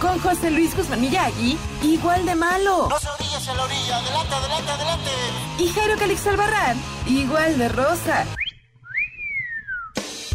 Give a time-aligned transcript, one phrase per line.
[0.00, 2.88] con José Luis Guzmán Miyagi, igual de malo.
[2.88, 5.10] No se orillas a la orilla, adelante, adelante, adelante.
[5.58, 6.76] Y Jairo Calix Albarrán,
[7.06, 8.26] igual de rosa.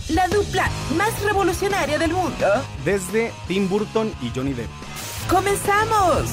[0.09, 2.45] La dupla más revolucionaria del mundo.
[2.83, 4.69] desde Tim Burton y Johnny Depp.
[5.29, 6.29] ¡Comenzamos!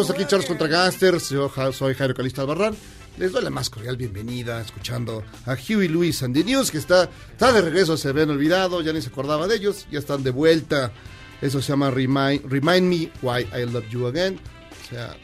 [0.00, 1.30] Estamos aquí Charles contra Gangsters.
[1.30, 2.76] Yo soy Jairo Calista Albarrán.
[3.16, 7.08] Les doy la más cordial bienvenida escuchando a Huey Lewis and the News, que está,
[7.32, 10.32] está de regreso, se habían olvidado, ya ni se acordaba de ellos, ya están de
[10.32, 10.92] vuelta.
[11.40, 14.38] Eso se llama Remind, Remind Me Why I Love You Again.
[14.38, 15.16] O sea,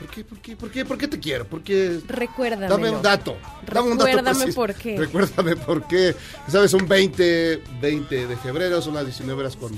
[0.00, 1.46] ¿por qué, por qué, por qué, por qué te quiero?
[1.46, 2.00] ¿Por qué?
[2.08, 2.66] Recuérdame.
[2.66, 3.36] Dame un dato.
[3.72, 4.56] Dame un dato Recuérdame preciso.
[4.56, 4.98] por qué.
[4.98, 6.16] Recuérdame por qué.
[6.48, 9.70] Sabes, son 20, 20 de febrero, son las 19 horas con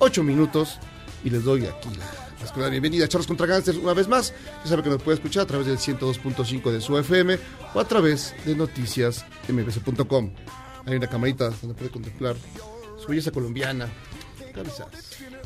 [0.00, 0.78] 8 minutos.
[1.24, 4.32] Y les doy aquí la, más cordial bienvenida a Charlos contra Gangsters una vez más.
[4.64, 7.38] Ya sabe que nos puede escuchar a través del 102.5 de su FM
[7.74, 10.30] o a través de noticiasmbc.com.
[10.86, 12.36] Hay una camarita donde puede contemplar
[12.98, 13.88] su belleza colombiana.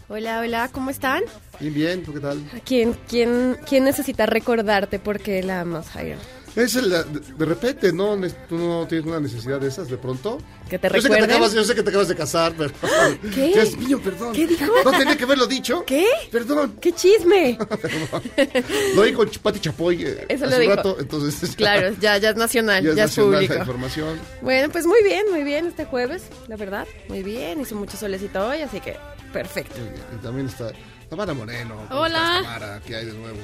[0.09, 1.23] Hola, hola, ¿cómo están?
[1.61, 2.43] Bien, bien, ¿tú qué tal?
[2.65, 6.19] ¿Quién, quién, quién necesita recordarte por qué la amas, Jairo?
[6.57, 8.17] Es el, de, repente, ¿no?
[8.49, 10.39] ¿Tú no tienes una necesidad de esas de pronto?
[10.71, 12.71] ¿Que te yo sé que te, acabas, yo sé que te acabas de casar, pero...
[13.35, 13.47] ¿Qué?
[13.55, 14.33] Dios mío, perdón.
[14.33, 14.73] ¿Qué dijo?
[14.85, 15.85] No tenía que haberlo dicho.
[15.85, 16.07] ¿Qué?
[16.31, 16.77] Perdón.
[16.81, 17.59] ¡Qué chisme!
[18.95, 20.77] Lo con Pati Chapoy eh, Eso hace lo un dijo.
[20.77, 21.57] rato, entonces...
[21.57, 23.55] Claro, ya, ya es nacional, Ya ya, es es, nacional público.
[23.55, 24.21] información.
[24.41, 26.87] Bueno, pues muy bien, muy bien este jueves, la verdad.
[27.09, 28.97] Muy bien, hizo mucho solecito hoy, así que
[29.33, 29.75] perfecto.
[29.75, 29.95] Bien.
[30.15, 30.71] Y también está
[31.11, 31.85] Tamara Moreno.
[31.89, 32.41] ¿Cómo Hola.
[32.43, 32.81] Tamara?
[32.87, 33.39] ¿Qué hay de nuevo?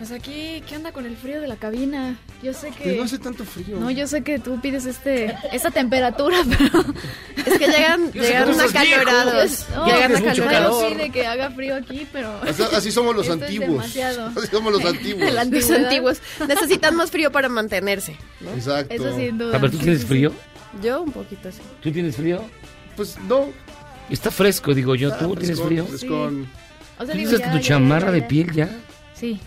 [0.00, 2.16] Pues aquí, ¿qué onda con el frío de la cabina?
[2.42, 3.78] Yo sé Que no hace tanto frío.
[3.78, 6.80] No, yo sé que tú pides este esta temperatura, pero...
[7.36, 9.66] Es que llegan, llegan acalorados.
[9.76, 10.38] No, llegan acalorados.
[10.38, 10.88] Nadie calor.
[10.96, 12.34] pide que haga frío aquí, pero...
[12.42, 13.68] Así, así somos los Esto es antiguos.
[13.68, 14.26] demasiado.
[14.38, 15.32] Así somos los antiguos.
[15.34, 18.16] Los antiguos necesitan más frío para mantenerse.
[18.40, 18.52] ¿no?
[18.54, 18.94] Exacto.
[18.94, 19.54] Eso sin duda.
[19.54, 20.32] A ver, ¿tú tienes frío?
[20.82, 21.60] Yo un poquito así.
[21.82, 22.42] ¿Tú tienes frío?
[22.96, 23.48] Pues no.
[24.08, 25.10] Está fresco, digo yo.
[25.10, 25.84] ¿Tú Ah, tienes frescón, frío?
[25.84, 26.48] frescón.
[26.98, 28.70] O sea, ¿Tú digo, ya, tu ya, chamarra ya, de piel ya?
[29.14, 29.38] Sí.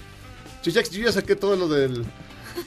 [0.64, 2.06] Yo ya, yo ya saqué todo lo del...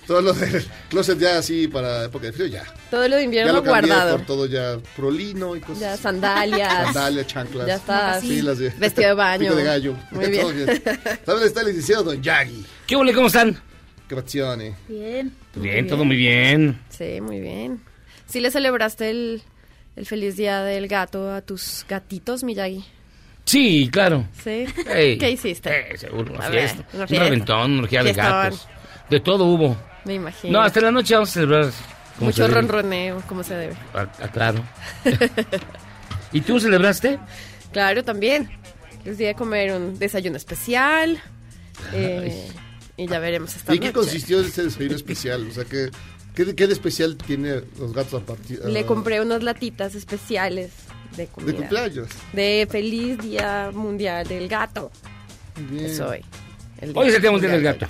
[0.05, 2.65] Todo lo del closet ya así para época de frío, ya.
[2.91, 4.17] Todo lo de Ya invierno lo cambié guardado.
[4.17, 6.85] por todo ya prolino y cosas Ya sandalias.
[6.87, 7.67] Sandalias, chanclas.
[7.69, 8.21] Ya está.
[8.21, 8.71] Sí, las de...
[8.71, 9.43] Vestido de baño.
[9.45, 9.95] Pico de gallo.
[10.11, 10.83] Muy bien.
[11.25, 12.67] También está el licenciado Don Yagi.
[12.87, 13.13] ¿Qué ole?
[13.15, 13.57] ¿Cómo están?
[14.09, 14.75] Qué passione.
[14.89, 15.33] Bien.
[15.55, 16.81] Bien, todo muy bien.
[16.91, 17.81] Sí, muy bien.
[18.27, 19.43] ¿Sí le celebraste el,
[19.95, 22.85] el feliz día del gato a tus gatitos, Miyagi?
[23.47, 24.27] Sí, claro.
[24.43, 24.67] Sí.
[24.89, 25.17] Ey.
[25.19, 25.93] ¿Qué hiciste?
[25.95, 26.85] Eh, seguro, una A ver, fiesta.
[26.93, 27.25] una Un fiesta.
[27.25, 28.69] reventón, una orgía de gatos.
[29.09, 29.77] De todo hubo.
[30.05, 30.59] Me imagino.
[30.59, 31.71] No, hasta la noche vamos a celebrar.
[32.19, 33.75] como Mucho ronroneo, como se debe.
[33.95, 34.63] Ah, ah, claro.
[36.33, 37.19] ¿Y tú celebraste?
[37.73, 38.51] Claro, también.
[39.05, 41.21] Les di a comer un desayuno especial.
[41.93, 42.49] eh,
[42.97, 43.99] y ya veremos esta ¿Y qué noche.
[43.99, 45.47] consistió ese desayuno especial?
[45.49, 45.91] O sea, ¿qué,
[46.35, 50.71] qué, de- qué de especial tiene los gatos a partir Le compré unas latitas especiales
[51.17, 51.53] de comida.
[51.53, 52.09] de cumpleaños?
[52.33, 54.91] De feliz Día Mundial del Gato.
[55.71, 55.87] Bien.
[55.87, 56.21] Es hoy.
[56.81, 57.87] el Hoy es el Día Mundial del Gato.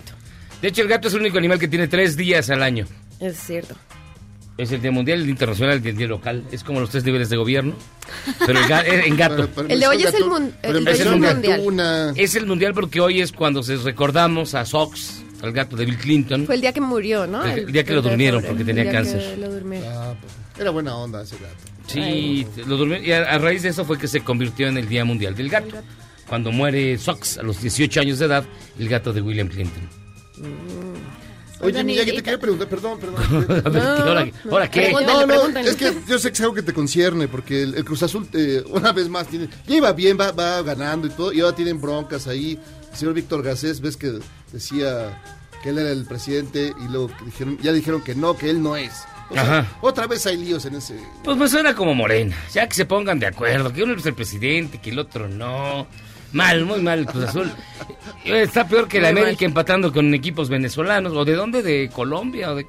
[0.63, 2.87] De hecho, el gato es el único animal que tiene tres días al año.
[3.21, 3.75] Es cierto.
[4.57, 6.43] Es el día mundial, el día internacional, el día local.
[6.51, 7.75] Es como los tres niveles de gobierno.
[8.47, 9.37] Pero el ga- en gato.
[9.37, 11.43] Pero- pero El de hoy es el mun- pero el es el mundial.
[11.59, 12.13] Gatuna.
[12.17, 15.99] Es el mundial porque hoy es cuando se recordamos a Sox, al gato de Bill
[15.99, 16.47] Clinton.
[16.47, 17.45] Fue el día que murió, ¿no?
[17.45, 19.39] El día que lo durmieron porque tenía El día que cáncer.
[19.39, 19.89] lo durmieron.
[19.93, 21.55] Ah, pues, era buena onda ese gato.
[21.87, 24.89] Sí, lo durmió- y a, a raíz de eso fue que se convirtió en el
[24.89, 25.77] Día Mundial del Gato.
[26.29, 28.45] Cuando muere Sox a los 18 años de edad,
[28.79, 29.89] el gato de William Clinton.
[31.61, 33.17] Oye, Oigan, Miyagi, y- te quería preguntar, perdón, perdón.
[33.65, 34.93] A ver, ¿qué, ahora, ahora qué?
[34.93, 37.85] No, no, es que yo sé que es algo que te concierne, porque el, el
[37.85, 41.33] Cruz Azul, eh, una vez más, tiene, ya iba bien, va, va ganando y todo,
[41.33, 42.59] y ahora tienen broncas ahí.
[42.93, 44.19] El señor Víctor Gacés, ves que
[44.53, 45.23] decía
[45.63, 48.63] que él era el presidente, y luego que dijeron, ya dijeron que no, que él
[48.63, 48.93] no es.
[49.31, 49.67] O sea, Ajá.
[49.81, 50.99] otra vez hay líos en ese...
[51.25, 52.37] Pues me suena como Morena.
[52.53, 55.87] Ya que se pongan de acuerdo, que uno es el presidente, que el otro no.
[56.33, 57.51] Mal, muy mal el Cruz Azul.
[58.25, 59.49] Está peor que la Muy América mal.
[59.51, 61.13] empatando con equipos venezolanos.
[61.15, 61.63] ¿O de dónde?
[61.63, 62.53] ¿De Colombia?
[62.53, 62.67] ¿O de,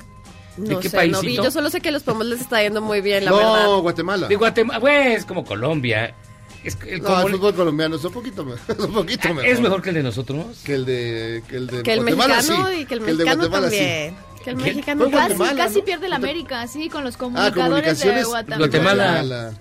[0.57, 1.36] de qué sé, no vi.
[1.36, 3.68] Yo solo sé que a los Pumas les está yendo muy bien, la no, verdad.
[3.81, 4.27] Guatemala.
[4.27, 4.80] De Guatemala.
[4.80, 6.15] Pues como Colombia.
[6.63, 9.45] Es, que el no, como- el fútbol colombiano es un poquito, es un poquito mejor.
[9.45, 10.45] ¿Es mejor que el de nosotros.
[10.63, 12.75] que el de que el de Que el Guatemala, mexicano sí.
[12.81, 14.13] y que el de mexicano Guatemala, sí.
[14.47, 15.83] Que el mexicano Casi, Guatemala, casi ¿no?
[15.85, 18.23] pierde la América, así, con los Ah, comunicadores de.
[18.23, 18.57] Guatemala.
[18.57, 19.51] Guatemala.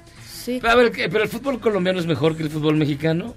[0.44, 0.60] Sí.
[0.62, 1.08] A ver, ¿qué?
[1.08, 3.34] ¿pero el fútbol colombiano es mejor que el fútbol mexicano?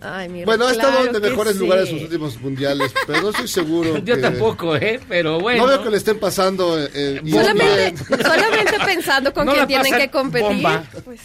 [0.00, 0.44] Ay, mira.
[0.46, 1.58] Bueno, ha estado claro de que mejores sí.
[1.60, 3.98] lugares en sus últimos mundiales, pero no estoy seguro.
[4.04, 4.98] Yo que- tampoco, ¿eh?
[5.08, 5.62] Pero bueno.
[5.62, 6.76] No veo que le estén pasando.
[6.92, 10.48] eh, y Solamente, solamente pensando con No quién tienen que competir.
[10.48, 10.82] bomba.
[11.04, 11.20] Pues,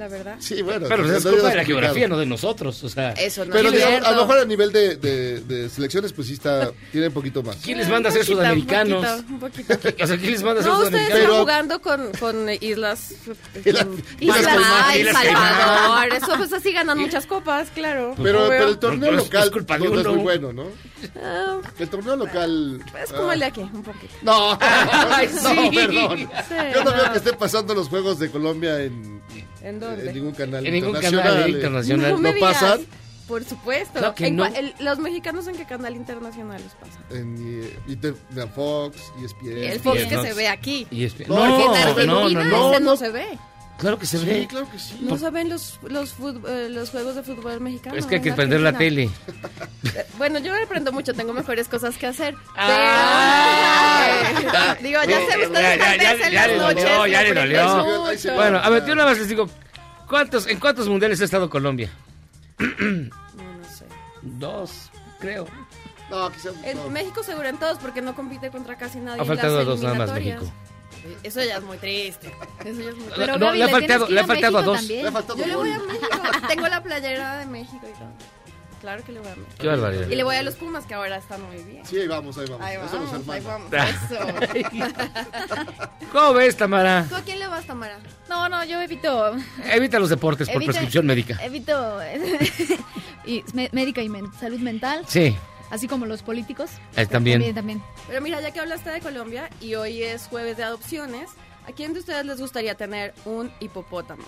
[0.00, 0.36] la verdad.
[0.40, 0.86] Sí, bueno.
[0.88, 2.82] Pero pues, es no culpa de la geografía, no de nosotros.
[2.82, 5.68] O sea, Eso no Pero es digamos, a lo mejor a nivel de, de, de
[5.68, 7.56] selecciones, pues sí está, tiene un poquito más.
[7.56, 9.04] ¿quién les manda a ser sudamericanos?
[9.28, 10.02] Un poquito, un poquito.
[10.04, 11.08] O sea, ¿quién les manda a ser No, ustedes sudamericanos?
[11.08, 13.14] están Pero- jugando con, con islas.
[13.64, 13.86] Islas-
[14.20, 15.12] Islas Caimán.
[15.14, 16.08] Salvador.
[16.16, 18.14] Eso, pues así ganan muchas copas, claro.
[18.22, 20.14] Pero, pero el torneo local es culpa de no, no es uno.
[20.14, 20.64] muy bueno, ¿no?
[21.22, 22.80] Ah, El torneo local.
[23.02, 24.12] es como ah, el de aquí, un poquito.
[24.22, 25.70] No, Ay, no, sí.
[25.74, 26.18] perdón.
[26.18, 27.12] Sí, Yo no veo no.
[27.12, 29.19] que esté pasando los juegos de Colombia en,
[29.62, 30.08] ¿En dónde?
[30.08, 31.32] en ningún canal En ningún internacional.
[31.32, 31.52] canal eh.
[31.52, 32.10] internacional.
[32.12, 32.52] No me ¿No digas.
[32.54, 32.80] pasan?
[33.28, 33.98] Por supuesto.
[34.00, 34.44] Claro que En no.
[34.46, 37.04] el- los mexicanos en qué canal internacional los pasan.
[37.10, 39.56] En eh, Inter- de Fox, ESPN.
[39.70, 40.86] El Fox bien, que se ve aquí.
[40.90, 42.72] Y es- No, No, Porque en no, Argentina no, no, no.
[42.72, 43.26] ese no se ve.
[43.80, 44.46] Claro que se Sí, ve.
[44.48, 44.98] claro que sí.
[45.00, 46.14] No se ven los, los,
[46.48, 47.96] eh, los juegos de fútbol mexicano.
[47.96, 49.10] Es que hay que en prender la tele.
[50.18, 52.34] Bueno, yo aprendo mucho, tengo mejores cosas que hacer.
[52.54, 54.22] Ah.
[54.36, 57.34] Pero, digo, ya sé, Ya, ustedes ya, ya, en ya las le dolió, ya le
[57.34, 58.04] dolió.
[58.34, 59.48] Bueno, a ver, yo una vez les digo,
[60.06, 61.90] ¿cuántos, ¿en cuántos mundiales ha estado Colombia?
[62.58, 63.86] No, no sé.
[64.22, 64.90] Dos,
[65.20, 65.46] creo.
[66.10, 66.52] No, quizás.
[66.64, 66.92] En.
[66.92, 69.70] México seguro en todos porque no compite contra casi nadie Ha en faltado las a
[69.70, 70.12] dos nada más.
[70.12, 70.52] México.
[71.22, 72.28] Eso ya es muy triste.
[72.64, 73.12] Eso ya es muy triste.
[73.16, 74.78] Pero No, Gaby, le ha le, faltado- le a dos.
[74.78, 75.02] también.
[75.02, 76.08] Le ha faltado Yo le voy a México.
[76.48, 78.12] Tengo la playera de México y todo.
[78.80, 79.54] Claro que le voy a México.
[79.58, 80.08] Qué barbaridad.
[80.08, 81.84] Y le voy a los Pumas que ahora están muy bien.
[81.84, 82.66] Sí, ahí vamos, ahí vamos.
[82.66, 83.70] Ahí Eso nos vamos, ahí vamos.
[83.72, 84.18] Eso.
[86.12, 87.06] ¿Cómo ves, Tamara?
[87.08, 87.98] ¿Tú a quién le vas, Tamara?
[88.28, 89.36] No, no, yo evito.
[89.70, 91.38] Evita los deportes por evito- prescripción médica.
[91.44, 91.98] Evito.
[93.26, 95.36] y médica y men- salud mental, Sí,
[95.70, 96.70] así como los políticos.
[96.96, 97.38] Eh, también.
[97.38, 97.82] También, también.
[98.06, 101.30] Pero mira, ya que hablaste de Colombia y hoy es jueves de adopciones,
[101.66, 104.24] ¿a quién de ustedes les gustaría tener un hipopótamo?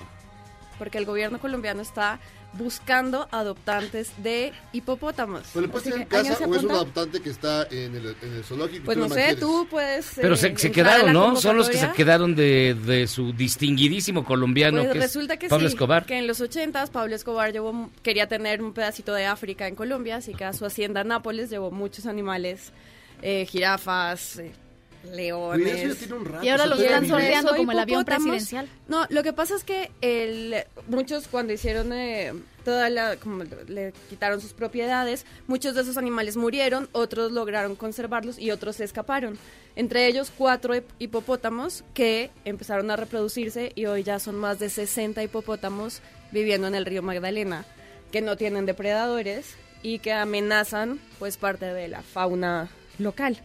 [0.79, 2.19] Porque el gobierno colombiano está
[2.55, 5.43] buscando adoptantes de hipopótamos.
[5.53, 7.95] ¿Pero le puedes tener en que, ¿alguien casa o es un adoptante que está en
[7.97, 8.85] el, en el zoológico?
[8.85, 9.41] Pues no sé, mantienes?
[9.41, 10.13] tú puedes.
[10.17, 11.37] pero eh, se, quedaron, ¿no?
[11.37, 15.49] Son los que se quedaron de, de su distinguidísimo colombiano, Pues que es resulta que
[15.49, 16.05] Pablo sí, Escobar.
[16.05, 20.17] que en los 80 Pablo Escobar llevó, quería tener un pedacito de África en Colombia,
[20.17, 22.73] así que a su hacienda Nápoles llevó muchos animales,
[23.23, 24.53] eh, jirafas, eh,
[25.05, 25.67] leones.
[25.73, 28.69] Oye, eso ya tiene un rato, Y ahora los están sorteando como el avión presidencial.
[28.89, 30.57] No, lo que pasa es que el,
[30.89, 32.33] muchos cuando hicieron eh,
[32.65, 38.39] toda la, como le quitaron sus propiedades, muchos de esos animales murieron, otros lograron conservarlos
[38.39, 39.39] y otros se escaparon.
[39.75, 44.69] Entre ellos cuatro hip- hipopótamos que empezaron a reproducirse y hoy ya son más de
[44.69, 47.65] 60 hipopótamos viviendo en el río Magdalena,
[48.11, 52.69] que no tienen depredadores y que amenazan pues parte de la fauna
[52.99, 53.39] local.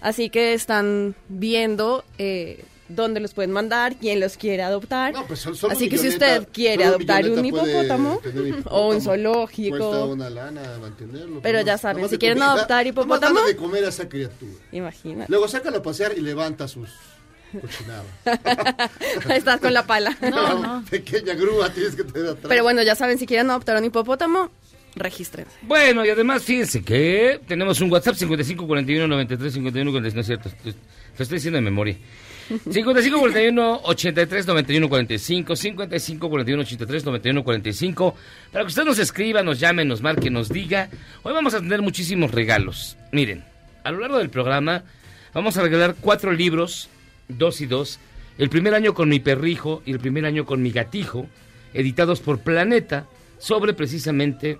[0.00, 5.12] Así que están viendo eh, dónde los pueden mandar, quién los quiere adoptar.
[5.12, 8.20] No, pues, solo Así que si usted quiere adoptar un hipopótamo
[8.70, 11.40] o un zoológico, Cuesta una lana mantenerlo.
[11.42, 14.52] Pero nomás- ya saben, si quieren comida- adoptar hipopótamo- de comer a esa criatura.
[14.72, 15.30] imagínate.
[15.30, 16.88] Luego sácalo a pasear y levanta sus
[17.60, 18.04] cochinadas.
[19.30, 20.16] Estás con la pala.
[20.20, 20.84] No, no.
[20.90, 22.46] Pequeña grúa tienes que tener atrás.
[22.48, 24.50] Pero bueno, ya saben, si quieren adoptar un hipopótamo,
[24.94, 25.52] regístrense.
[25.62, 30.26] Bueno, y además, fíjense que tenemos un WhatsApp 55 41 93 51 46, no es
[30.26, 31.96] cierto, lo estoy diciendo de memoria.
[32.70, 38.14] 55 41 83 91 45, 55 41 83 91 45,
[38.52, 40.88] para que usted nos escriba, nos llame, nos marque, nos diga.
[41.22, 42.96] Hoy vamos a tener muchísimos regalos.
[43.12, 43.44] Miren,
[43.84, 44.84] a lo largo del programa
[45.34, 46.88] vamos a regalar cuatro libros,
[47.28, 48.00] dos y dos.
[48.38, 51.26] El primer año con mi perrijo y el primer año con mi gatijo,
[51.74, 53.06] editados por Planeta,
[53.38, 54.58] sobre precisamente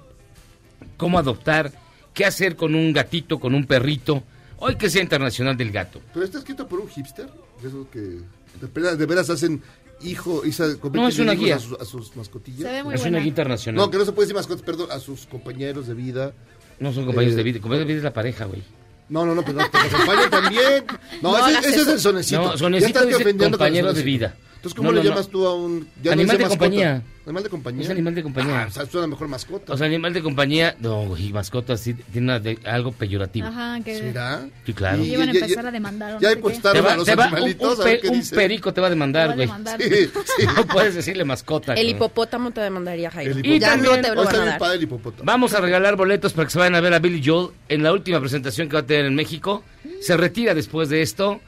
[0.96, 1.72] cómo adoptar,
[2.14, 4.22] qué hacer con un gatito, con un perrito,
[4.58, 6.00] hoy que sea Internacional del Gato.
[6.12, 7.28] Pero está escrito por un hipster.
[7.62, 9.62] De esos que de veras, de veras hacen
[10.02, 11.56] hijo y se No, es una guía.
[11.56, 12.62] A, sus, a sus mascotillas.
[12.62, 13.76] Se ve muy es una guía internacional.
[13.84, 16.32] No, que no se puede decir mascotas, perdón, a sus compañeros de vida.
[16.78, 17.60] No son compañeros Eh, de vida.
[17.60, 18.62] Compañeros de vida es la pareja, güey.
[19.08, 20.84] No, no, no, pero te acompañan también.
[21.22, 21.92] No, No ese, ese es eso.
[21.94, 22.42] el sonecito.
[22.42, 24.36] No, Ya sonecito estás dice ofendiendo con el compañero de vida.
[24.56, 25.32] Entonces, ¿cómo No, le llamas no.
[25.32, 25.88] tú a un...
[26.02, 26.48] ya Animal de mascota.
[26.48, 27.02] compañía.
[27.28, 27.82] Animal de compañía.
[27.84, 28.62] Es animal de compañía.
[28.62, 29.72] Ah, o sea, es una mejor mascota.
[29.74, 33.46] O sea, animal de compañía, no, y mascota sí tiene una de- algo peyorativo.
[33.48, 34.48] Ajá, que ¿Será?
[34.64, 35.04] Sí, claro.
[35.04, 36.18] Y- iban a empezar a demandar.
[36.20, 38.34] Ya va- a los te va- un- animalitos, un, a ver pe- qué un dice.
[38.34, 39.40] perico te va a demandar, güey.
[39.46, 39.80] demandar.
[39.82, 40.46] Sí, sí.
[40.56, 41.74] No puedes decirle mascota.
[41.74, 43.32] El hipopótamo te demandaría, Jairo.
[43.36, 44.58] El Y ya también- no te lo van a bien dar.
[44.58, 45.24] padre el hipopótamo.
[45.24, 47.92] Vamos a regalar boletos para que se vayan a ver a Billy Joel en la
[47.92, 49.62] última presentación que va a tener en México.
[50.00, 51.40] Se retira después de esto.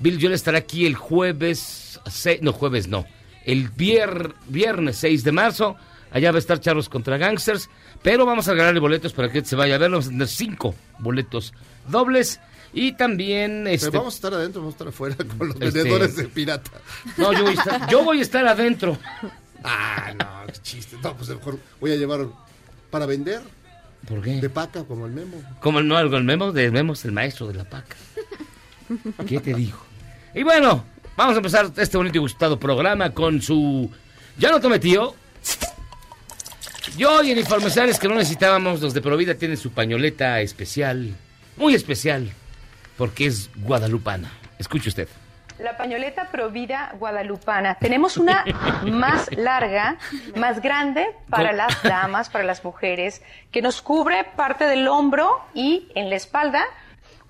[0.00, 2.00] Billy Joel estará aquí el jueves,
[2.42, 3.06] no jueves no,
[3.44, 5.76] el vier- viernes 6 de marzo.
[6.12, 7.68] Allá va a estar Charlos contra Gangsters.
[8.02, 9.90] Pero vamos a regalarle boletos para que se vaya a ver.
[9.90, 11.52] Vamos a tener cinco boletos
[11.88, 12.40] dobles.
[12.72, 13.62] Y también...
[13.64, 16.24] Pero Este, vamos a estar adentro, vamos a estar afuera con los Este- vendedores de
[16.28, 16.70] pirata.
[17.16, 18.96] no, yo voy, a estar, yo voy a estar adentro.
[19.64, 20.96] Ah, no, qué chiste.
[21.02, 22.26] No, pues mejor voy a llevar
[22.90, 23.40] para vender
[24.08, 24.40] ¿Por qué?
[24.40, 25.42] de paca como el memo.
[25.60, 27.96] Como no, algo, el memo de Memo es el maestro de la paca.
[29.26, 29.78] ¿Qué te digo?
[30.34, 30.84] Y bueno,
[31.16, 33.90] vamos a empezar este bonito y gustado programa con su...
[34.36, 35.14] Ya no tome tío.
[36.96, 41.14] Y hoy en Informesales que no necesitábamos, los de Provida tienen su pañoleta especial,
[41.56, 42.30] muy especial,
[42.96, 44.30] porque es guadalupana.
[44.58, 45.08] Escuche usted.
[45.58, 47.74] La pañoleta Provida Guadalupana.
[47.74, 48.44] Tenemos una
[48.84, 49.98] más larga,
[50.36, 55.88] más grande para las damas, para las mujeres, que nos cubre parte del hombro y
[55.94, 56.64] en la espalda.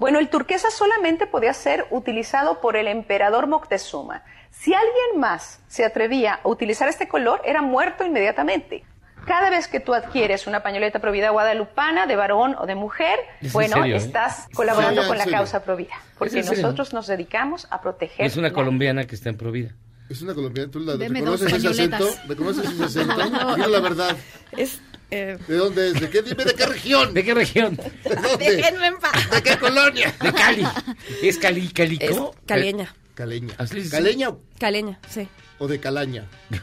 [0.01, 4.23] Bueno, el turquesa solamente podía ser utilizado por el emperador Moctezuma.
[4.51, 8.83] Si alguien más se atrevía a utilizar este color, era muerto inmediatamente.
[9.27, 13.53] Cada vez que tú adquieres una pañoleta Provida Guadalupana, de varón o de mujer, Es
[13.53, 13.99] bueno, serio, ¿eh?
[13.99, 15.39] estás colaborando Sí, con la serio.
[15.39, 15.93] causa Provida.
[16.19, 18.25] Porque nosotros nos dedicamos a proteger.
[18.25, 19.75] Es una la colombiana que está en Provida.
[20.09, 22.09] Es una colombiana, ¿tú la reconoces ese acento?
[22.27, 23.17] ¿Reconoces ese acento?
[23.69, 24.17] La verdad.
[24.57, 24.81] Es,
[25.11, 26.01] eh, ¿De dónde es?
[26.01, 26.23] ¿De qué?
[26.23, 27.15] Dime de qué región.
[27.15, 27.77] ¿De qué región?
[27.77, 28.57] ¿De dónde?
[28.57, 29.31] déjenme en paz.
[29.31, 30.15] ¿De qué colonia?
[30.23, 30.65] De Cali.
[31.23, 31.99] ¿Es Cali, Cali?
[32.01, 32.95] Es caleña.
[33.15, 33.55] Caleña.
[33.73, 33.91] Dicen.
[33.91, 35.29] ¿Caleña o- Caleña, sí.
[35.59, 36.27] o de calaña?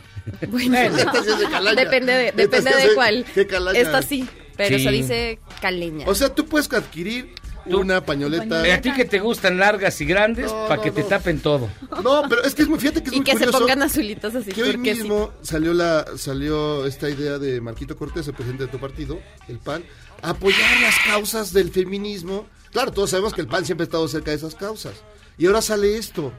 [0.50, 1.82] Bueno, Esta sí es de calaña.
[1.82, 3.26] depende de, depende de cuál.
[3.34, 3.80] ¿Qué calaña?
[3.80, 4.28] Esta sí,
[4.58, 4.84] pero Sí.
[4.84, 6.06] se dice caleña.
[6.06, 7.34] O sea, tú puedes adquirir
[7.76, 8.62] una pañoleta.
[8.74, 11.70] A ti que te gustan largas y grandes, No, para no, que te tapen todo.
[12.04, 14.34] No, pero es que es muy, fíjate que es y muy que se pongan azulitos
[14.36, 14.52] así.
[14.52, 18.80] que hoy mismo salió la salió esta idea de Marquito Cortés, el presidente de tu
[18.80, 19.84] partido, el PAN,
[20.22, 22.48] apoyar las causas del feminismo.
[22.72, 24.94] Claro, todos sabemos que el PAN siempre ha estado cerca de esas causas.
[25.38, 26.32] Y ahora sale esto.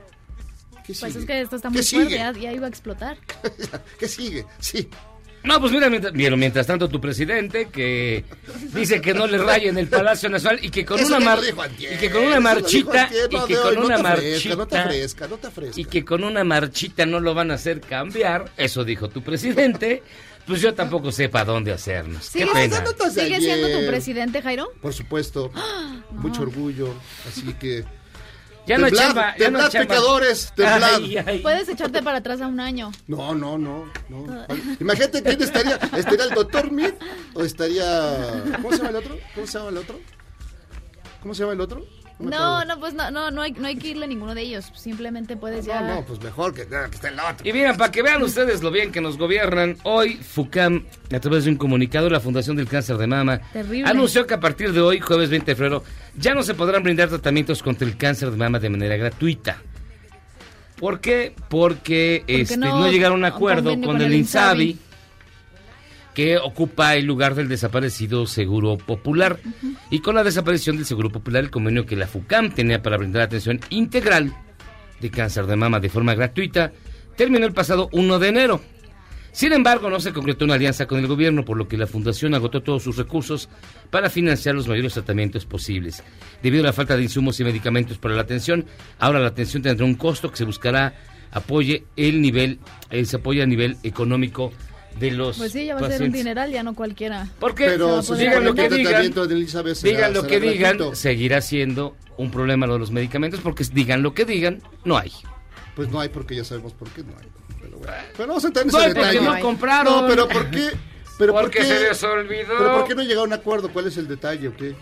[0.85, 1.19] ¿Qué Pues sigue?
[1.21, 3.19] es que esto está ¿Qué muy fuerte, ya, ya iba a explotar.
[3.99, 4.47] ¿Qué sigue?
[4.59, 4.89] Sí.
[5.45, 8.25] No, pues mira, mientras, mira, mientras tanto tu presidente que
[8.75, 11.95] dice que no le rayen el Palacio Nacional y que con Eso una mar- antier,
[11.95, 14.67] y que con una marchita antier, y no, que con no una te fresca, no
[14.67, 15.81] te marchita fresca, no te fresca.
[15.81, 20.03] y que con una marchita no lo van a hacer cambiar, eso dijo tu presidente,
[20.47, 22.31] pues yo tampoco sé para dónde hacernos.
[22.31, 22.81] Qué ¿Sigue, pena.
[22.81, 24.73] notas de ¿Sigue siendo tu presidente, Jairo?
[24.83, 25.53] Por supuesto.
[26.11, 26.95] Mucho orgullo.
[27.29, 27.85] Así que.
[28.69, 29.89] Ya no chamba, ya no hay temblad, chamba.
[29.89, 30.95] pecadores, temblad.
[30.97, 31.39] Ay, ay.
[31.41, 32.93] Puedes echarte para atrás a un año.
[33.07, 34.47] No, no, no, no.
[34.79, 35.77] Imagínate quién estaría.
[35.97, 36.95] ¿Estaría el doctor Mead
[37.35, 38.45] o estaría.
[38.57, 39.19] ¿Cómo se llama el otro?
[39.35, 40.01] ¿Cómo se llama el otro?
[41.23, 41.87] ¿Cómo se llama el otro?
[42.19, 44.73] No, no, pues no, no, no hay, no hay que irle a ninguno de ellos.
[44.75, 45.81] Simplemente puedes ya.
[45.81, 47.49] No, no, pues mejor que, que esté el otro.
[47.49, 50.85] Y miren, para que vean ustedes lo bien que nos gobiernan, hoy FUCAM,
[51.15, 53.89] a través de un comunicado, la Fundación del Cáncer de Mama, Terrible.
[53.89, 55.85] anunció que a partir de hoy, jueves 20 de febrero,
[56.17, 59.59] ya no se podrán brindar tratamientos contra el cáncer de mama de manera gratuita.
[60.79, 61.35] ¿Por qué?
[61.49, 64.88] Porque, este, no, no llegaron a un acuerdo con, con el el INSABI, INSABI.
[66.19, 69.39] Que ocupa el lugar del desaparecido Seguro Popular.
[69.89, 73.23] Y con la desaparición del Seguro Popular, el convenio que la FUCAM tenía para brindar
[73.23, 74.35] atención integral
[75.01, 76.73] de cáncer de mama de forma gratuita
[77.17, 78.61] terminó el pasado 1 de enero.
[79.31, 82.35] Sin embargo, no se concretó una alianza con el gobierno, por lo que la fundación
[82.35, 83.49] agotó todos sus recursos
[83.91, 86.03] para financiar los mayores tratamientos posibles.
[86.43, 88.67] Debido a la falta de insumos y medicamentos para la atención,
[88.99, 90.97] ahora la atención tendrá un costo que se buscará
[91.31, 92.59] apoye el nivel,
[92.91, 94.53] eh, se apoya a nivel económico
[94.99, 97.29] de los Pues sí, ya va a ser un dineral, ya no cualquiera.
[97.39, 100.41] Porque Pero se digan lo que el digan, tratamiento de Elizabeth será- digan lo que
[100.41, 100.95] digan, gratuito.
[100.95, 105.13] seguirá siendo un problema lo de los medicamentos, porque digan lo que digan, no hay.
[105.77, 107.29] Pues no hay porque ya sabemos por qué no hay.
[107.61, 107.93] Pero, bueno.
[108.17, 109.21] Pero vamos a entrar en No ese detalle.
[109.21, 110.01] no compraron.
[110.03, 110.71] No, pero ¿por qué?
[111.19, 111.65] Pero ¿por Porque qué?
[111.65, 112.55] se les olvidó.
[112.59, 113.69] ¿Pero por qué no llegaron a un acuerdo?
[113.73, 114.75] ¿Cuál es el detalle o qué?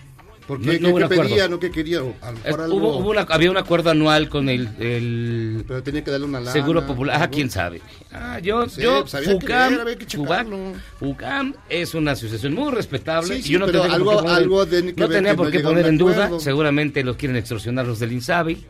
[0.47, 1.23] ¿Por No- no ¿Qué- hubo un qué acuerdo.
[1.31, 1.49] pedía?
[1.49, 2.03] ¿No quería?
[2.05, 4.69] O a lo Es- mejor algo- hubo, hubo una- había un acuerdo anual con el,
[4.79, 6.53] el Pero tenía que darle una lana.
[6.53, 7.21] Seguro Popular.
[7.21, 7.81] Ah, quién sabe.
[8.12, 10.17] Ah, yo, yo, pues que FUCAM, que.
[10.17, 13.41] FUCAM, FUCAM es una asociación muy respetable.
[13.43, 15.37] Sí, y yo no tenía algo- por qué poner, algo que no ver tenía que
[15.37, 16.31] por no qué llegaron poner en duda.
[16.41, 18.67] Seguramente los quieren extorsionar los del INSABI.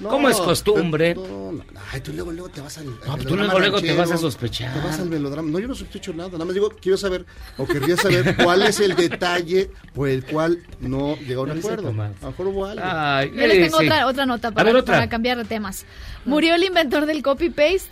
[0.00, 1.14] No, como es costumbre.
[1.14, 2.86] pero no, no, ay, tú luego, luego te vas al.
[2.86, 4.72] al pues tú luego, luego te vas a sospechar.
[4.72, 5.50] Te vas al melodrama.
[5.50, 6.30] No, yo no sospecho nada.
[6.30, 7.26] Nada más digo, quiero saber,
[7.56, 11.54] o querría saber cuál es el detalle por el cual no llegó a un No
[11.56, 11.88] acuerdo.
[11.88, 12.84] A lo mejor hubo algo.
[12.84, 13.86] Ay, Yo les tengo sí.
[13.86, 14.94] otra, otra nota para, ver, otra.
[14.96, 15.84] para cambiar de temas.
[16.24, 17.88] Murió el inventor del copy-paste.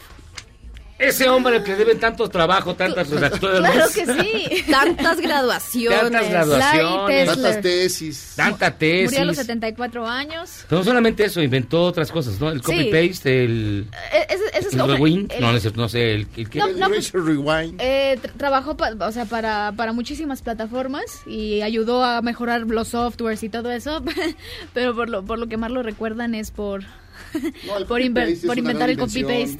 [0.98, 3.60] Ese hombre que deben tanto trabajo, tantas redactoras.
[3.60, 4.62] Claro que sí.
[4.70, 6.00] Tantas graduaciones.
[6.00, 7.26] Tantas graduaciones.
[7.26, 8.32] Tantas tesis.
[8.34, 9.10] Tanta tesis.
[9.10, 10.64] Murió a los 74 años.
[10.68, 12.48] Pero no solamente eso, inventó otras cosas, ¿no?
[12.50, 12.64] El Sí.
[12.64, 13.88] copy-paste, el...
[14.12, 15.32] Eh, Ese, ese es el rewind.
[15.32, 16.58] el- No, no, sé, no sé, el, el que...
[16.60, 17.78] No, El no, Razor Rewind.
[17.78, 22.88] Eh, tra- trabajó pa- o sea, para, para muchísimas plataformas y ayudó a mejorar los
[22.88, 24.02] softwares y todo eso,
[24.72, 26.84] pero por lo, por lo que más lo recuerdan es por,
[27.86, 29.58] por, inver- por inventar el copy-paste.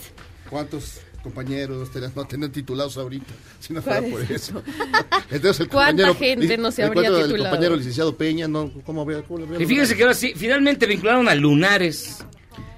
[0.49, 3.33] ¿Cuántos compañeros tenían- no tenían titulados ahorita?
[3.61, 4.63] Si no fuera Por eso.
[5.31, 7.39] Entonces el ¿Cuánta compañero, gente no se el habría titulado?
[7.51, 9.23] compañero licenciado Peña, no, ¿cómo habría?
[9.23, 12.25] cómo habría Y fíjense que ahora sí, finalmente vincularon a Lunares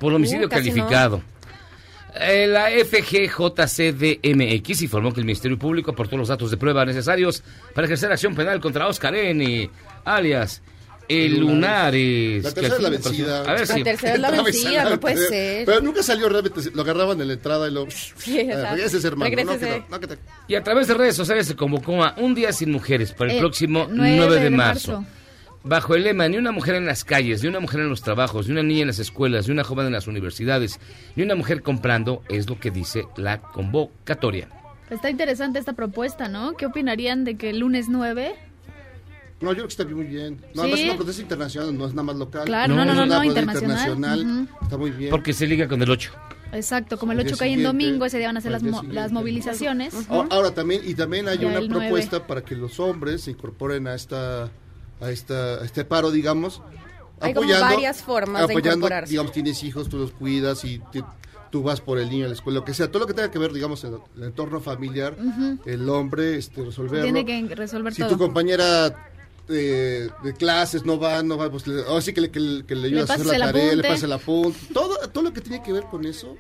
[0.01, 1.23] por homicidio Uh, calificado.
[2.21, 2.69] Eh, la
[3.69, 7.43] FGJCDMX informó que el Ministerio Público aportó los datos de prueba necesarios
[7.75, 9.71] para ejercer acción penal contra Oscar N.,
[10.05, 10.63] alias
[11.09, 12.45] el Lunares.
[12.45, 13.41] La tercera es la vencida.
[13.41, 13.83] A ver La si...
[13.83, 15.65] tercera es la vencida, no puede ser.
[15.67, 17.87] Pero nunca salió realmente, lo agarraban en la entrada y lo...
[18.19, 18.75] Sí, Eh, exacto.
[18.77, 19.31] regrésese, hermano.
[19.31, 19.79] No, que Regrésese.
[19.81, 22.53] no, no, que te- Y a través de redes sociales se convocó a Un Día
[22.53, 24.93] Sin Mujeres para el Eh, próximo 9 9, de, de marzo.
[25.01, 25.11] marzo.
[25.65, 28.47] Bajo el lema, ni una mujer en las calles, ni una mujer en los trabajos,
[28.47, 30.79] ni una niña en las escuelas, ni una joven en las universidades,
[31.17, 34.49] ni una mujer comprando, es lo que dice la convocatoria.
[34.89, 36.55] Está interesante esta propuesta, ¿no?
[36.57, 38.35] ¿Qué opinarían de que el lunes 9?
[39.41, 40.35] No, yo creo que está muy bien.
[40.35, 40.61] No, Sí.
[40.61, 42.45] además es una protesta internacional, no es nada más local.
[42.47, 44.21] Claro, no, no, Es no, una no, protesta internacional.
[44.27, 44.65] Ujú.
[44.65, 45.11] Está muy bien.
[45.11, 46.13] Porque se liga con el 8.
[46.53, 48.63] Exacto, como el Al día 8 cae en domingo, ese día van a ser al
[48.63, 49.95] las, mo- las movilizaciones.
[50.09, 53.87] Ahora, ahora también, y también hay Ya una propuesta para que los hombres se incorporen
[53.87, 54.45] a esta,
[55.01, 56.63] a esta, a este paro, digamos.
[57.21, 59.11] Hay como varias formas de apoyando, incorporarse.
[59.11, 61.05] digamos, tienes hijos, tú los cuidas y te-
[61.51, 63.31] tú vas por el niño a la escuela, lo que sea, todo lo que tenga
[63.31, 65.17] que ver, digamos, en el entorno familiar,
[65.67, 67.03] el hombre, este, resolverlo.
[67.05, 68.11] Tiene que resolver si todo.
[68.13, 69.11] tu compañera
[69.49, 72.65] eh, de clases no va, no va, pues le, ahora sí que le, que le,
[72.67, 75.33] que le Le ayudas a hacer la tarea, le pasas el apunte, todo, todo lo
[75.33, 76.37] que tiene que ver con eso.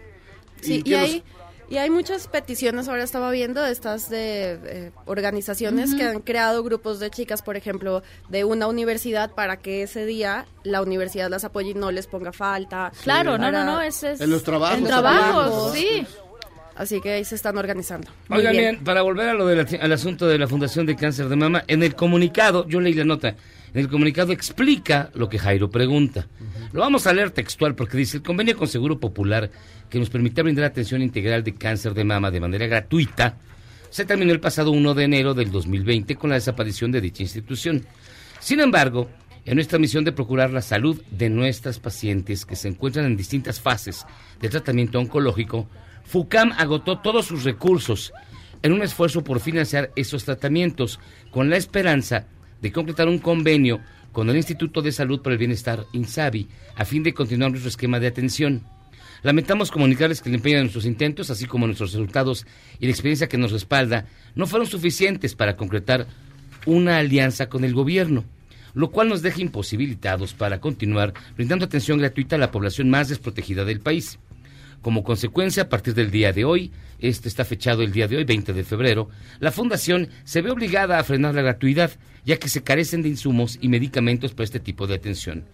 [0.60, 1.22] Sí, y, los- hay,
[1.70, 6.98] y hay muchas peticiones, ahora estaba viendo, estas de eh, organizaciones que han creado grupos
[6.98, 11.70] de chicas, por ejemplo, de una universidad para que ese día la universidad las apoye
[11.70, 12.90] y no les ponga falta.
[13.04, 14.20] Claro, no, no, no, ese es...
[14.20, 16.06] En los trabajos En trabajos, en sí.
[16.78, 18.08] Así que ahí se están organizando.
[18.28, 18.74] Muy Oigan, bien.
[18.76, 21.82] bien, para volver a lo del asunto de la Fundación de Cáncer de Mama, en
[21.82, 23.30] el comunicado, yo leí la nota,
[23.74, 26.28] en el comunicado explica lo que Jairo pregunta.
[26.72, 29.50] Lo vamos a leer textual porque dice, el convenio con Seguro Popular
[29.90, 33.34] que nos permite brindar atención integral de cáncer de mama de manera gratuita,
[33.90, 37.84] se terminó el pasado 1 de enero del 2020 con la desaparición de dicha institución.
[38.38, 39.10] Sin embargo,
[39.44, 43.60] en nuestra misión de procurar la salud de nuestras pacientes que se encuentran en distintas
[43.60, 44.06] fases
[44.40, 45.68] de tratamiento oncológico,
[46.08, 48.14] FUCAM agotó todos sus recursos
[48.62, 50.98] en un esfuerzo por financiar esos tratamientos,
[51.30, 52.24] con la esperanza
[52.62, 57.02] de concretar un convenio con el Instituto de Salud para el Bienestar, INSABI, a fin
[57.02, 58.62] de continuar nuestro esquema de atención.
[59.22, 62.46] Lamentamos comunicarles que el empeño de nuestros intentos, así como nuestros resultados
[62.80, 66.06] y la experiencia que nos respalda, no fueron suficientes para concretar
[66.64, 68.24] una alianza con el gobierno,
[68.72, 73.66] lo cual nos deja imposibilitados para continuar brindando atención gratuita a la población más desprotegida
[73.66, 74.18] del país.
[74.82, 78.24] Como consecuencia, a partir del día de hoy, este está fechado el día de hoy,
[78.24, 79.08] 20 de febrero,
[79.40, 81.90] la Fundación se ve obligada a frenar la gratuidad,
[82.24, 85.44] ya que se carecen de insumos y medicamentos para este tipo de atención.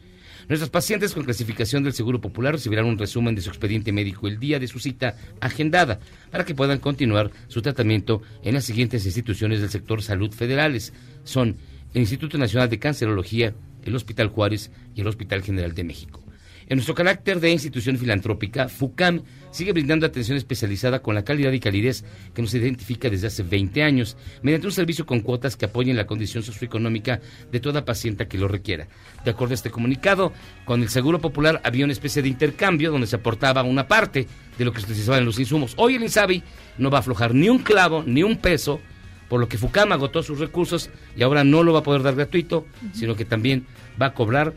[0.48, 4.38] Nuestros pacientes con clasificación del Seguro Popular recibirán un resumen de su expediente médico el
[4.38, 9.60] día de su cita agendada para que puedan continuar su tratamiento en las siguientes instituciones
[9.60, 10.92] del sector salud federales.
[11.24, 11.56] Son
[11.94, 16.23] el Instituto Nacional de Cancerología, el Hospital Juárez y el Hospital General de México.
[16.66, 21.60] En nuestro carácter de institución filantrópica, FUCAM sigue brindando atención especializada con la calidad y
[21.60, 25.96] calidez que nos identifica desde hace 20 años, mediante un servicio con cuotas que apoyen
[25.96, 27.20] la condición socioeconómica
[27.52, 28.88] de toda paciente que lo requiera.
[29.24, 30.32] De acuerdo a este comunicado,
[30.64, 34.64] con el Seguro Popular había una especie de intercambio donde se aportaba una parte de
[34.64, 35.74] lo que se utilizaban en los insumos.
[35.76, 36.42] Hoy el INSABI
[36.78, 38.80] no va a aflojar ni un clavo, ni un peso,
[39.28, 42.14] por lo que FUCAM agotó sus recursos y ahora no lo va a poder dar
[42.14, 43.66] gratuito, sino que también
[44.00, 44.54] va a cobrar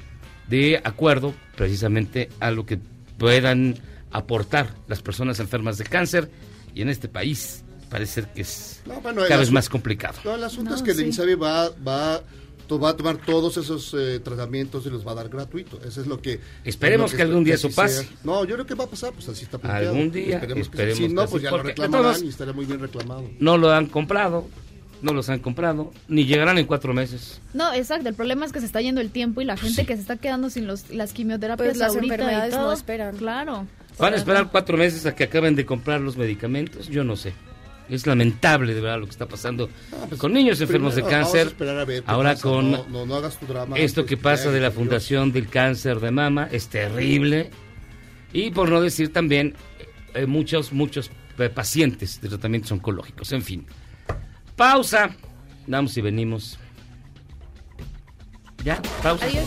[0.50, 2.80] de acuerdo precisamente a lo que
[3.18, 3.76] puedan
[4.12, 6.30] aportar las personas enfermas de cáncer
[6.74, 10.20] y en este país parece ser que es No, bueno, el cada vez más complicado.
[10.24, 11.04] No, el asunto No, es que el sí.
[11.06, 12.22] INSABI va, va
[12.68, 15.80] to- va a tomar todos esos eh, tratamientos y los va a dar gratuito.
[15.86, 16.40] Eso es lo que...
[16.66, 18.04] Esperemos lo que algún día eso pase.
[18.04, 18.10] sea.
[18.26, 19.92] No, yo creo que va a pasar, pues así está planteado.
[19.96, 22.80] Algún día, Esperemos, que Si no, pues ya lo reclamarán todos- y estará muy bien
[22.80, 23.30] reclamado.
[23.40, 24.48] No lo han comprado,
[25.02, 27.42] no los han comprado, ni llegarán en cuatro meses.
[27.54, 28.10] No, exacto.
[28.10, 30.18] El problema es que se está yendo el tiempo y la gente que se está
[30.18, 33.18] quedando sin los, las quimioterapias Pues las ahorita y enfermedades no esperan.
[33.18, 33.68] Claro.
[34.00, 36.88] ¿Van a esperar cuatro meses a que acaben de comprar los medicamentos?
[36.88, 37.34] Yo no sé.
[37.90, 39.70] Es lamentable de verdad lo que está pasando
[40.10, 41.48] pues, con niños enfermos de primero vamos a cáncer.
[41.48, 42.42] esperar a ver qué Ahora pasa.
[42.44, 44.72] con No, no, no hagas tu drama esto que que pasa de la.
[44.72, 47.50] Fundación del Cáncer de Mama es terrible.
[48.34, 49.56] Y por no decir también
[50.14, 53.32] eh, muchos, muchos eh, pacientes de tratamientos oncológicos.
[53.32, 53.66] En fin.
[54.58, 55.12] Pausa.
[55.68, 56.58] Vamos y venimos.
[58.64, 58.82] ¿Ya?
[59.04, 59.26] Pausa.
[59.26, 59.46] Adiós.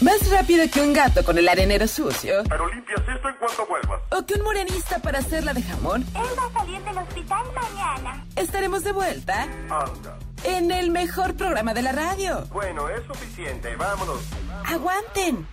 [0.00, 2.44] Más rápido que un gato con el arenero sucio.
[2.48, 4.00] Pero limpias esto en cuanto vuelvas.
[4.10, 6.02] O que un morenista para hacerla de jamón.
[6.14, 8.24] Él va a salir del hospital mañana.
[8.36, 10.18] Estaremos de vuelta Anda.
[10.44, 12.46] en el mejor programa de la radio.
[12.52, 13.74] Bueno, es suficiente.
[13.74, 14.20] Vámonos.
[14.64, 15.46] ¡Aguanten!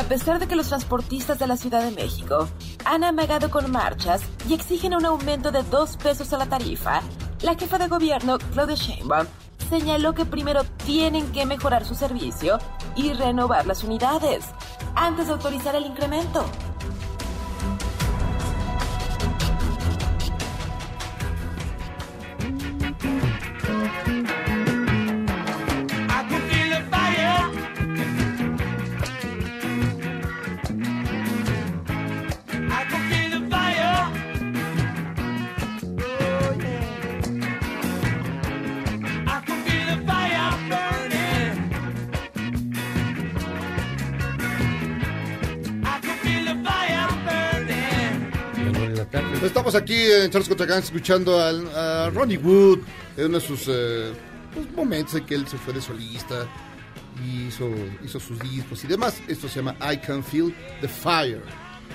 [0.00, 2.48] A pesar de que los transportistas de la Ciudad de México
[2.86, 7.02] han amagado con marchas y exigen un aumento de dos pesos a la tarifa,
[7.42, 9.26] la jefa de gobierno, Claudia Sheinbaum,
[9.68, 12.58] señaló que primero tienen que mejorar su servicio
[12.96, 14.46] y renovar las unidades
[14.94, 16.46] antes de autorizar el incremento.
[49.70, 52.80] Estamos aquí en Charles contra Gangsters escuchando al- a, Ronnie Wood
[53.16, 54.12] en uno de sus eh,
[54.52, 56.44] pues, momentos en que él se fue de solista
[57.24, 57.70] y hizo,
[58.04, 59.22] hizo sus discos y demás.
[59.28, 61.40] Esto se llama I Can Feel the Fire.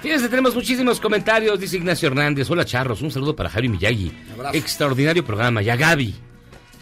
[0.01, 2.49] Fíjense, tenemos muchísimos comentarios, dice Ignacio Hernández.
[2.49, 3.01] Hola, charros.
[3.01, 4.09] Un saludo para Javi Miyagi.
[4.53, 5.61] Extraordinario programa.
[5.61, 6.15] Y a Gaby.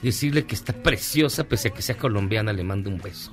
[0.04, 3.32] Decirle que está preciosa, pese a que sea colombiana, le mando un beso.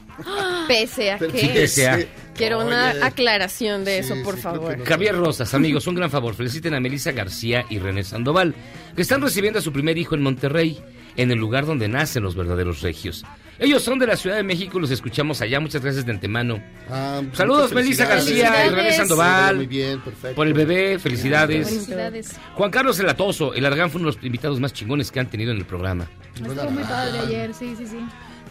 [0.69, 1.27] Pese a que...
[1.29, 1.99] pese a-
[2.35, 3.03] Quiero una Oye.
[3.03, 4.83] aclaración de eso, por sí, favor.
[4.85, 6.35] Javier Rosas, amigos, un gran favor.
[6.35, 8.55] Feliciten a Melissa García y René Sandoval,
[8.95, 10.81] que están recibiendo a su primer hijo en Monterrey,
[11.17, 13.25] en el lugar donde nacen los verdaderos regios.
[13.61, 15.61] Ellos son de la Ciudad de México, los escuchamos allá.
[15.61, 16.63] Muchas gracias de antemano.
[16.89, 18.07] Ah, Saludos, Melissa.
[18.07, 18.93] García y René.
[18.95, 19.57] Sandoval.
[19.57, 20.35] Muy bien, perfecto.
[20.35, 21.69] Por el bebé, felicidades.
[21.69, 22.41] Felicidades.
[22.55, 25.29] Juan Carlos El Atoso, el Argán fue uno de los invitados más chingones que han
[25.29, 26.09] tenido en el programa.
[26.35, 27.99] Estuvo muy padre ayer, sí, sí, sí.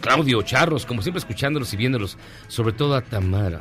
[0.00, 3.60] Claudio Charros, como siempre escuchándolos y viéndolos, sobre todo a Tamara,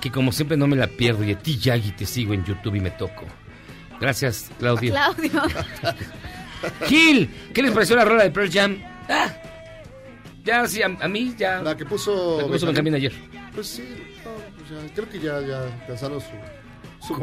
[0.00, 2.76] que como siempre no me la pierdo y a ti Yagi te sigo en YouTube
[2.76, 3.26] y me toco.
[4.00, 4.92] Gracias, Claudio.
[4.92, 5.42] Claudio.
[6.86, 8.78] Gil, ¿qué les pareció la rola de Pearl Jam?
[9.08, 9.30] Ah,
[10.46, 11.60] ya, sí, a, a mí ya.
[11.62, 13.12] La que puso, La que puso Benjamín ayer.
[13.54, 13.84] Pues sí,
[14.24, 16.26] no, pues ya, creo que ya, ya alcanzaron su.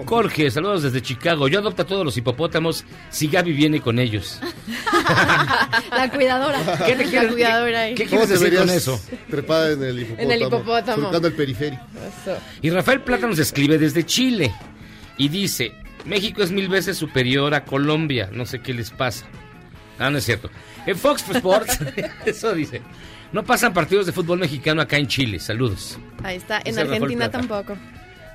[0.06, 1.50] Jorge, saludos desde Chicago.
[1.50, 4.40] Yo adopto a todos los hipopótamos si Gaby viene con ellos.
[5.92, 6.60] La cuidadora.
[6.86, 7.96] ¿Qué te La quieres- cuidadora ahí.
[7.96, 9.02] ¿Qué ¿Cómo quieres te decir con eso?
[9.30, 10.22] trepada en el hipopótamo?
[10.24, 11.12] En el hipopótamo.
[11.14, 11.84] El periférico.
[11.96, 12.38] Eso.
[12.62, 14.54] Y Rafael Plata nos escribe desde Chile
[15.18, 15.74] y dice,
[16.06, 19.26] México es mil veces superior a Colombia, no sé qué les pasa.
[20.00, 20.50] Ah, no es cierto.
[20.86, 21.80] En Fox Sports,
[22.26, 22.82] eso dice,
[23.34, 26.00] no pasan partidos de fútbol mexicano acá en Chile, saludos.
[26.24, 26.62] Ahí está.
[26.64, 27.76] En Argentina tampoco.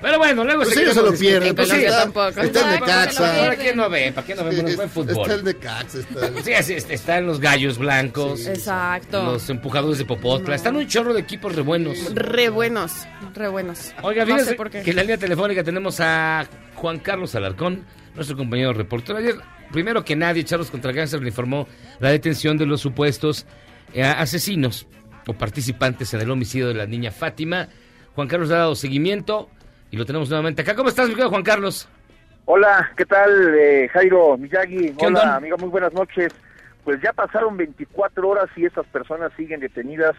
[0.01, 1.49] Pero bueno, luego Pues ellos se lo pierden.
[1.49, 2.39] En Pues sí, está, tampoco.
[2.39, 3.37] está el Necaxa.
[3.37, 4.13] ¿Para qué no ve?
[4.13, 5.31] ¿Para qué no vemos buen Está fútbol?
[5.31, 5.99] el Necaxa.
[5.99, 9.23] Está Sí, están los gallos blancos, Exacto.
[9.23, 11.97] los empujadores de Popotla, están un chorro de equipos re buenos.
[12.15, 12.93] Re buenos.
[13.35, 13.93] Re buenos.
[14.01, 14.83] Oiga, no fíjense sé por qué.
[14.83, 17.83] que en la línea telefónica tenemos a Juan Carlos Alarcón,
[18.15, 19.17] nuestro compañero reportero.
[19.17, 19.35] Ayer,
[19.73, 21.67] primero que nadie, Charlos contra Cáncer le informó
[21.99, 23.45] la detención de los supuestos
[23.95, 24.87] asesinos
[25.27, 27.67] o participantes en el homicidio de la niña Fátima.
[28.15, 29.49] Juan Carlos ha dado seguimiento
[29.91, 30.75] y lo tenemos nuevamente acá.
[30.75, 31.89] ¿Cómo estás, mi querido Juan Carlos?
[32.45, 34.93] Hola, ¿qué tal, eh, Jairo Miyagi?
[34.97, 35.21] ¿Qué onda?
[35.21, 36.33] Hola, amiga, muy buenas noches.
[36.83, 40.15] Pues ya pasaron 24 horas y estas personas siguen detenidas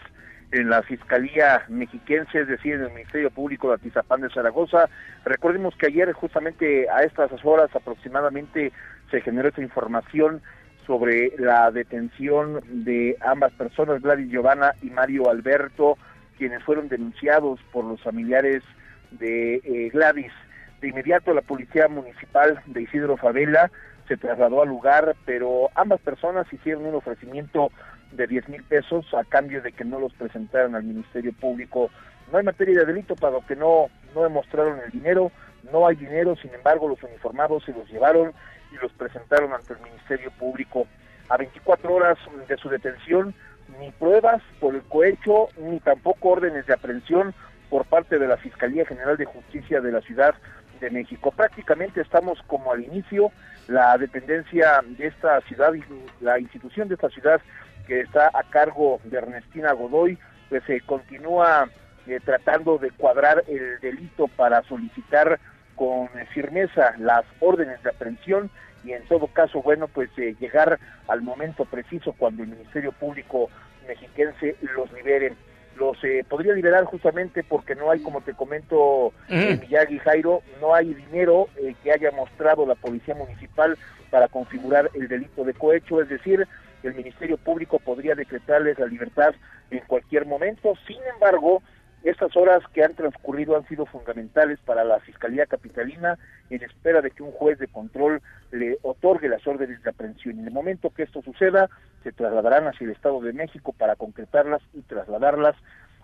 [0.53, 4.89] en la Fiscalía Mexiquense, es decir, en el Ministerio Público de Atizapán de Zaragoza.
[5.25, 8.73] Recordemos que ayer, justamente a estas horas aproximadamente,
[9.11, 10.43] se generó esta información
[10.91, 15.97] sobre la detención de ambas personas, Gladys Giovanna y Mario Alberto,
[16.37, 18.65] quienes fueron denunciados por los familiares
[19.13, 20.33] de eh, Gladys.
[20.81, 23.71] De inmediato la Policía Municipal de Isidro Favela
[24.09, 27.71] se trasladó al lugar, pero ambas personas hicieron un ofrecimiento
[28.11, 31.89] de 10 mil pesos a cambio de que no los presentaran al Ministerio Público.
[32.33, 35.31] No hay materia de delito, para lo que no no demostraron el dinero,
[35.73, 38.33] no hay dinero, sin embargo los uniformados se los llevaron
[38.73, 40.87] y los presentaron ante el Ministerio Público.
[41.29, 43.35] A 24 horas de su detención,
[43.79, 47.35] ni pruebas por el cohecho, ni tampoco órdenes de aprehensión
[47.69, 50.35] por parte de la Fiscalía General de Justicia de la Ciudad
[50.81, 51.31] de México.
[51.31, 53.31] Prácticamente estamos como al inicio,
[53.69, 55.73] la dependencia de esta ciudad,
[56.21, 57.41] la institución de esta ciudad
[57.87, 61.69] que está a cargo de Ernestina Godoy, pues se continúa
[62.07, 65.39] eh, tratando de cuadrar el delito para solicitar
[65.81, 68.51] con firmeza las órdenes de aprehensión
[68.85, 73.49] y en todo caso, bueno, pues eh, llegar al momento preciso cuando el Ministerio Público
[73.89, 75.39] mexiquense los liberen.
[75.79, 80.75] Los eh, podría liberar justamente porque no hay, como te comento, eh, Miyagi Jairo, no
[80.75, 83.79] hay dinero eh, que haya mostrado la Policía Municipal
[84.11, 86.47] para configurar el delito de cohecho, es decir,
[86.83, 89.35] el Ministerio Público podría decretarles la libertad
[89.71, 90.75] en cualquier momento.
[90.87, 91.63] Sin embargo,
[92.03, 97.11] estas horas que han transcurrido han sido fundamentales para la Fiscalía Capitalina en espera de
[97.11, 100.39] que un juez de control le otorgue las órdenes de aprehensión.
[100.39, 101.69] En el momento que esto suceda,
[102.03, 105.57] se trasladarán hacia el Estado de México para concretarlas y trasladarlas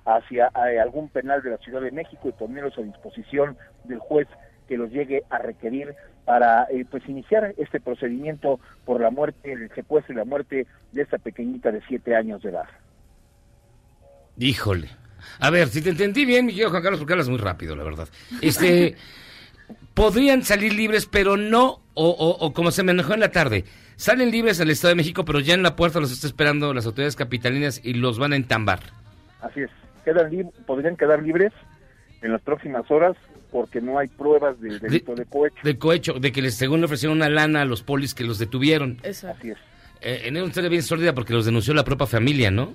[0.04, 4.28] hacia eh, algún penal de la Ciudad de México y ponerlos a disposición del juez
[4.68, 9.70] que los llegue a requerir para eh, pues iniciar este procedimiento por la muerte, el
[9.74, 12.66] secuestro y la muerte de esta pequeñita de siete años de edad.
[14.36, 14.88] Híjole.
[15.38, 17.84] A ver, si te entendí bien, mi querido Juan Carlos, porque hablas muy rápido, la
[17.84, 18.08] verdad.
[18.40, 18.96] Este,
[19.94, 23.64] podrían salir libres, pero no, o, o, o como se me enojó en la tarde,
[23.96, 26.86] salen libres al Estado de México, pero ya en la puerta los está esperando las
[26.86, 28.80] autoridades capitalinas y los van a entambar.
[29.40, 29.70] Así es,
[30.04, 31.52] quedan lib- podrían quedar libres
[32.22, 33.16] en las próximas horas
[33.52, 35.56] porque no hay pruebas del delito de, cohecho.
[35.62, 38.38] De cohecho, de que les, según le ofrecieron una lana a los polis que los
[38.38, 38.98] detuvieron.
[39.04, 39.56] Así es.
[40.02, 42.74] Eh, en una historia bien sórdida porque los denunció la propia familia, ¿no?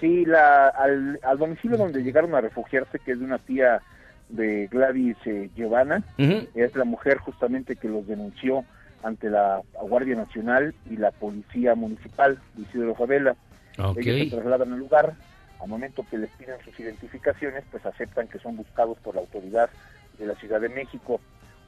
[0.00, 3.80] Sí, la, al, al domicilio donde llegaron a refugiarse, que es de una tía
[4.28, 8.64] de Gladys eh, Giovanna, es la mujer justamente que los denunció
[9.02, 13.36] ante la Guardia Nacional y la Policía Municipal de Isidro Favela.
[13.78, 13.98] Ok.
[13.98, 15.14] Ellos se trasladan al lugar,
[15.60, 19.70] al momento que les piden sus identificaciones, pues aceptan que son buscados por la autoridad
[20.18, 21.20] de la Ciudad de México.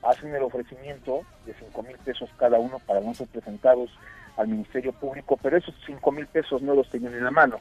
[0.02, 3.90] Hacen el ofrecimiento de cinco mil pesos cada uno para no ser presentados
[4.36, 7.58] al Ministerio Público, pero esos cinco mil pesos no los tenían en la mano.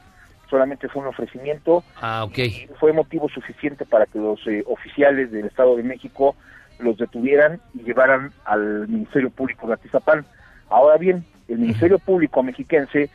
[0.50, 2.38] Solamente fue un ofrecimiento Ah, ok.
[2.78, 6.34] fue motivo suficiente para que los eh, oficiales del Estado de México
[6.80, 10.24] los detuvieran y llevaran al Ministerio Público de Atizapán.
[10.68, 13.10] Ahora bien, el Ministerio Público mexiquense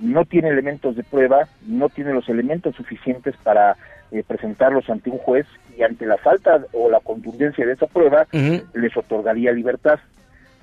[0.00, 3.76] no tiene elementos de prueba, no tiene los elementos suficientes para
[4.10, 8.26] eh, presentarlos ante un juez y ante la falta o la contundencia de esa prueba
[8.74, 10.00] les otorgaría libertad.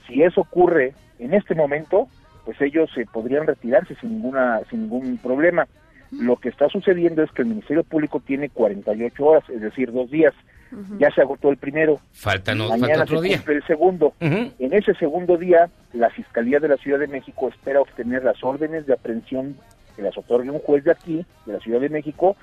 [0.07, 2.07] Si eso ocurre en este momento,
[2.45, 5.67] pues ellos eh, podrían retirarse sin ninguna sin ningún problema.
[6.11, 10.09] Lo que está sucediendo es que el Ministerio Público tiene 48 horas, es decir, dos
[10.09, 10.33] días.
[10.99, 11.99] Ya se agotó el primero.
[12.11, 13.43] Falta, no, Mañana falta otro se día.
[13.47, 14.13] el segundo.
[14.19, 18.85] En ese segundo día, la Fiscalía de la Ciudad de México espera obtener las órdenes
[18.85, 19.55] de aprehensión
[19.95, 22.35] que las otorgue un juez de aquí, de la Ciudad de México,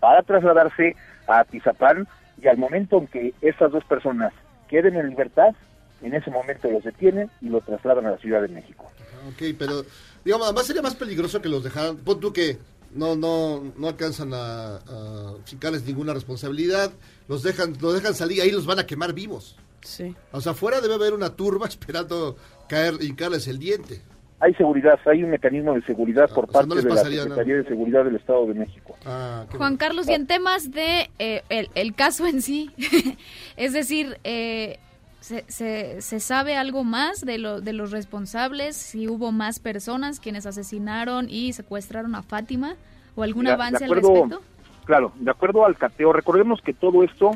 [0.00, 0.96] para trasladarse
[1.28, 2.08] a Tizapán
[2.42, 4.32] y al momento en que estas dos personas
[4.68, 5.54] queden en libertad,
[6.02, 8.90] en ese momento los detienen y los trasladan a la Ciudad de México.
[9.28, 9.82] Ok, pero
[10.24, 11.96] digamos, además sería más peligroso que los dejaran.
[11.98, 12.58] Pon tú que
[12.96, 16.92] no no no alcanzan a, a fincarles ninguna responsabilidad,
[17.28, 19.56] los dejan los dejan salir, ahí los van a quemar vivos.
[19.82, 20.14] Sí.
[20.32, 22.36] O sea, afuera debe haber una turba esperando
[22.68, 24.00] caer hincarles el diente.
[24.38, 27.56] Hay seguridad, hay un mecanismo de seguridad por o sea, parte no de la Secretaría
[27.56, 28.94] de Seguridad del Estado de México.
[29.06, 32.70] Ah, Juan Carlos, y en temas de eh, el, el caso en sí,
[33.56, 34.78] es decir, eh,
[35.26, 38.76] ¿se, se, se sabe algo más de, lo, de los responsables?
[38.76, 42.76] Si hubo más personas quienes asesinaron y secuestraron a Fátima,
[43.16, 44.42] o algún Mira, avance de al acuerdo- respecto?
[44.84, 47.32] Claro, de acuerdo al cateo, recordemos que todo esto,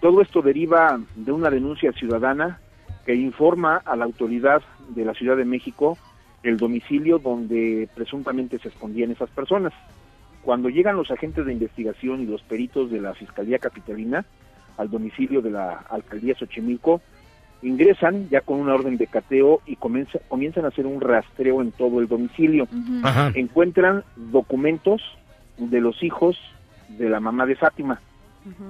[0.00, 2.58] todo esto deriva de una denuncia ciudadana
[3.06, 5.96] que informa a la autoridad de la Ciudad de México
[6.42, 9.72] el domicilio donde presuntamente se escondían esas personas.
[10.42, 14.24] Cuando llegan los agentes de investigación y los peritos de la Fiscalía Capitalina
[14.76, 17.00] al domicilio de la Alcaldía Xochimilco,
[17.62, 21.72] ingresan ya con una orden de cateo y comienza- comienzan a hacer un rastreo en
[21.72, 22.66] todo el domicilio.
[23.34, 25.00] Encuentran documentos
[25.58, 26.36] de los hijos
[26.88, 28.00] de la mamá de Fátima.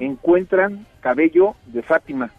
[0.01, 2.31] Encuentran cabello de Fátima.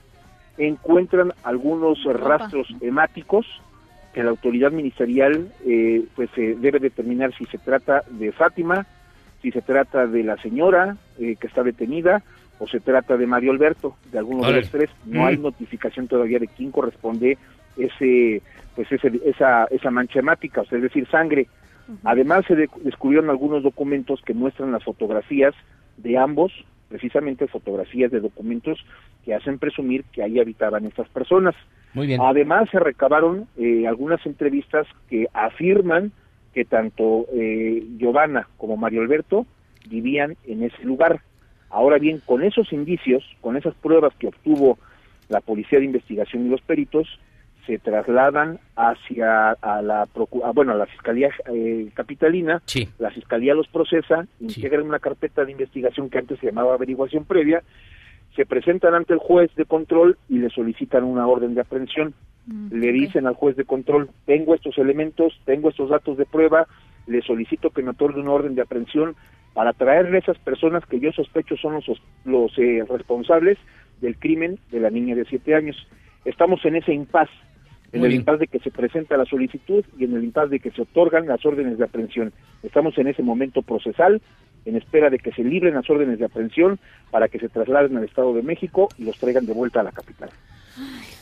[0.57, 3.45] Encuentran algunos rastros hemáticos
[4.13, 8.85] que la autoridad ministerial eh, pues eh, debe determinar si se trata de Fátima,
[9.41, 12.21] si se trata de la señora eh, que está detenida
[12.59, 14.89] o se trata de Mario Alberto, de alguno de los tres.
[15.05, 15.25] No Mm.
[15.25, 17.37] hay notificación todavía de quién corresponde
[17.77, 18.41] ese
[18.75, 21.47] pues ese, esa esa mancha hemática, o sea, es decir, sangre.
[22.03, 25.53] Además se de- descubrieron algunos documentos que muestran las fotografías
[25.97, 26.51] de ambos
[26.89, 28.83] precisamente fotografías de documentos
[29.25, 31.55] que hacen presumir que ahí habitaban estas personas.
[31.95, 32.21] Muy bien.
[32.21, 36.11] Además, se recabaron eh, algunas entrevistas que afirman
[36.53, 39.45] que tanto eh, Giovanna como Mario Alberto
[39.89, 41.21] vivían en ese lugar.
[41.73, 44.77] Ahora bien, con esos indicios, con esas pruebas que obtuvo
[45.27, 47.19] la Policía de Investigación y los peritos,
[47.65, 50.07] se trasladan hacia a la
[50.53, 52.62] bueno a la fiscalía eh, capitalina.
[52.65, 52.88] Sí.
[52.99, 57.63] la fiscalía los procesa integran una carpeta de investigación que antes se llamaba averiguación previa
[58.36, 62.15] se presentan ante el juez de control y le solicitan una orden de aprehensión.
[62.71, 66.67] Le dicen al juez de control tengo estos elementos tengo estos datos de prueba
[67.07, 69.15] le solicito que me otorgue una orden de aprehensión
[69.53, 71.85] para traerle a esas personas que yo sospecho son los,
[72.25, 73.57] los eh, responsables
[74.01, 75.75] del crimen de la niña de siete años
[76.25, 77.29] estamos en ese impas
[77.91, 80.59] en Muy el impas de que se presenta la solicitud y en el impas de
[80.59, 82.33] que se otorgan las órdenes de aprehensión.
[82.63, 84.19] Estamos en ese momento procesal,
[84.65, 86.79] en espera de que se libren las órdenes de aprehensión
[87.11, 89.91] para que se trasladen al Estado de México y los traigan de vuelta a la
[89.91, 90.29] capital.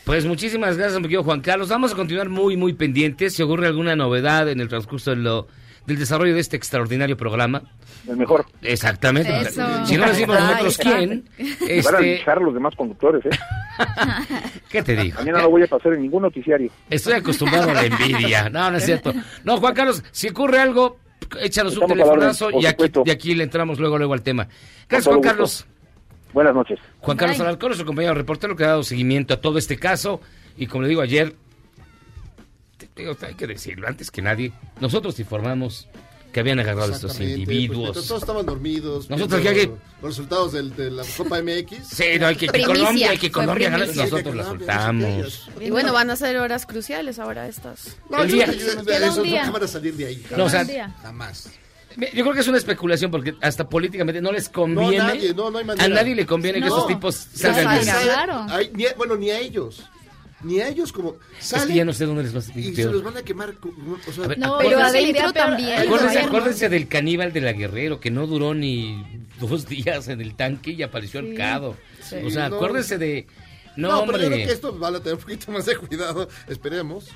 [0.05, 1.67] Pues muchísimas gracias, mi querido Juan Carlos.
[1.67, 3.33] Vamos a continuar muy, muy pendientes.
[3.35, 5.47] Si ocurre alguna novedad en el transcurso de lo-
[5.85, 7.63] del desarrollo de este extraordinario programa.
[8.07, 8.45] El mejor.
[8.61, 9.31] Exactamente.
[9.41, 9.85] Eso.
[9.85, 13.29] Si no decimos Ahí nosotros quién, Van a este, linchar a los demás conductores, ¿eh?
[14.69, 15.19] ¿qué te digo?
[15.19, 16.71] Mañana no voy a pasar en ningún noticiario.
[16.89, 18.49] Estoy acostumbrado a la envidia.
[18.49, 19.13] No, no es cierto.
[19.43, 20.97] No, Juan Carlos, si ocurre algo,
[21.39, 24.47] échanos un Estamos telefonazo orden, y aquí, de aquí le entramos luego, luego al tema.
[24.89, 25.29] Gracias, Juan gusto.
[25.29, 25.65] Carlos.
[26.33, 26.79] Buenas noches.
[26.99, 27.47] Juan Carlos Bye.
[27.47, 30.21] Alarcón, nuestro compañero reportero que ha dado seguimiento a todo este caso.
[30.57, 31.35] Y como le digo ayer,
[33.21, 35.87] hay que decirlo, antes que nadie, nosotros informamos
[36.31, 37.91] que habían agarrado a estos Exactamente, individuos.
[37.93, 39.09] pues, todos estaban dormidos.
[39.09, 39.67] Nosotros que-
[40.01, 41.87] Los resultados del- de la Copa MX.
[41.87, 45.49] Sí, no, hay que, que Colombia, hay que Colombia nosotros la soltamos.
[45.59, 47.97] Y bueno, van a ser horas cruciales ahora estas.
[48.09, 49.41] No, El yo día- día.
[49.43, 50.25] nunca van a salir de ahí.
[50.37, 50.65] No, o sea,
[51.01, 51.49] jamás.
[51.97, 54.97] Yo creo que es una especulación porque hasta políticamente no les conviene.
[54.99, 55.85] No, nadie, no, no hay manera.
[55.85, 56.77] a nadie le conviene que No.
[56.77, 57.83] esos tipos No salgan.
[57.83, 58.45] Claro.
[58.73, 59.83] Ni bueno, ni a ellos.
[60.43, 61.15] Ni a ellos como...
[61.39, 63.21] Es que Salen ya no sé dónde les va a y se los van a
[63.23, 63.53] quemar.
[64.07, 65.81] o sea, A ver, No, pero adentro también.
[65.81, 69.03] Acuérdense, acuérdense del caníbal de la Guerrero, que no duró ni
[69.39, 71.27] dos días en el tanque y apareció Sí.
[71.27, 71.77] ahorcado.
[72.01, 72.55] Sí, o sea, no.
[72.55, 73.27] acuérdense de...
[73.77, 74.17] No, No, hombre.
[74.17, 77.07] pero yo creo que estos van a tener un poquito más de cuidado, esperemos.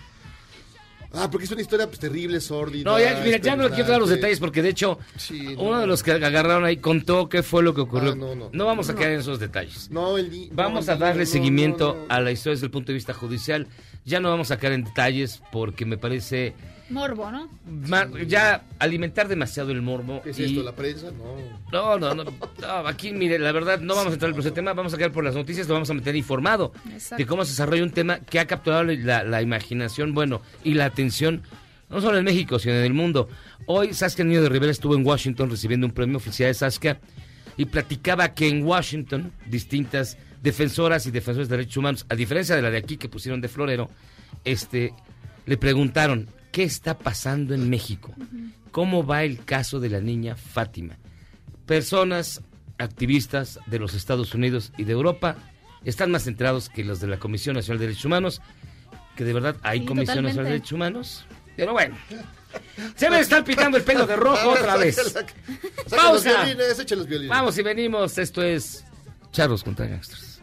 [1.17, 2.89] Ah, porque es una historia pues terrible, sórdida.
[2.89, 5.63] No, ya, mira, ya no quiero dar los detalles porque de hecho Sí, no.
[5.63, 8.12] uno de los que agarraron ahí contó qué fue lo que ocurrió.
[8.12, 8.65] Ah, no, no, no.
[8.65, 9.89] vamos a caer en esos detalles.
[9.91, 13.67] No, el Vamos a darle seguimiento a la historia desde el punto de vista judicial.
[14.06, 16.54] Ya no vamos a caer en detalles porque me parece
[16.89, 17.50] Morbo, ¿no?
[17.88, 20.21] ma- ya alimentar demasiado el morbo.
[20.21, 21.08] ¿Qué es y- esto, la prensa?
[21.12, 21.36] No.
[21.71, 24.74] No, no, no, no, Aquí, mire, la verdad, no vamos a entrar en el tema,
[24.74, 27.15] vamos a quedar por las noticias, lo vamos a meter informado Exacto.
[27.17, 30.86] de cómo se desarrolla un tema que ha capturado la, la imaginación, bueno, y la
[30.86, 31.41] atención,
[31.89, 33.30] no solo en México, sino en el mundo.
[33.65, 37.00] Hoy Saskia Niño de Rivera estuvo en Washington recibiendo un premio oficial de Saskia
[37.58, 42.62] y platicaba que en Washington distintas defensoras y defensores de derechos humanos, a diferencia de
[42.62, 43.89] la de aquí que pusieron de florero,
[44.43, 44.93] este,
[45.48, 48.13] le preguntaron, ¿qué está pasando en México?
[48.72, 50.98] ¿Cómo va el caso de la niña Fátima?
[51.65, 52.41] Personas,
[52.78, 55.36] activistas de los Estados Unidos y de Europa
[55.84, 58.41] están más centrados que los de la Comisión Nacional de Derechos Humanos,
[59.18, 60.52] que de verdad hay Sí, Comisión Nacional de.
[60.52, 61.26] Derechos Humanos.
[61.58, 61.98] Pero bueno,
[62.96, 64.96] se me está pitando el pelo de rojo otra vez.
[64.96, 65.26] Saca
[65.84, 66.46] los Pausa.
[66.46, 67.32] violines, echa los violines.
[67.32, 68.86] Vamos y venimos, esto es
[69.34, 70.39] Charros contra Gangsters.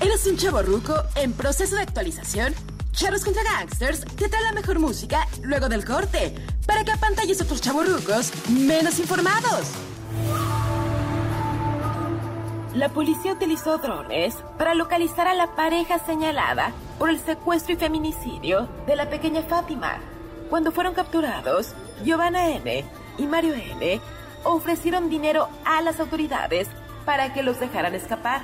[0.00, 2.52] ¿Eres un chavo ruco en proceso de actualización?
[2.94, 6.32] Charros contra Gangsters te trae la mejor música luego del corte
[6.64, 9.66] para que apantalles a otros chavorrucos menos informados.
[12.74, 18.68] La policía utilizó drones para localizar a la pareja señalada por el secuestro y feminicidio
[18.86, 19.98] de la pequeña Fátima.
[20.48, 22.84] Cuando fueron capturados, Giovanna N.
[23.18, 24.00] y Mario N.
[24.44, 26.68] ofrecieron dinero a las autoridades
[27.04, 28.42] para que los dejaran escapar.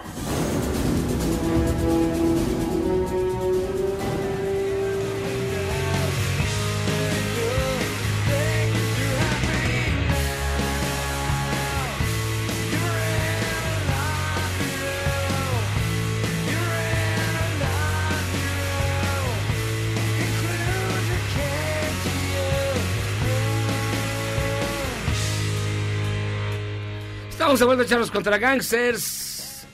[27.51, 29.67] Estamos de vuelta, Charros contra Gangsters.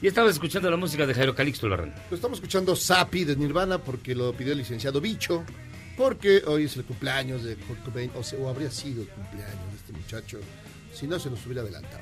[0.00, 1.92] Y estamos escuchando la música de Jairo Calixto Larran.
[2.08, 5.42] Lo estamos escuchando Sapi de Nirvana porque lo pidió el licenciado Bicho.
[5.96, 9.72] Porque hoy es el cumpleaños de Kurt Cobain, o, sea, o habría sido el cumpleaños
[9.72, 10.38] de este muchacho,
[10.94, 11.98] si no se nos hubiera adelantado.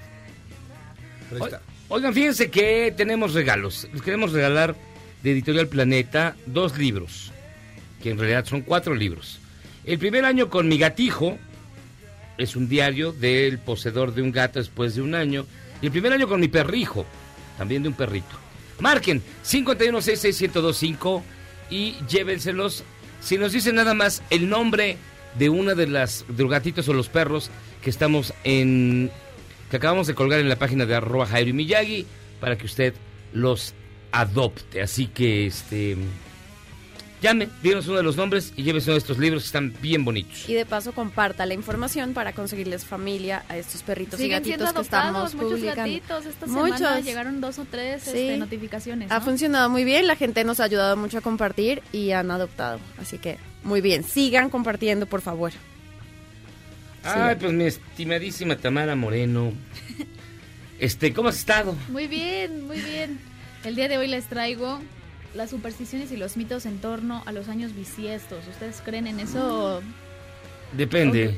[1.31, 1.63] Pero ahí está.
[1.89, 3.89] Oigan, fíjense que tenemos regalos.
[3.95, 4.77] Les queremos regalar
[5.23, 7.33] de Editorial Planeta dos libros,
[8.03, 9.41] que en realidad son cuatro libros.
[9.87, 11.39] El primer año con mi gatijo
[12.39, 15.47] es un diario del poseedor de un gato después de un año.
[15.81, 17.07] Y el primer año con mi perrijo,
[17.59, 18.37] también de un perrito.
[18.81, 21.23] Marquen 5166125
[21.71, 22.85] y llévenselos.
[23.21, 24.97] Si nos dicen nada más el nombre
[25.39, 27.51] de una de las de gatitos o los perros
[27.83, 29.11] que estamos en
[29.71, 32.07] que acabamos de colgar en la página de arroba Jairo Miyagi
[32.41, 32.95] para que usted
[33.33, 33.75] los
[34.13, 34.83] adopte.
[34.83, 35.97] Así que este
[37.25, 40.49] llame, díganos uno de los nombres y llévese uno de estos libros están bien bonitos.
[40.49, 44.75] Y de paso comparta la información para conseguirles familia a estos perritos y gatitos siendo
[44.75, 45.83] que estamos muchos publicando.
[45.83, 46.27] gatitos.
[46.27, 46.79] Esta Muchos.
[46.79, 48.11] semana llegaron dos o tres Sí.
[48.11, 49.11] este, notificaciones.
[49.11, 52.79] Ha funcionado muy bien, la gente nos ha ayudado mucho a compartir y han adoptado.
[53.01, 55.53] Así que muy bien, sigan compartiendo, por favor.
[57.03, 59.53] Ay, pues mi estimadísima Tamara Moreno.
[60.81, 61.75] Este, ¿cómo has estado?
[61.89, 63.19] Muy bien, muy bien.
[63.65, 64.81] El día de hoy les traigo
[65.35, 68.47] las supersticiones y los mitos en torno a los años bisiestos.
[68.49, 69.83] ¿Ustedes creen en eso
[70.73, 71.35] Depende.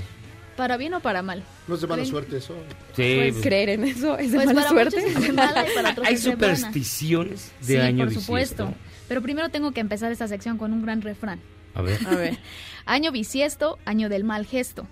[0.57, 1.43] para bien o para mal?
[1.67, 2.11] No es de mala ¿Creen?
[2.11, 2.55] suerte eso.
[2.95, 5.01] Sí, Pues pues, creer en eso es de Pues mala para suerte.
[5.01, 8.67] muchos es de mala y para otros hay de supersticiones de sí, año por supuesto.
[8.67, 8.87] bisiesto.
[9.09, 11.41] Pero primero tengo que empezar esta sección con un gran refrán.
[11.75, 11.99] A ver.
[12.07, 12.39] A ver.
[12.87, 14.87] Año bisiesto, año del mal gesto.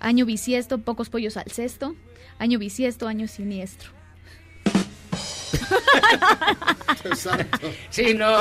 [0.00, 1.94] Año bisiesto, pocos pollos al cesto.
[2.38, 3.90] Año bisiesto, año siniestro.
[7.04, 7.70] Exacto.
[7.90, 8.36] Sí, no.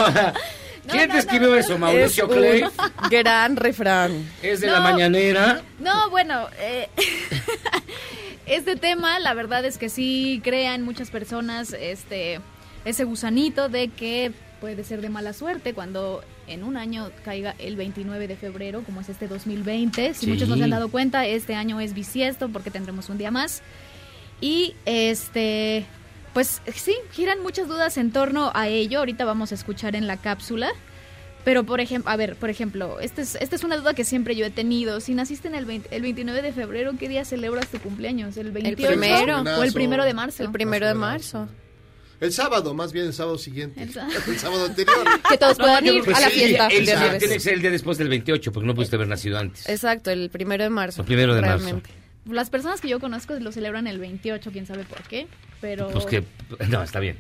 [0.88, 2.64] ¿Quién no, te escribió no, eso, Es Mauricio un Clay?
[3.10, 4.30] gran refrán.
[4.42, 4.74] ¿Es de No.
[4.74, 5.62] la mañanera?
[5.80, 6.90] No, bueno, eh,
[8.46, 12.40] este tema, la verdad es que sí crean muchas personas este
[12.84, 17.76] ese gusanito de que puede ser de mala suerte cuando en un año caiga el
[17.76, 20.16] 29 de febrero, como es este 2020.
[20.16, 20.28] Si Sí.
[20.28, 23.62] muchos no se han dado cuenta, este año es bisiesto porque tendremos un día más.
[24.42, 25.86] Y este,
[26.34, 29.00] pues sí, giran muchas dudas en torno a ello.
[29.00, 30.72] Ahorita vamos a escuchar en la cápsula.
[31.44, 34.36] Pero, por ejemplo, a ver, por ejemplo, esta es, esta es una duda que siempre
[34.36, 35.00] yo he tenido.
[35.00, 38.38] Si naciste en el, 20 el 29 de febrero, ¿qué día celebras tu cumpleaños?
[38.38, 39.42] ¿El 28 primero.
[39.42, 40.44] o el primero de marzo?
[40.44, 41.48] El primero de marzo.
[42.20, 43.82] El sábado, más bien el sábado siguiente.
[43.82, 44.08] El El, sá-
[44.38, 45.04] sábado anterior.
[45.30, 46.68] Que todos puedan ir Pues a la sí, fiesta.
[46.68, 47.18] el- de el- Nieves.
[47.18, 49.68] tiene que ser el día después del 28 porque no pudiste haber nacido antes.
[49.68, 51.02] Exacto, el primero de marzo.
[51.02, 51.82] El primero de marzo.
[52.26, 55.28] Las personas que yo conozco lo celebran el 28, quién sabe por qué.
[55.60, 56.24] Pero, Pues que...
[56.70, 57.18] No, está bien.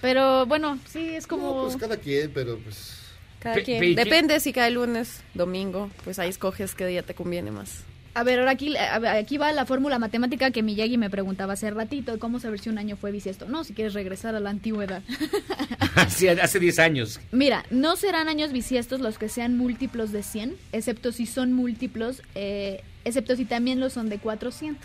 [0.00, 1.54] pero bueno, sí, es como...
[1.54, 2.98] No, pues cada quien, pero pues.
[3.40, 3.78] Cada quien.
[3.80, 7.84] pe- Depende si cae lunes, domingo, pues ahí escoges qué día te conviene más.
[8.16, 12.16] A ver, ahora aquí, aquí va la fórmula matemática que Miyagi me preguntaba hace ratito.
[12.20, 13.46] ¿Cómo saber si un año fue bisiesto?
[13.48, 15.02] No, si quieres regresar a la antigüedad.
[16.08, 17.20] Sí, hace 10 años.
[17.30, 22.20] Mira, no serán años bisiestos los que sean múltiplos de 100, excepto si son múltiplos,
[22.34, 24.84] eh, excepto si también lo son de 400.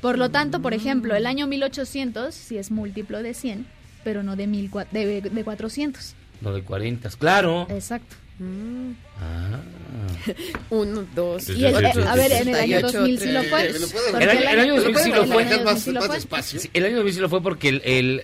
[0.00, 3.66] Por lo tanto, por ejemplo, el año 1800 sí es múltiplo de 100,
[4.04, 6.14] pero no de, mil, de, de 400.
[6.40, 7.66] Lo de 40, claro.
[7.68, 8.16] Exacto.
[8.40, 9.60] Ah.
[10.70, 13.72] Uno, dos, Y el- a ver, en el año 68, 2000 sí lo fue.
[13.72, 15.42] ¿Me lo puede Porque El año- el año 2000 sí lo el fue.
[15.44, 16.16] año Más, 2000 sí lo más fue.
[16.16, 16.60] despacio.
[16.60, 18.22] Sí, el año bisiesto lo fue porque el, el-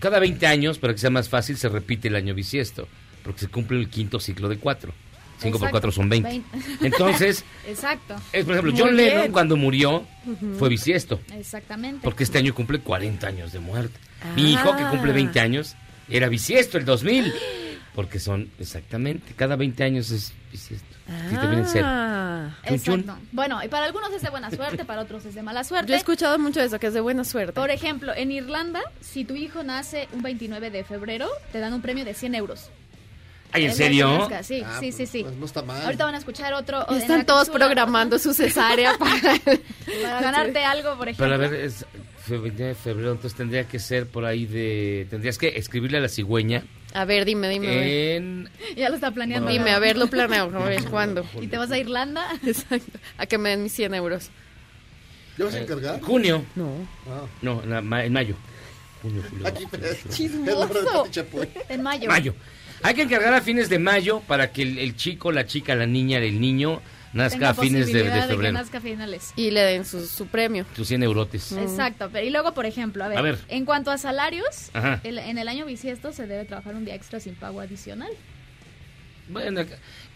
[0.00, 2.88] cada 20 años, para que sea más fácil, se repite el año bisiesto.
[3.24, 4.92] Porque se cumple el quinto ciclo de 4.
[5.40, 5.70] 5 por Exacto.
[5.72, 6.42] 4 son 20.
[6.82, 8.16] Entonces, Exacto.
[8.32, 10.04] es, por ejemplo, Muy John Lennon cuando murió
[10.58, 11.20] fue bisiesto.
[11.36, 12.00] Exactamente.
[12.02, 13.98] Porque este año cumple 40 años de muerte.
[14.34, 14.90] Mi hijo, que Ah.
[14.90, 15.76] cumple 20 años,
[16.08, 17.32] era bisiesto el 2000.
[17.98, 20.86] Porque son, exactamente, cada 20 años es bisiesto.
[21.66, 21.84] Cero.
[21.84, 22.54] Ah.
[22.68, 23.00] Chun, chun.
[23.00, 23.22] Exacto.
[23.32, 25.88] Bueno, y para algunos es de buena suerte, para otros es de mala suerte.
[25.88, 27.54] Yo he escuchado mucho eso, que es de buena suerte.
[27.54, 31.82] Por ejemplo, en Irlanda, si tu hijo nace un 29 de febrero, te dan un
[31.82, 32.70] premio de 100 euros.
[33.50, 34.16] Ay, ¿en Es serio?
[34.16, 35.24] nazca, Sí, Ah, sí, sí, sí.
[35.24, 35.82] pues no está mal.
[35.82, 36.88] Ahorita van a escuchar otro.
[36.90, 39.40] Están todos programando su cesárea para...
[39.40, 41.24] Para ganarte algo, por ejemplo.
[41.26, 41.84] Pero a ver, es
[42.24, 45.08] fe- 29 de febrero, entonces tendría que ser por ahí de...
[45.10, 46.62] Tendrías que escribirle a la cigüeña
[46.94, 48.16] A ver, dime, dime.
[48.16, 48.48] en...
[48.76, 49.50] Ya lo está planeando.
[49.50, 50.44] Dime, a ver, lo planeo.
[50.44, 51.24] A ver, ¿cuándo?
[51.40, 52.26] ¿Y te vas a Irlanda?
[52.46, 52.98] Exacto.
[53.18, 54.30] A que me den mis 100 euros.
[55.36, 56.00] ¿Ya vas a encargar?
[56.00, 56.44] Junio.
[56.56, 56.72] No.
[57.06, 57.26] Ah.
[57.42, 58.34] No, en, la- ma- en mayo.
[59.02, 59.46] Junio, julio.
[60.08, 61.06] Chismoso.
[61.10, 61.48] Chapoy.
[61.68, 62.08] En mayo.
[62.08, 62.34] Mayo.
[62.82, 65.86] Hay que encargar a fines de mayo para que el, el chico, la chica, la
[65.86, 66.80] niña, el niño
[67.12, 68.52] nazca a fines de, de posibilidad que febrero.
[68.52, 69.32] nazca a finales.
[69.36, 70.64] Y le den su, su premio.
[70.76, 71.52] Tus 100 eurotes.
[71.52, 73.38] Exacto, pero y luego, por ejemplo, a ver, A ver.
[73.48, 74.70] en cuanto a salarios,
[75.04, 78.10] el- en el año bisiesto se debe trabajar un día extra sin pago adicional.
[79.30, 79.68] Bueno, eh,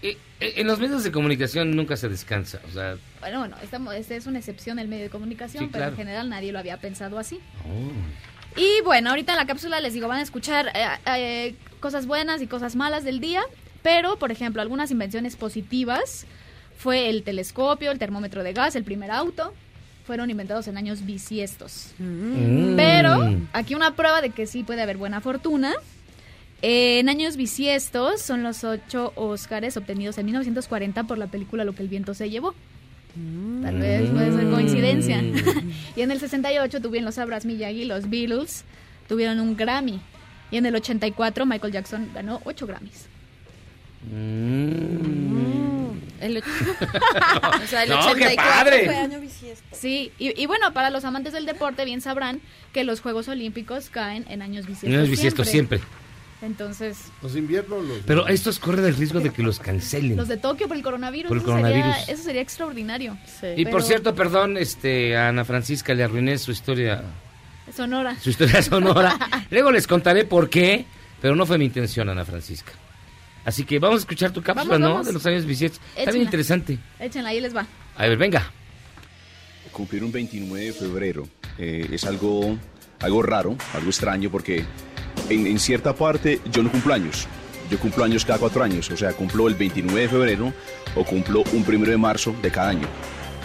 [0.03, 0.16] eh,
[0.57, 2.61] en los medios de comunicación nunca se descansa.
[2.66, 5.84] O sea, Bueno, bueno, esta, esta es una excepción el medio de comunicación, Sí, pero
[5.84, 5.97] en claro.
[5.97, 7.38] general nadie lo había pensado así.
[7.66, 8.59] oh.
[8.59, 10.86] Y bueno, ahorita en la cápsula les digo, van a escuchar eh,
[11.16, 13.43] eh, cosas buenas y cosas malas del día,
[13.82, 16.26] pero por ejemplo, algunas invenciones positivas
[16.77, 19.53] fue el telescopio, el termómetro de gas, el primer auto,
[20.05, 21.93] fueron inventados en años bisiestos.
[21.99, 22.77] Mm.
[22.77, 25.73] Pero aquí una prueba de que sí puede haber buena fortuna.
[26.61, 31.75] Eh, En años bisiestos son los ocho Óscares obtenidos en 1940 por la película Lo
[31.75, 32.55] que el viento se llevó.
[33.62, 35.23] Tal vez puede ser coincidencia.
[35.97, 38.64] y en el 68, tú bien lo sabrás, Miyagi, los Beatles
[39.07, 40.01] tuvieron un Grammy.
[40.51, 43.07] Y en el 84, Michael Jackson ganó 8 Grammys.
[46.20, 46.44] El, och-
[47.64, 48.84] o sea, el No, qué 84 padre.
[48.86, 49.64] fue año bisiesto.
[49.72, 52.40] Sí, y, y bueno, para los amantes del deporte bien sabrán
[52.72, 54.88] que los Juegos Olímpicos caen en años bisiestos.
[54.90, 55.80] En años bisiestos siempre.
[56.40, 57.98] Entonces, Los inviernos, los.
[58.05, 60.16] Pero estos corren el riesgo de que los cancelen.
[60.16, 62.09] los de Tokio por el coronavirus, Por el eso, Sería, coronavirus.
[62.09, 63.16] eso sería extraordinario.
[63.57, 67.03] Y por cierto, perdón, este, a Ana Francisca le arruiné su historia,
[67.72, 68.16] Sonora.
[68.20, 69.16] su historia sonora.
[69.50, 70.84] Luego les contaré por qué,
[71.20, 72.72] pero no fue mi intención, Ana Francisca.
[73.45, 74.90] Así que vamos a escuchar tu cápsula, Vamos, ¿no?
[74.90, 75.07] vamos.
[75.07, 75.80] De los años bisiestos.
[75.97, 76.78] Está bien interesante.
[77.01, 77.66] Échenla, ahí les va.
[77.97, 78.51] A ver, venga.
[79.72, 81.28] Cumplir un 29 de febrero
[81.59, 82.59] eh, es algo,
[83.01, 84.64] algo raro, algo extraño, porque
[85.30, 87.26] en, en cierta parte yo no cumplo años.
[87.70, 90.53] Yo cumplo años cada cuatro años, o sea, cumplo el 29 de febrero
[90.95, 92.86] o cumplo un primero de marzo de cada año.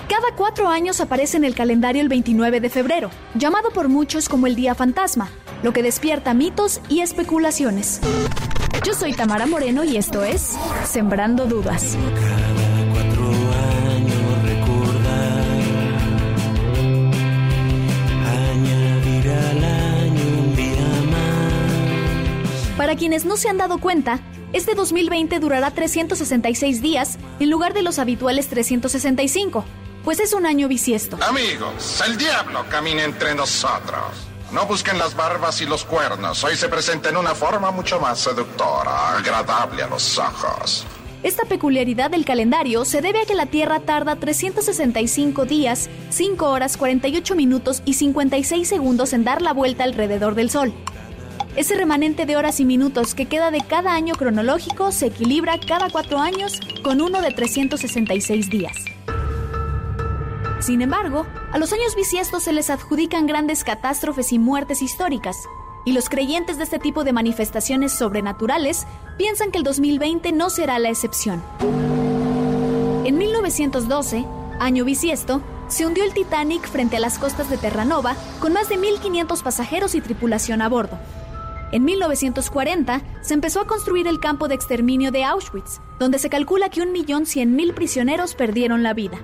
[0.09, 4.47] Cada cuatro años aparece en el calendario el 29 de febrero, llamado por muchos como
[4.47, 5.29] el Día Fantasma,
[5.63, 7.99] lo que despierta mitos y especulaciones.
[8.85, 11.97] Yo soy Tamara Moreno y esto es Sembrando Dudas.
[22.77, 24.21] Para quienes no se han dado cuenta,
[24.53, 29.65] este 2020 durará 366 días en lugar de los habituales 365,
[30.07, 31.17] pues es un año bisiesto.
[31.21, 34.05] Amigos, el diablo camina entre nosotros.
[34.53, 36.45] No busquen las barbas y los cuernos.
[36.45, 40.85] Hoy se presenta en una forma mucho más seductora, agradable a los ojos.
[41.23, 46.77] Esta peculiaridad del calendario se debe a que la Tierra tarda 365 días, 5 horas
[46.77, 50.73] 48 minutos y 56 segundos en dar la vuelta alrededor del Sol.
[51.57, 55.89] Ese remanente de horas y minutos que queda de cada año cronológico se equilibra cada
[55.89, 58.96] cuatro años con uno de 366 días.
[60.59, 65.47] Sin embargo, a los años bisiestos se les adjudican grandes catástrofes y muertes históricas,
[65.85, 68.85] y los creyentes de este tipo de manifestaciones sobrenaturales
[69.17, 71.41] piensan que el 2020 no será la excepción.
[73.05, 74.25] En 1912,
[74.59, 78.77] año bisiesto, se hundió el Titanic frente a las costas de Terranova con más de
[78.77, 80.97] 1.500 pasajeros y tripulación a bordo.
[81.71, 86.69] En 1940 se empezó a construir el campo de exterminio de Auschwitz, donde se calcula
[86.69, 89.19] que 1.100.000 prisioneros perdieron la vida.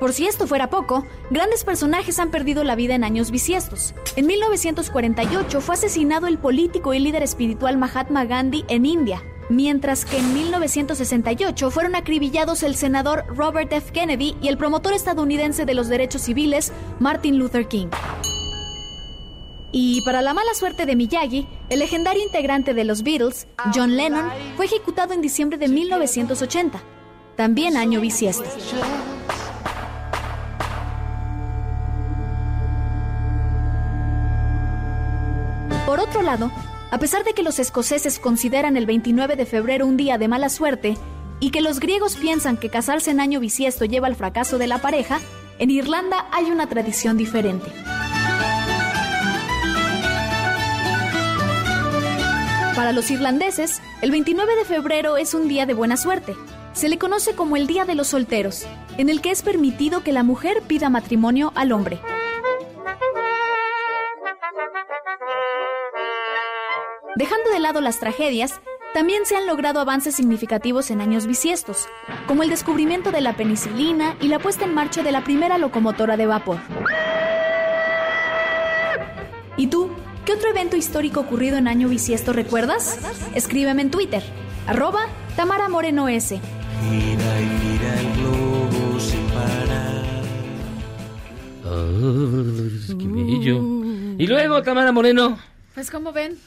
[0.00, 3.94] Por si esto fuera poco, grandes personajes han perdido la vida en años bisiestos.
[4.14, 10.18] En 1948 fue asesinado el político y líder espiritual Mahatma Gandhi en India, mientras que
[10.18, 13.92] en 1968 fueron acribillados el senador Robert F.
[13.92, 17.88] Kennedy y el promotor estadounidense de los derechos civiles Martin Luther King.
[19.72, 24.30] Y para la mala suerte de Miyagi, el legendario integrante de los Beatles, John Lennon,
[24.56, 26.80] fue ejecutado en diciembre de 1980,
[27.36, 28.48] también año bisiesto.
[35.88, 36.50] Por otro lado,
[36.90, 40.50] a pesar de que los escoceses consideran el 29 de febrero un día de mala
[40.50, 40.98] suerte
[41.40, 44.82] y que los griegos piensan que casarse en año bisiesto lleva al fracaso de la
[44.82, 45.18] pareja,
[45.58, 47.72] en Irlanda hay una tradición diferente.
[52.76, 56.36] Para los irlandeses, el 29 de febrero es un día de buena suerte.
[56.74, 58.66] Se le conoce como el Día de los Solteros,
[58.98, 61.98] en el que es permitido que la mujer pida matrimonio al hombre.
[67.18, 68.60] Dejando de lado las tragedias,
[68.94, 71.88] también se han logrado avances significativos en años bisiestos,
[72.28, 76.16] como el descubrimiento de la penicilina y la puesta en marcha de la primera locomotora
[76.16, 76.58] de vapor.
[79.56, 79.90] ¿Y tú?
[80.24, 83.00] ¿Qué otro evento histórico ocurrido en año bisiesto recuerdas?
[83.34, 84.22] Escríbeme en Twitter,
[84.68, 86.38] arroba Tamara Moreno S.
[86.38, 90.04] Gira y gira el globo sin parar.
[91.66, 93.60] Oh, qué bello.
[94.18, 95.36] Y luego, Tamara Moreno,
[95.74, 96.38] Pues como ven,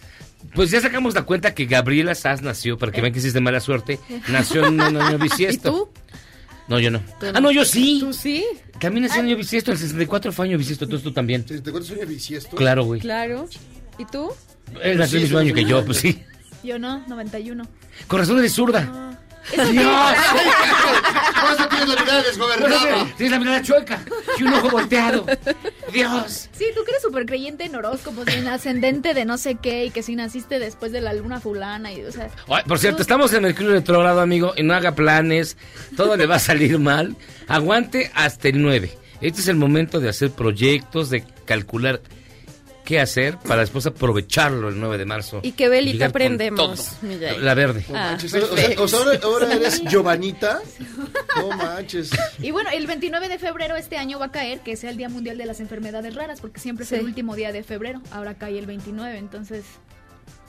[0.53, 3.59] pues ya sacamos la cuenta que Gabriela Sass nació, para que vean que de mala
[3.59, 5.69] suerte, nació en un año bisiesto.
[5.69, 5.89] ¿Y tú?
[6.67, 7.01] No, yo no.
[7.33, 7.97] Ah, no, yo sí.
[7.99, 8.45] ¿Tú sí?
[8.79, 11.43] También nací en año bisiesto, el 64 fue año bisiesto, entonces tú también.
[11.43, 12.55] ¿Te acuerdas de bisiesto?
[12.55, 13.01] Claro, güey.
[13.01, 13.47] Claro.
[13.97, 14.31] ¿Y tú?
[14.81, 16.23] Él nació el mismo año que yo, pues sí.
[16.63, 17.67] yo no, 91.
[18.07, 19.19] Con razón eres zurda.
[19.49, 20.13] Dios.
[21.41, 23.05] Por eso tienes la mirada desgobernada.
[23.17, 24.01] Tienes la mirada chueca
[24.37, 25.25] y un ojo volteado.
[25.91, 26.49] Dios.
[26.51, 29.91] Sí, tú que eres súper creyente en horóscopos, en ascendente de no sé qué, y
[29.91, 32.29] que si naciste después de la luna fulana, y o sea...
[32.47, 35.57] Ay, por cierto, estamos en Mercurio retrogrado, amigo, y no haga planes,
[35.97, 37.15] todo le va a salir mal.
[37.47, 38.97] Aguante hasta el 9.
[39.21, 42.01] Este es el momento de hacer proyectos, de calcular
[42.91, 45.39] qué hacer para después aprovecharlo el 9 de marzo.
[45.43, 46.97] ¿Y qué velita prendemos?
[47.39, 47.85] La verde.
[47.89, 50.59] No Ah, manches, o sea, o sea, ahora, ahora eres Giovanita.
[51.37, 52.11] No manches.
[52.39, 55.07] Y bueno, el 29 de febrero este año va a caer, que sea el Día
[55.07, 56.95] Mundial de las Enfermedades Raras, porque siempre es Sí.
[56.95, 58.01] el último día de febrero.
[58.11, 59.63] Ahora cae el 29, entonces,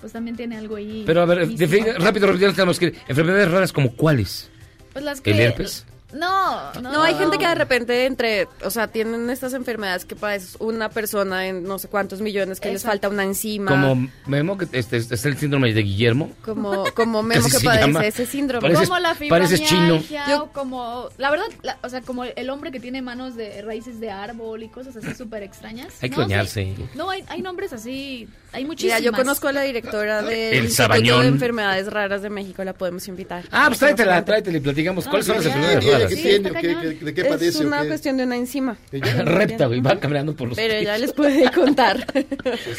[0.01, 1.05] pues también tiene algo ahí.
[1.07, 2.99] Pero a ver, defini- rápido, rápido, ya tenemos que ir.
[3.07, 4.51] Enfermedades raras como cuáles.
[4.93, 5.31] Pues las que...
[5.31, 5.87] ¿El herpes?
[6.13, 6.93] No, no.
[6.93, 10.89] No, hay gente que de repente entre, o sea, tienen estas enfermedades que padeces una
[10.91, 13.71] persona en no sé cuántos millones que les falta una enzima.
[13.71, 16.31] Como Memo, que este, este es el síndrome de Guillermo.
[16.45, 18.07] como, como Memo que padece llama.
[18.07, 18.69] ese síndrome.
[18.69, 20.03] Pareces- como la pareces chino.
[20.41, 23.99] o como la verdad, la- o sea, como el hombre que tiene manos de raíces
[24.01, 25.95] de árbol y cosas así súper extrañas.
[26.03, 26.75] Hay que No, bañarse.
[26.77, 26.85] sí.
[26.95, 29.03] No, hay, hay nombres así, hay Mira, muchísimas.
[29.03, 33.09] yo conozco a la directora del El Instituto de Enfermedades Raras de México, la podemos
[33.09, 33.45] invitar.
[33.51, 35.07] Ah, pues tráetela, tráetela y platicamos.
[35.09, 36.37] ¿Cuáles son las ¿Y enfermedades ella qué Sí, tiene?
[36.37, 36.83] está o qué- cañón.
[36.99, 37.89] qué- ¿De qué Es o una qué?
[37.89, 38.77] cuestión de una enzima.
[38.93, 41.01] Repta, güey, va caminando por los Pero pies.
[41.01, 42.07] les puede contar.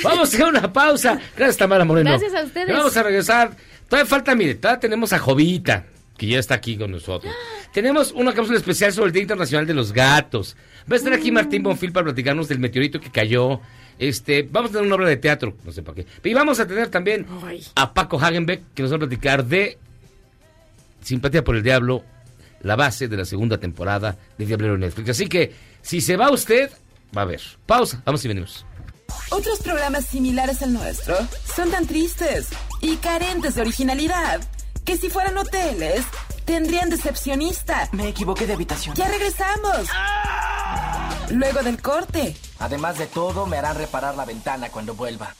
[0.04, 1.20] Vamos a hacer una pausa.
[1.36, 2.10] Gracias, Tamara Moreno.
[2.12, 2.68] Gracias a ustedes.
[2.76, 3.52] Vamos a regresar.
[3.90, 5.86] Todavía falta, mire, todavía tenemos a Jovita,
[6.18, 7.34] que ya está aquí con nosotros.
[7.74, 10.56] Tenemos una cápsula especial sobre el Día Internacional de los Gatos.
[10.90, 13.62] Va a estar aquí Martín Bonfil para platicarnos del meteorito que cayó.
[13.98, 16.06] Este, vamos a tener una obra de teatro, no sé para qué.
[16.24, 17.26] Y vamos a tener también
[17.76, 19.78] a Paco Hagenbeck, que nos va a platicar de
[21.02, 22.04] Simpatía por el Diablo,
[22.64, 25.10] la base de la segunda temporada de Diablero Netflix.
[25.10, 26.72] Así que, si se va usted,
[27.16, 27.42] va a ver.
[27.66, 28.66] Pausa, vamos y venimos.
[29.30, 31.16] Otros programas similares al nuestro
[31.56, 32.48] son tan tristes
[32.82, 34.42] y carentes de originalidad
[34.86, 36.06] que si fueran hoteles
[36.46, 37.90] tendrían decepcionista.
[37.92, 38.96] Me equivoqué de habitación.
[38.96, 39.88] Ya regresamos.
[41.32, 42.36] Luego del corte.
[42.60, 45.36] Además de todo, me harán reparar la ventana cuando vuelva.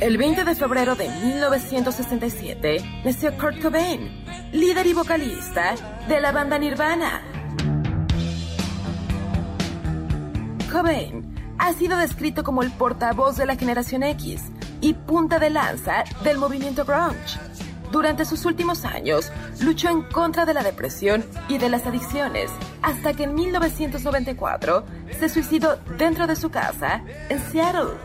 [0.00, 5.74] El 20 de febrero de 1967 nació Kurt Cobain, líder y vocalista
[6.08, 7.20] de la banda Nirvana.
[10.72, 14.44] Cobain ha sido descrito como el portavoz de la generación X
[14.80, 17.38] y punta de lanza del movimiento grunge.
[17.92, 19.30] Durante sus últimos años,
[19.60, 24.82] luchó en contra de la depresión y de las adicciones, hasta que en 1994
[25.18, 27.98] se suicidó dentro de su casa en Seattle.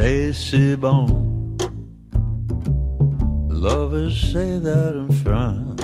[0.00, 1.06] Say c'est bon.
[3.50, 5.82] Lovers say that in France.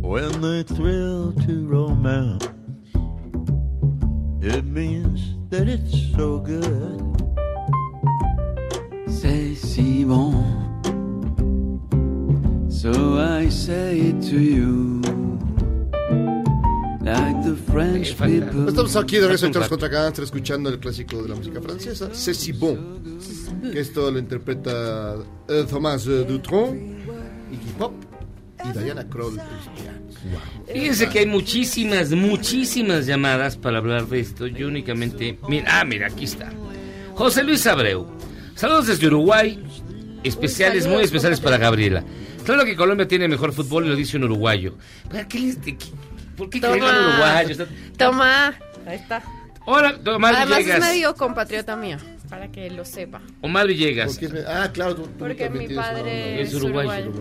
[0.00, 2.48] When they thrill to romance,
[4.40, 7.09] it means that it's so good.
[9.54, 10.34] Si bon.
[12.68, 15.00] So I say it to you.
[17.02, 18.68] Like the French people.
[18.68, 22.10] Estamos aquí de regreso en Charles contra Gangster escuchando el clásico de la música francesa,
[22.12, 23.00] C'est si bon.
[23.72, 25.16] Que esto lo interpreta
[25.48, 26.74] eh, Thomas eh, Dutronc,
[27.52, 27.92] Iggy Pop
[28.64, 29.36] y Diana Kroll.
[29.36, 30.66] Wow.
[30.72, 34.46] Fíjense que hay muchísimas, muchísimas llamadas para hablar de esto.
[34.48, 35.38] Yo únicamente.
[35.48, 36.52] Mira, ah, mira, aquí está.
[37.14, 38.19] José Luis Abreu.
[38.60, 39.58] Saludos desde Uruguay.
[40.22, 42.04] Especiales, muy especiales para Gabriela.
[42.44, 44.74] Claro que Colombia tiene mejor fútbol y lo dice un uruguayo.
[45.08, 45.86] ¿Para qué les- de qué-
[46.36, 46.90] ¿Por qué creen Toma.
[46.98, 47.50] un uruguayo?
[47.52, 48.54] Está- Toma.
[48.86, 49.22] Ahí está.
[49.64, 50.78] Hola, Omar Además Villegas.
[50.78, 51.96] es medio compatriota mío,
[52.28, 53.22] para que lo sepa.
[53.40, 54.18] Omar Villegas.
[54.18, 57.12] Porque ah, claro, tú- tú Porque mi padre Es uruguayo.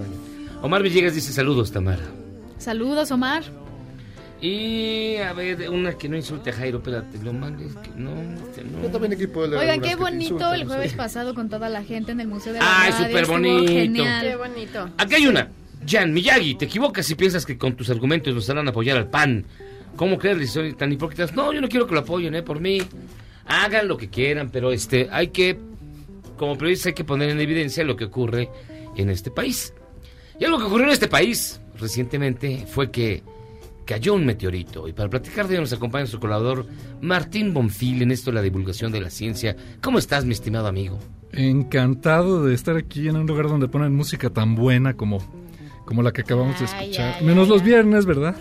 [0.61, 2.03] Omar Villegas dice saludos, Tamara.
[2.57, 3.43] Saludos, Omar.
[4.41, 8.11] Y a ver, una que no insulte a Jairo, espérate, lo malo es que no,
[8.47, 8.83] este, no.
[8.83, 11.67] Yo también aquí puedo leer Oigan, qué que bonito insultan, el jueves pasado con toda
[11.67, 13.07] la gente en el Museo de la Ay, Radio.
[13.07, 13.71] súper bonito.
[13.73, 14.25] Genial.
[14.25, 14.89] Qué bonito.
[14.97, 15.49] Aquí hay una.
[15.85, 19.45] Jan Miyagi, te equivocas si piensas que con tus argumentos nos harán apoyar al PAN.
[19.97, 20.51] ¿Cómo crees?
[20.51, 21.35] Son tan hipócritas.
[21.35, 22.43] No, yo no quiero que lo apoyen, ¿eh?
[22.43, 22.81] Por mí.
[23.45, 25.57] Hagan lo que quieran, pero este, hay que,
[26.37, 28.49] como periodistas, hay que poner en evidencia lo que ocurre
[28.95, 29.73] en este país.
[30.39, 33.23] Y algo que ocurrió en este país recientemente fue que
[33.89, 34.87] cayó un meteorito.
[34.87, 36.67] Y para platicar de ello nos acompaña nuestro colaborador
[37.01, 39.55] Martín Bonfil en esto de la divulgación de la ciencia.
[39.81, 40.99] ¿Cómo estás, mi estimado amigo?
[41.31, 45.17] Encantado de estar aquí en un lugar donde ponen música tan buena como,
[45.85, 47.15] como la que acabamos de escuchar.
[47.19, 47.67] ay, Menos ay, los ay.
[47.67, 48.35] viernes, ¿verdad?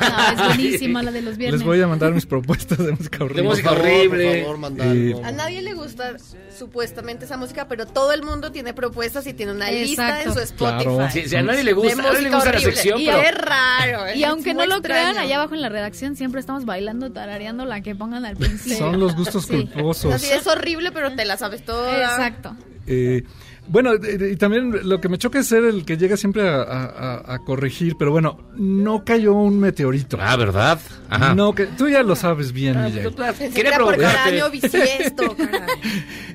[0.00, 1.60] No, es buenísima la de los viernes.
[1.60, 3.42] Les voy a mandar mis propuestas de música horrible.
[3.44, 4.24] música Por favor, horrible.
[4.34, 5.24] Por favor, mandar, Y- no.
[5.24, 6.16] A nadie le gusta
[6.56, 10.40] supuestamente esa música, pero todo el mundo tiene propuestas y tiene una lista en su
[10.40, 10.84] Spotify.
[10.84, 11.00] Claro.
[11.00, 13.20] A nadie le gusta, De a nadie le música gusta la sección, Y pero...
[13.20, 14.14] es raro.
[14.14, 15.10] Y es aunque no lo extraño.
[15.12, 18.78] crean, allá abajo en la redacción siempre estamos bailando, tarareando la que pongan al principio.
[18.78, 19.52] Son los gustos Sí.
[19.66, 20.12] culposos.
[20.14, 22.00] Así es horrible, pero te la sabes toda.
[22.00, 22.56] Exacto.
[22.86, 23.24] Eh,
[23.68, 26.84] bueno, y también lo que me choca es ser el que llega siempre a, a-
[27.20, 30.18] a- a corregir, pero bueno, no cayó un meteorito.
[30.20, 30.78] Ah, ¿verdad?
[31.10, 31.34] Ajá.
[31.34, 33.14] No, que tú ya lo sabes bien, Ah, Miguel.
[33.54, 34.18] Quería provocarte.
[34.40, 35.34] año bisiesto.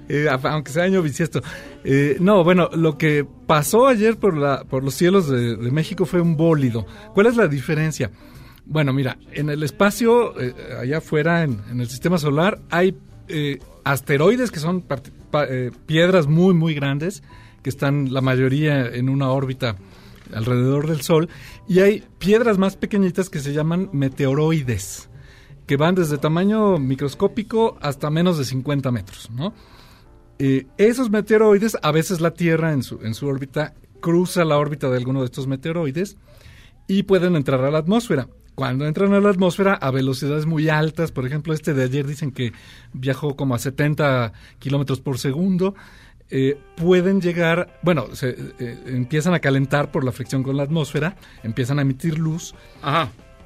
[0.09, 1.41] Eh, a- aunque sea año bisiesto.
[1.85, 6.05] Eh, no, bueno, lo que pasó ayer por, la, por los cielos de, de México
[6.05, 6.85] fue un bólido.
[7.13, 8.11] ¿Cuál es la diferencia?
[8.65, 12.93] Bueno, mira, en el espacio, eh, allá afuera, en, en el sistema solar, hay
[13.29, 14.81] eh, asteroides que son
[15.49, 17.23] eh, piedras muy, muy grandes,
[17.63, 19.75] que están la mayoría en una órbita
[20.33, 21.29] alrededor del Sol,
[21.67, 25.09] y hay piedras más pequeñitas que se llaman meteoroides,
[25.67, 29.29] que van desde tamaño microscópico hasta menos de 50 metros.
[30.39, 34.89] Eh, esos meteoroides, a veces la Tierra en su, en su órbita cruza la órbita
[34.89, 36.17] de alguno de estos meteoroides
[36.87, 38.27] y pueden entrar a la atmósfera.
[38.61, 42.29] Cuando entran a la atmósfera a velocidades muy altas, por ejemplo, este de ayer dicen
[42.31, 42.53] que
[42.93, 45.73] viajó como a 70 kilómetros por segundo,
[46.29, 51.15] eh, pueden llegar, bueno, se, eh, empiezan a calentar por la fricción con la atmósfera,
[51.41, 52.53] empiezan a emitir luz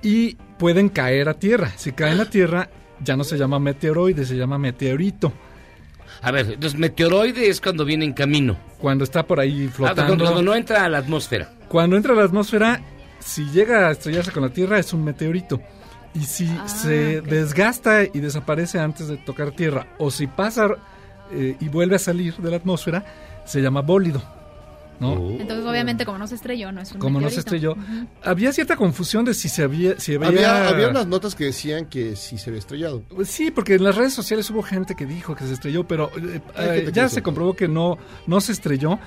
[0.04, 1.72] y pueden caer a tierra.
[1.78, 2.70] Si caen a tierra,
[3.02, 5.32] ya no se llama meteoroide, se llama meteorito.
[6.24, 8.58] A ver, entonces meteoroide es cuando viene en camino.
[8.80, 10.06] Cuando está por ahí Ah, flotando.
[10.08, 11.54] cuando, cuando no entra a la atmósfera.
[11.70, 12.82] Cuando entra a la atmósfera,
[13.26, 15.60] si llega a estrellarse con la Tierra, es un meteorito.
[16.14, 20.70] Y si se desgasta y desaparece antes de tocar Tierra, o si pasa
[21.32, 23.04] eh, y vuelve a salir de la atmósfera,
[23.44, 24.22] se llama bólido.
[25.00, 25.32] ¿no?
[25.32, 27.76] Entonces, obviamente, como no se estrelló, no es un Como no se estrelló.
[28.24, 30.00] Había cierta confusión de si se había...
[30.00, 33.02] Si había, Había, había unas notas que decían que sí se había estrellado.
[33.10, 36.12] Pues Sí, porque en las redes sociales hubo gente que dijo que se estrelló, pero
[36.16, 37.98] eh, eh, ya se comprobó que no,
[38.28, 39.00] no se estrelló.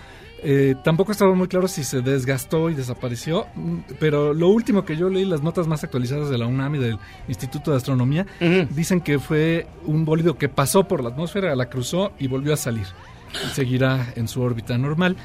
[0.42, 4.96] Eh, tampoco estaba muy claro si se desgastó y desapareció, mm, pero lo último que
[4.96, 8.26] yo leí, las notas más actualizadas de la UNAM y del Instituto de Astronomía,
[8.70, 12.56] dicen que fue un bólido que pasó por la atmósfera, la cruzó y volvió a
[12.56, 12.86] salir.
[13.44, 15.16] Y seguirá en su órbita normal.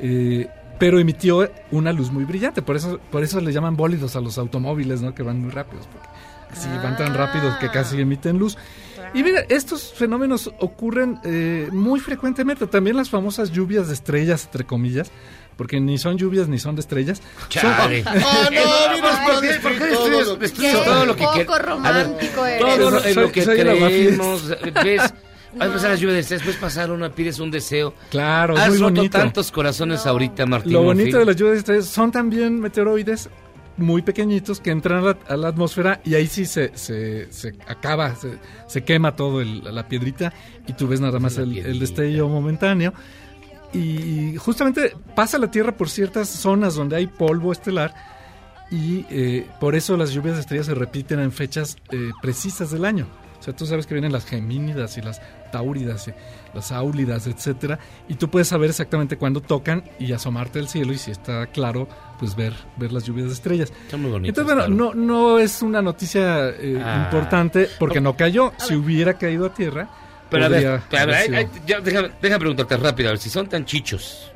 [0.00, 0.48] Eh,
[0.78, 4.38] pero emitió una luz muy brillante, por eso, por eso le llaman bólidos a los
[4.38, 5.14] automóviles, ¿no?
[5.14, 6.08] Que van muy rápidos, porque
[6.50, 8.56] así van tan rápidos que casi emiten luz.
[9.12, 12.66] Y mira, estos fenómenos ocurren eh, muy frecuentemente.
[12.68, 15.10] También las famosas lluvias de estrellas, entre comillas,
[15.56, 17.20] porque ni son lluvias ni son de estrellas.
[17.48, 18.04] Chale.
[18.04, 18.62] Son- Ah, no, mira,
[19.26, 19.88] ¿Por qué- por qué
[20.72, 21.50] todo lo que poco quieres?
[21.50, 21.66] A ver,
[22.06, 22.60] romántico eres.
[22.60, 24.48] todo lo, Soy- lo que creemos,
[24.84, 25.00] ves,
[25.60, 27.92] va a empezar la lluvia de estrés, puedes pasar una, pides un deseo.
[28.10, 29.18] Claro, Has muy roto bonito.
[29.18, 30.72] tantos corazones ahorita, Martín.
[30.72, 33.28] Lo bonito de las lluvias de estrellas son también meteoroides
[33.76, 37.54] muy pequeñitos que entran a la, a la atmósfera y ahí sí se, se, se
[37.66, 40.32] acaba, se, se quema todo el- la piedrita
[40.66, 42.92] y tú ves nada más el, el destello momentáneo.
[43.72, 47.94] Y justamente pasa la Tierra por ciertas zonas donde hay polvo estelar
[48.70, 52.84] y eh, por eso las lluvias de estrellas se repiten en fechas eh, precisas del
[52.84, 53.06] año.
[53.38, 56.12] O sea, tú sabes que vienen las gemínidas y las tauridas y
[56.52, 60.98] las áulidas, etcétera, y tú puedes saber exactamente cuándo tocan y asomarte al cielo y
[60.98, 61.88] si está claro,
[62.20, 63.72] pues ver ver las lluvias de estrellas.
[63.90, 64.94] Son muy bonitos, Entonces, bueno, claro.
[64.94, 67.02] no no es una noticia eh, Ah.
[67.06, 68.52] importante porque no cayó.
[68.58, 69.88] Si hubiera caído a tierra,
[70.30, 73.18] Pero a ver, claro, haber hay- sido- hay- ya, déjame, déjame preguntarte rápido, a ver,
[73.18, 74.30] si son tan chichos,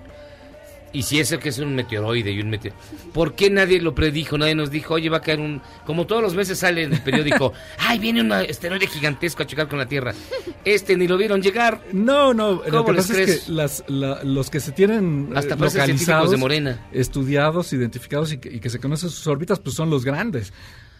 [0.94, 2.74] y si es el que es un meteoroide y un meteor,
[3.12, 4.38] ¿por qué nadie lo predijo?
[4.38, 5.60] Nadie nos dijo, oye, va a caer un...
[5.84, 9.68] Como todos los meses sale en el periódico, ay, viene un asteroide gigantesco a chocar
[9.68, 10.14] con la Tierra.
[10.64, 11.82] Este ni lo vieron llegar.
[11.92, 13.40] No, no, lo ¿Cómo que les pasa es crees?
[13.44, 16.86] que las, la- los que se tienen eh, Hasta localizados, de Morena.
[16.92, 20.52] estudiados, identificados y que, y que se conocen sus órbitas, pues son los grandes.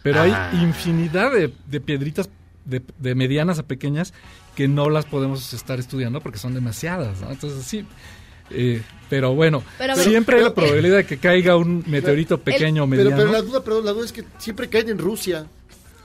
[0.03, 0.49] Pero Ah.
[0.51, 2.29] hay infinidad de, de piedritas
[2.65, 4.13] de, de medianas a pequeñas
[4.55, 7.31] que no las podemos estar estudiando porque son demasiadas, ¿no?
[7.31, 7.85] Entonces sí,
[8.49, 12.83] eh, pero bueno, Pero siempre hay la pero- probabilidad de que caiga un meteorito pequeño
[12.83, 13.17] o Pero, mediano.
[13.17, 15.45] pero la duda, perdón, la duda es que siempre caen en Rusia.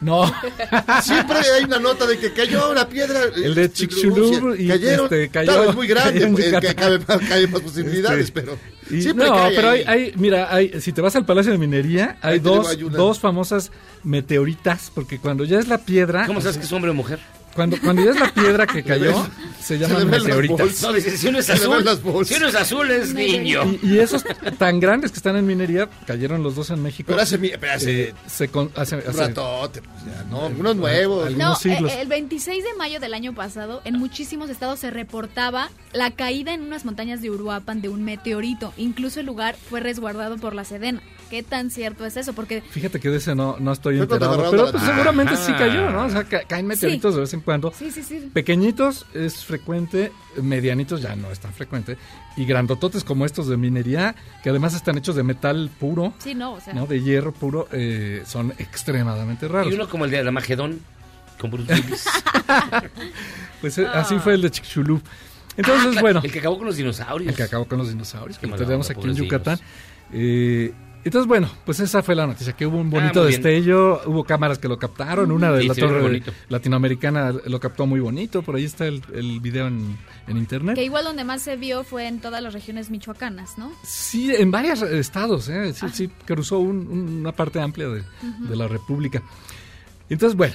[0.03, 0.25] No.
[1.03, 3.21] Siempre hay una nota de que cayó una piedra.
[3.37, 5.05] El de en Chicxulub y, cayeron.
[5.05, 8.57] este, cayó- claro, es muy grande, pues, que cabe más, cabe más posibilidades, Este, pero
[8.91, 10.05] y- siempre no, cae pero hay, ahí.
[10.05, 13.73] hay- mira, hay, si te vas al Palacio de Minería, hay dos, dos famosas
[14.03, 16.27] meteoritas, porque cuando ya es la piedra...
[16.27, 17.19] ¿Cómo sabes que es hombre o mujer?
[17.55, 19.27] Cuando, cuando ya es la piedra que cayó,
[19.61, 20.59] se llaman meteoritas.
[20.59, 20.83] bolsas.
[20.83, 21.85] No, dice, si uno es azul,
[22.25, 23.63] si uno es azul, es niño.
[23.83, 24.25] Y, y esos
[24.59, 27.09] tan grandes que están en minería, cayeron los dos en México.
[27.09, 30.47] Pero hace pero hace- Eh, se con- hace- Un hace- ratote, pues ya, ¿no?
[30.47, 31.27] Unos nuevos.
[31.27, 31.93] Algunos No, siglos.
[31.93, 36.55] eh, el 26 de mayo del año pasado, en muchísimos estados se reportaba la caída
[36.55, 38.73] en unas montañas de Uruapan de un meteorito.
[38.77, 41.03] Incluso el lugar fue resguardado por la Sedena.
[41.31, 42.33] ¿Qué tan cierto es eso?
[42.33, 46.07] Porque Fíjate que de ese no, no estoy enterado, pero pues, seguramente sí cayó, ¿no?
[46.07, 47.73] O sea, ca- caen meteoritos de vez en cuando.
[47.77, 48.31] Sí, sí, sí.
[48.33, 51.97] Pequeñitos es frecuente, medianitos ya no es tan frecuente,
[52.37, 56.55] y grandototes como estos de minería, que además están hechos de metal puro, Sí, no,
[56.55, 56.73] o sea.
[56.75, 56.87] ¿no?
[56.87, 59.73] de hierro puro, eh, son extremadamente raros.
[59.73, 60.81] Y uno como el de Armagedón,
[61.39, 62.05] con Bruce Willis.
[63.61, 65.03] Pues eh, así fue el de Chicxulub.
[65.57, 66.21] Entonces, Ah, bueno.
[66.25, 67.29] El que acabó con los dinosaurios.
[67.31, 69.59] El que acabó con los dinosaurios, que tenemos aquí en Yucatán.
[70.13, 70.73] Eh,
[71.05, 74.59] entonces, bueno, pues esa fue la noticia, que hubo un Ah, bonito destello, hubo cámaras
[74.59, 78.65] que lo captaron, una de Sí, la torre latinoamericana lo captó muy bonito, por ahí
[78.65, 79.97] está el, el video en,
[80.29, 80.75] en internet.
[80.77, 83.73] Que igual donde más se vio fue en todas las regiones michoacanas, ¿no?
[83.83, 85.73] Sí, en varios estados, ¿eh?
[85.73, 88.03] sí, sí, cruzó un- un- una parte amplia de,
[88.49, 89.23] de la República.
[90.09, 90.55] Entonces, bueno,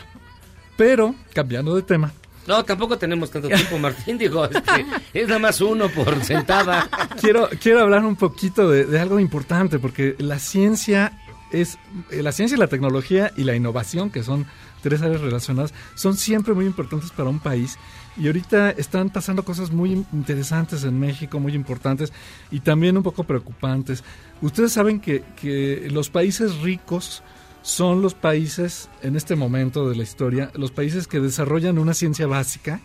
[0.78, 2.12] pero cambiando de tema,
[2.48, 4.18] No, tampoco tenemos tanto tiempo, Martín.
[4.18, 6.90] Digo, este, es nada más uno por sentada.
[7.20, 11.14] quiero, quiero hablar un poquito de, de algo importante, porque la ciencia
[11.52, 11.78] es,
[12.12, 14.46] eh, la ciencia y la tecnología y la innovación, que son
[14.82, 17.78] tres áreas relacionadas, son siempre muy importantes para un país.
[18.18, 22.14] Y ahorita están pasando cosas muy interesantes en México, muy importantes
[22.52, 24.04] y también un poco preocupantes.
[24.42, 27.24] Ustedes saben que, que los países ricos
[27.66, 32.28] son los países, en este momento de la historia, los países que desarrollan una ciencia
[32.28, 32.80] básica,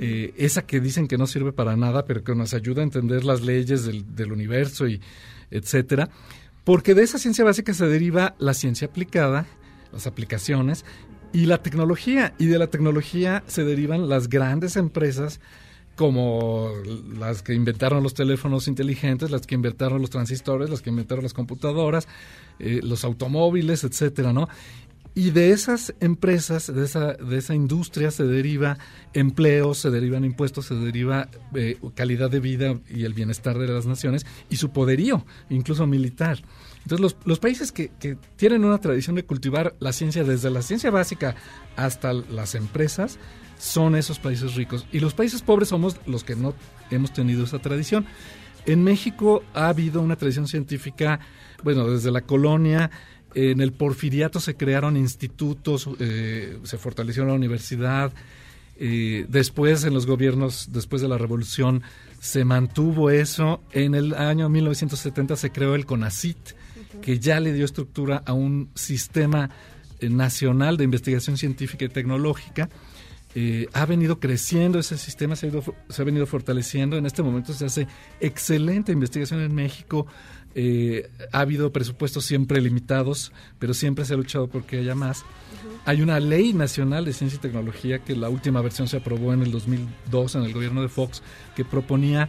[0.00, 3.22] eh, esa que dicen que no sirve para nada, pero que nos ayuda a entender
[3.24, 5.00] las leyes del, del universo y
[5.52, 6.10] etcétera,
[6.64, 9.46] porque de esa ciencia básica se deriva la ciencia aplicada,
[9.92, 10.84] las aplicaciones
[11.32, 15.38] y la tecnología, y de la tecnología se derivan las grandes empresas
[15.94, 16.72] como
[17.16, 21.32] las que inventaron los teléfonos inteligentes, las que inventaron los transistores, las que inventaron las
[21.32, 22.08] computadoras,
[22.58, 24.48] eh, los automóviles, etcétera, ¿no?
[25.16, 28.78] Y de esas empresas, de esa, de esa industria se deriva
[29.12, 33.86] empleo, se derivan impuestos, se deriva eh, calidad de vida y el bienestar de las
[33.86, 36.42] naciones y su poderío, incluso militar.
[36.82, 40.62] Entonces los, los países que, que tienen una tradición de cultivar la ciencia desde la
[40.62, 41.36] ciencia básica
[41.76, 43.20] hasta las empresas
[43.56, 44.84] son esos países ricos.
[44.90, 46.54] Y los países pobres somos los que no
[46.90, 48.04] hemos tenido esa tradición.
[48.66, 51.20] En México ha habido una tradición científica,
[51.64, 52.90] bueno, desde la colonia,
[53.34, 58.12] en el porfiriato se crearon institutos, eh, se fortaleció la universidad,
[58.76, 61.82] eh, después en los gobiernos, después de la revolución,
[62.20, 63.62] se mantuvo eso.
[63.72, 66.36] En el año 1970 se creó el CONACIT,
[67.02, 69.50] que ya le dio estructura a un sistema
[70.00, 72.68] eh, nacional de investigación científica y tecnológica.
[73.36, 76.96] Eh, ha venido creciendo ese sistema, se ha, ido- se ha venido fortaleciendo.
[76.96, 77.88] En este momento se hace
[78.20, 80.06] excelente investigación en México.
[80.54, 85.24] Eh, ha habido presupuestos siempre limitados, pero siempre se ha luchado porque haya más.
[85.84, 89.42] Hay una ley nacional de ciencia y tecnología que la última versión se aprobó en
[89.42, 91.22] el 2002 en el gobierno de Fox,
[91.56, 92.28] que proponía,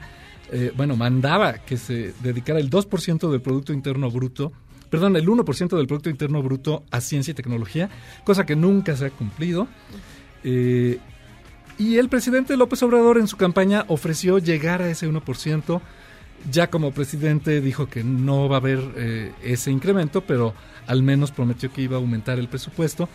[0.51, 4.51] eh, bueno, mandaba que se dedicara el 2% del Producto Interno Bruto,
[4.89, 7.89] perdón, el 1% del Producto Interno Bruto a ciencia y tecnología,
[8.23, 9.67] cosa que nunca se ha cumplido.
[10.43, 10.99] Eh,
[11.78, 15.82] y el presidente López Obrador en su campaña ofreció llegar a ese 1%.
[16.52, 20.54] Ya como presidente dijo que no va a haber eh, ese incremento, pero
[20.88, 23.10] al menos prometió que iba a aumentar el presupuesto.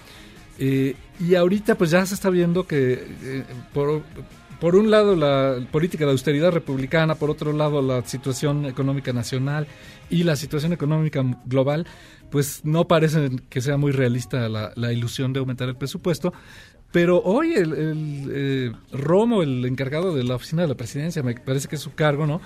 [0.58, 4.02] Eh, y ahorita pues ya se está viendo que eh, por,
[4.60, 9.66] por un lado la política de austeridad republicana, por otro lado la situación económica nacional
[10.10, 11.86] y la situación económica global,
[12.30, 16.34] pues no parece que sea muy realista la, la ilusión de aumentar el presupuesto.
[16.92, 21.68] Pero hoy el, eh, Romo, el encargado de la oficina de la presidencia, me parece
[21.68, 22.40] que es su cargo, ¿no?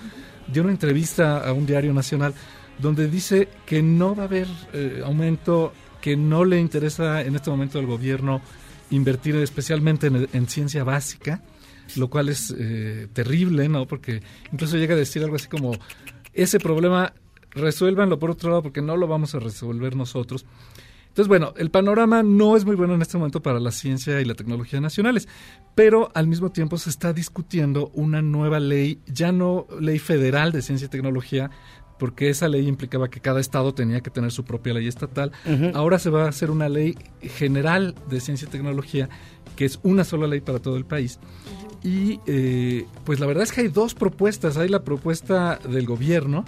[0.47, 2.33] Dio una entrevista a un diario nacional
[2.77, 7.49] donde dice que no va a haber eh, aumento, que no le interesa en este
[7.49, 8.41] momento al gobierno
[8.91, 11.41] invertir especialmente en, en ciencia básica,
[11.95, 13.87] lo cual es eh, terrible, ¿no?
[13.87, 14.21] Porque
[14.51, 15.71] incluso llega a decir algo así como,
[16.33, 17.13] ese problema
[17.51, 20.45] resuélvanlo por otro lado porque no lo vamos a resolver nosotros.
[21.15, 24.25] Entonces, bueno, el panorama no es muy bueno en este momento para la ciencia y
[24.25, 25.29] la tecnología nacionales,
[25.73, 30.61] pero al mismo tiempo se está discutiendo una nueva ley, ya no ley federal de
[30.61, 31.51] ciencia y tecnología,
[31.97, 35.31] porque esa ley implicaba que cada estado tenía que tener su propia ley estatal.
[35.73, 39.07] Ahora se va a hacer una ley general de ciencia y tecnología,
[39.55, 41.21] que es una sola ley para todo el país.
[41.81, 44.57] Y eh, pues la verdad es que hay dos propuestas.
[44.57, 46.43] Hay la propuesta del gobierno,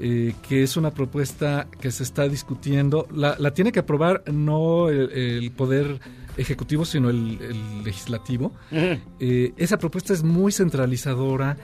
[0.00, 3.06] eh, que es una propuesta que se está discutiendo.
[3.12, 6.00] La, la tiene que aprobar no el, el poder
[6.36, 8.52] ejecutivo, sino el, el legislativo.
[8.70, 11.56] Eh, esa propuesta es muy centralizadora.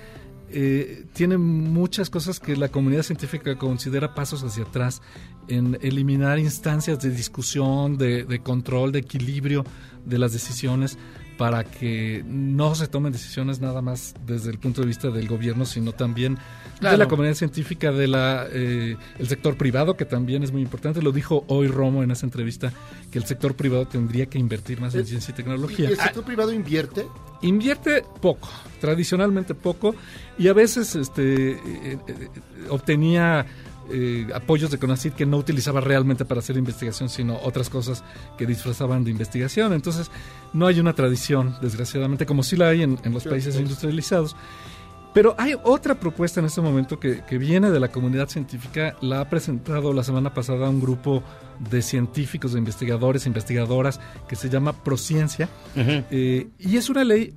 [0.55, 5.03] eh, tiene muchas cosas que la comunidad científica considera pasos hacia atrás
[5.49, 9.65] en eliminar instancias de discusión, de, de control, de equilibrio
[10.05, 10.97] de las decisiones
[11.37, 15.65] para que no se tomen decisiones nada más desde el punto de vista del gobierno,
[15.65, 16.39] sino también
[16.81, 21.03] de la comunidad científica, de la eh, el sector privado, que también es muy importante.
[21.03, 22.73] Lo dijo hoy Romo en esa entrevista,
[23.11, 25.89] que el sector privado tendría que invertir más en Eh, ciencia y ¿Y tecnología.
[25.89, 27.07] el sector privado invierte?
[27.43, 28.49] Invierte poco,
[28.81, 29.95] tradicionalmente poco,
[30.39, 31.59] y a veces este, eh,
[32.07, 32.29] eh,
[32.71, 33.45] obtenía
[33.91, 38.05] eh, apoyos de CONACYT que no utilizaba realmente para hacer investigación, sino otras cosas
[38.39, 39.73] que disfrazaban de investigación.
[39.73, 40.11] Entonces,
[40.53, 44.37] no hay una tradición, desgraciadamente, como sí la hay en, en los países industrializados.
[45.15, 49.21] Pero hay otra propuesta en este momento que, que, viene de la comunidad científica, la
[49.21, 51.23] ha presentado la semana pasada un grupo
[51.71, 56.05] de científicos, de investigadores, investigadoras, que se llama Prociencia, uh -huh.
[56.11, 57.33] eh, y es una ley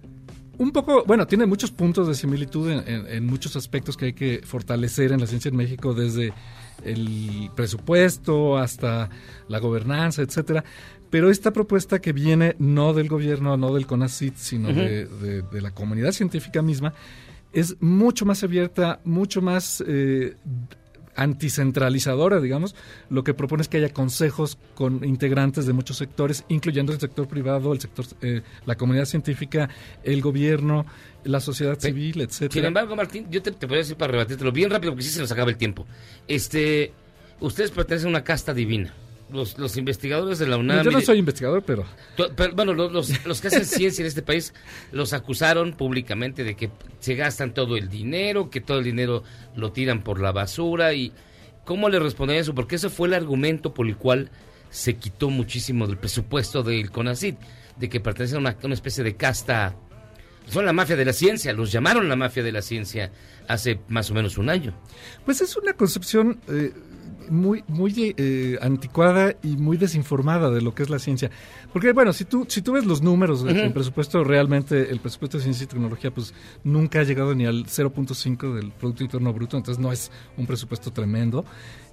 [0.57, 4.13] un poco, bueno, tiene muchos puntos de similitud en, en, en, muchos aspectos que hay
[4.13, 6.33] que fortalecer en la ciencia en México, desde
[6.83, 9.09] el presupuesto hasta
[9.47, 10.63] la gobernanza, etcétera.
[11.09, 14.75] Pero esta propuesta que viene no del gobierno, no del CONACYT, sino uh -huh.
[14.75, 16.93] de, de, de la comunidad científica misma,
[17.53, 20.35] es mucho más abierta, mucho más eh,
[21.17, 22.75] anticentralizadora, digamos.
[23.09, 27.27] Lo que propone es que haya consejos con integrantes de muchos sectores, incluyendo el sector
[27.27, 29.69] privado, el sector, eh, la comunidad científica,
[30.03, 30.85] el gobierno,
[31.25, 32.53] la sociedad civil, etcétera.
[32.53, 35.19] Sin embargo, Martín, yo te, te podría decir para rebatírtelo bien rápido, porque sí se
[35.19, 35.85] nos acaba el tiempo.
[36.27, 36.93] Este,
[37.41, 38.93] ustedes pertenecen a una casta divina
[39.29, 40.83] los, los investigadores de la UNAM.
[40.83, 41.85] Yo no soy investigador, pero.
[42.35, 44.53] pero bueno, los, los, los, que hacen ciencia en este país
[44.91, 46.69] los acusaron públicamente de que
[46.99, 49.23] se gastan todo el dinero, que todo el dinero
[49.55, 50.93] lo tiran por la basura.
[50.93, 51.11] y
[51.65, 52.55] ¿Cómo le responden eso?
[52.55, 54.29] Porque ese fue el argumento por el cual
[54.69, 57.37] se quitó muchísimo del presupuesto del CONACYT,
[57.77, 59.75] de que pertenecen a una, una especie de casta.
[60.47, 63.11] Son la mafia de la ciencia, los llamaron la mafia de la ciencia
[63.49, 64.73] hace más o menos un año.
[65.25, 66.39] Pues es una concepción.
[66.47, 66.71] Eh
[67.29, 71.29] muy muy eh, anticuada y muy desinformada de lo que es la ciencia.
[71.73, 73.73] Porque bueno, si tú si tú ves los números del uh -huh.
[73.73, 76.33] presupuesto realmente el presupuesto de ciencia y tecnología pues
[76.63, 80.91] nunca ha llegado ni al 0.5 del producto interno bruto, entonces no es un presupuesto
[80.91, 81.45] tremendo.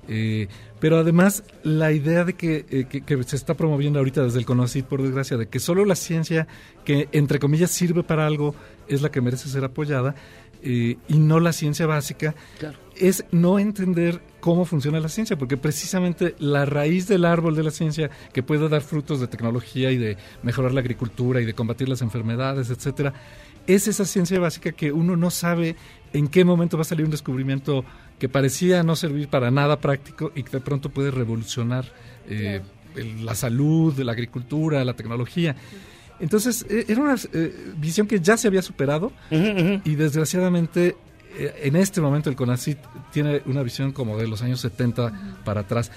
[0.06, 0.48] Eh,
[0.80, 4.44] pero además la idea de que, eh, que, que, se está promoviendo ahorita desde el
[4.44, 6.46] CONACYT, por desgracia, de que solo la ciencia
[6.84, 8.54] que entre comillas sirve para algo
[8.86, 10.14] es la que merece ser apoyada
[10.62, 12.78] eh, y no la ciencia básica, claro.
[12.99, 17.70] Es no entender cómo funciona la ciencia, porque precisamente la raíz del árbol de la
[17.70, 21.88] ciencia que puede dar frutos de tecnología y de mejorar la agricultura y de combatir
[21.88, 23.14] las enfermedades, etcétera,
[23.66, 25.76] es esa ciencia básica que uno no sabe
[26.12, 27.84] en qué momento va a salir un descubrimiento
[28.18, 31.86] que parecía no servir para nada práctico y que de pronto puede revolucionar
[32.28, 32.61] eh,
[32.97, 35.57] el, la salud, la agricultura, la tecnología.
[36.20, 39.82] Entonces, era una eh, visión que ya se había superado uh -huh, uh -huh.
[39.84, 40.97] y desgraciadamente
[41.37, 42.78] en este momento el CONACYT
[43.12, 45.45] tiene una visión como de los años 70 uh -huh.
[45.45, 45.91] para atrás.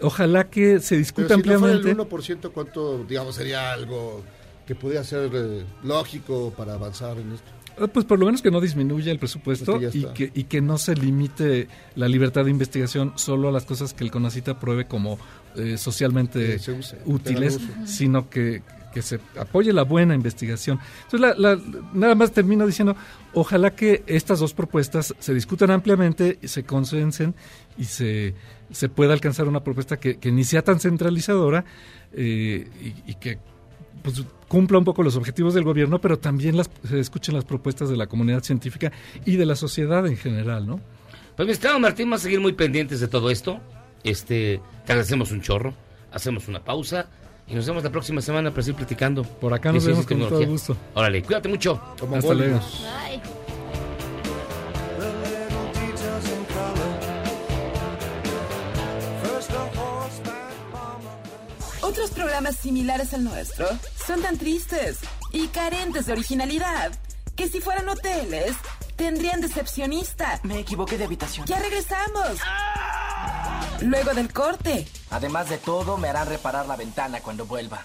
[0.00, 1.94] Ojalá que se discuta Pero si ampliamente.
[1.94, 4.22] No fuera el 1%, ¿cuánto, digamos, sería algo
[4.66, 7.88] que pudiera ser eh, lógico para avanzar en esto?
[7.92, 10.94] Pues por lo menos que no disminuya el presupuesto y que, y que no se
[10.94, 15.18] limite la libertad de investigación solo a las cosas que el CONACYT apruebe como
[15.56, 16.60] eh, socialmente
[17.06, 18.62] útiles, sino que,
[18.92, 20.78] que se apoye la buena investigación.
[21.04, 21.58] Entonces, la,
[21.92, 22.96] nada más termino diciendo,
[23.34, 27.34] ojalá que estas dos propuestas se discutan ampliamente, se consensen
[27.76, 28.34] y se,
[28.70, 31.64] se pueda alcanzar una propuesta que, que ni sea tan centralizadora
[32.12, 33.38] eh, y, y, que
[34.02, 37.88] pues, cumpla un poco los objetivos del gobierno, pero también las, se escuchen las propuestas
[37.88, 38.92] de la comunidad científica
[39.24, 40.80] y de la sociedad en general, ¿no?
[41.36, 43.60] Pues mi estimado Martín, vamos a seguir muy pendientes de todo esto.
[44.04, 45.74] Este, te agradecemos un chorro,
[46.12, 47.08] hacemos una pausa
[47.52, 49.24] y nos vemos la próxima semana para seguir platicando.
[49.24, 50.74] Por acá nos vemos con todo gusto.
[50.94, 51.78] Órale, cuídate mucho.
[52.00, 52.58] Como Hasta luego.
[52.58, 53.20] Bye.
[61.82, 63.66] Otros programas similares al nuestro
[64.06, 65.00] son tan tristes
[65.30, 66.92] y carentes de originalidad
[67.36, 68.52] que si fueran hoteles
[69.02, 70.38] tendrían decepcionista.
[70.44, 71.44] Me equivoqué de habitación.
[71.48, 72.38] Ya regresamos.
[73.80, 74.86] Luego del corte.
[75.10, 77.84] Además de todo, me harán reparar la ventana cuando vuelva.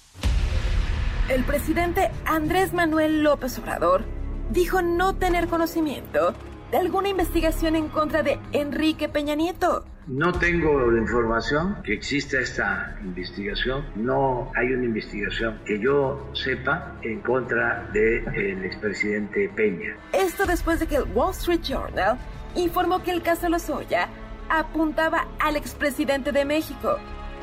[1.28, 4.06] El presidente Andrés Manuel López Obrador
[4.52, 6.36] dijo no tener conocimiento
[6.72, 9.86] de alguna investigación en contra de Enrique Peña Nieto.
[10.08, 13.86] No tengo la información que exista esta investigación.
[13.96, 19.98] No hay una investigación que yo sepa en contra del de expresidente Peña.
[20.14, 22.18] Esto después de que el Wall Street Journal
[22.56, 24.08] informó que el caso Lozoya
[24.50, 26.98] apuntaba al expresidente de México.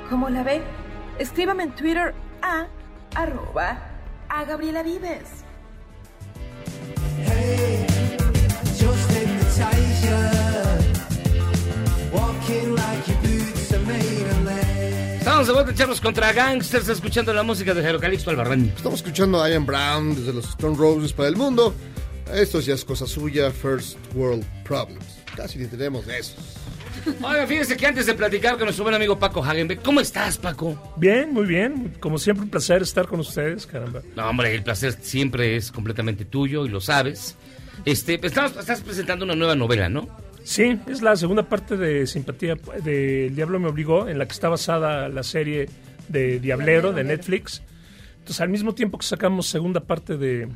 [0.08, 0.62] ¿Cómo la ve?
[1.18, 2.66] Escríbame en Twitter a
[3.14, 3.78] arroba
[4.28, 5.43] a Gabriela Vives.
[15.44, 18.72] Estamos de vuelta echarnos contra gangsters escuchando la música de Jero Calixto Albarrán.
[18.74, 21.74] Estamos escuchando a Ian Brown desde los Stone Roses para el mundo.
[22.32, 25.04] Esto ya es cosa suya, First World Problems.
[25.36, 26.38] Casi ni tenemos de esos.
[27.22, 30.94] Oiga, fíjese que antes de platicar con nuestro buen amigo Paco Hagenbeck, ¿cómo estás, Paco?
[30.96, 31.92] Bien, muy bien.
[32.00, 34.00] Como siempre, un placer estar con ustedes, caramba.
[34.16, 37.36] No, hombre, el placer siempre es completamente tuyo y lo sabes.
[37.84, 40.08] Este, estás, estás presentando una nueva novela, ¿no?
[40.44, 44.32] Sí, es la segunda parte de Simpatía de El Diablo me obligó, en la que
[44.32, 45.70] está basada la serie
[46.08, 47.62] de Diablero de Netflix.
[48.18, 50.48] Entonces, al mismo tiempo que sacamos segunda parte de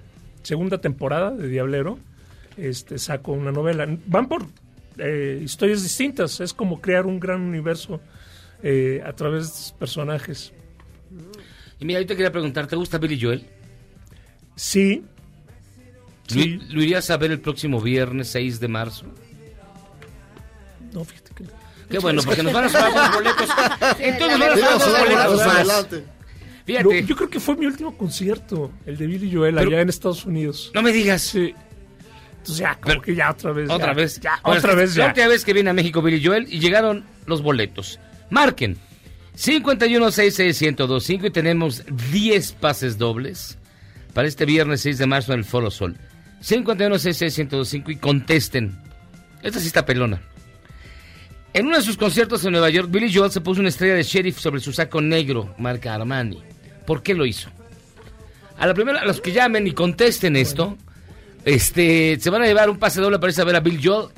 [0.43, 1.99] segunda temporada de Diablero,
[2.59, 3.87] este saco una novela.
[4.07, 4.47] Van por
[4.99, 7.99] eh, historias distintas, es como crear un gran universo
[8.63, 10.53] eh, a través de estos personajes.
[11.81, 13.47] Y mira, yo te quería preguntar, ¿te gusta Billy Joel?
[14.55, 15.03] Sí.
[16.35, 19.07] ¿Lo, lo irías a ver el próximo viernes 6 de marzo?
[20.93, 21.45] No, fíjate que...
[21.91, 23.49] Qué bueno, porque nos van a sobrar los boletos.
[23.99, 26.03] Entonces nos van a sobrar los a boletos.
[26.67, 27.05] Fíjate.
[27.07, 30.27] Yo creo que fue mi último concierto, el de Billy Joel, Pero- allá en Estados
[30.27, 30.71] Unidos.
[30.75, 31.23] No me digas.
[31.23, 31.55] Sí.
[32.39, 33.71] Entonces ya, como que ya otra vez.
[33.71, 34.21] Otra ya, vez.
[34.21, 35.09] Ya, Bueno, otra vez La ya.
[35.09, 37.99] última vez que viene a México Billy Joel y llegaron los boletos.
[38.31, 38.77] Marquen.
[39.37, 43.57] 5166125 y tenemos 10 pases dobles
[44.13, 45.97] para este viernes 6 de marzo en el Foro Sol.
[46.43, 48.77] 5166125 y contesten.
[49.43, 50.21] Esta sí está pelona.
[51.59, 54.05] En uno de sus conciertos en Nueva York, Billy Joel se puso una estrella de
[54.05, 56.41] sheriff sobre su saco negro, marca Armani.
[56.87, 57.49] ¿Por qué lo hizo?
[58.59, 60.77] A la primera, a los que llamen y contesten esto,
[61.45, 64.09] este, se van a llevar un pase doble para irse a ver a Bill Joel.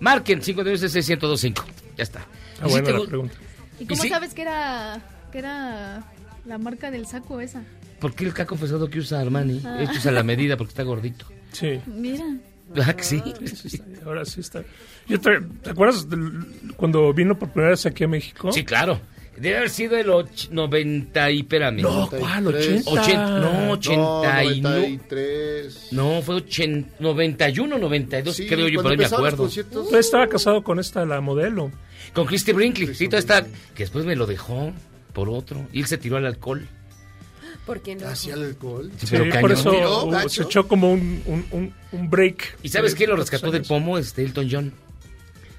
[0.00, 1.64] Marquen 5166125.
[1.96, 2.20] Ya está.
[2.60, 3.34] Ah, Y si te la gu- pregunta.
[3.78, 4.08] ¿Y cómo sí?
[4.10, 5.00] sabes que era,
[5.32, 6.04] que era
[6.44, 7.62] la marca del saco esa?
[7.98, 9.62] ¿Por qué el caco confesado que usa Armani?
[9.64, 9.78] Ah.
[9.82, 11.26] Hechos a la medida porque está gordito.
[11.52, 11.80] Sí.
[11.86, 12.24] Mira.
[12.74, 13.22] ¿Verdad que sí?
[13.44, 14.62] Sí, sí está, ahora sí está.
[15.08, 15.30] Yo te,
[15.62, 16.06] ¿te acuerdas
[16.76, 18.52] cuando vino por primera vez aquí a México?
[18.52, 19.00] Sí, claro.
[19.36, 21.80] Debe haber sido el och- 90 y espérame.
[21.80, 22.46] No, ¿cuál?
[22.48, 22.90] 80.
[22.90, 24.68] Ochen- no, No, 80 y no.
[24.70, 25.88] 93.
[25.92, 29.48] No, fue 80, 91, 92, Sí, creo yo, por ahí me acuerdo.
[29.54, 31.70] Entonces estaba casado con esta, la modelo.
[32.12, 32.94] Con Christy Brinkley.
[32.94, 33.44] Sí, todo está,
[33.74, 34.72] que después me lo dejó
[35.14, 35.66] por otro.
[35.72, 36.66] Y él se tiró al alcohol.
[37.66, 38.06] ¿Por qué no?
[38.08, 38.90] Hacia el alcohol.
[38.98, 40.28] Sí, Sí, pero por eso ¿Tiró, uh, gacho?
[40.28, 42.58] se echó como un, un, un, un break.
[42.62, 43.98] ¿Y sabes quién lo rescató del pomo?
[43.98, 44.72] Este Elton John.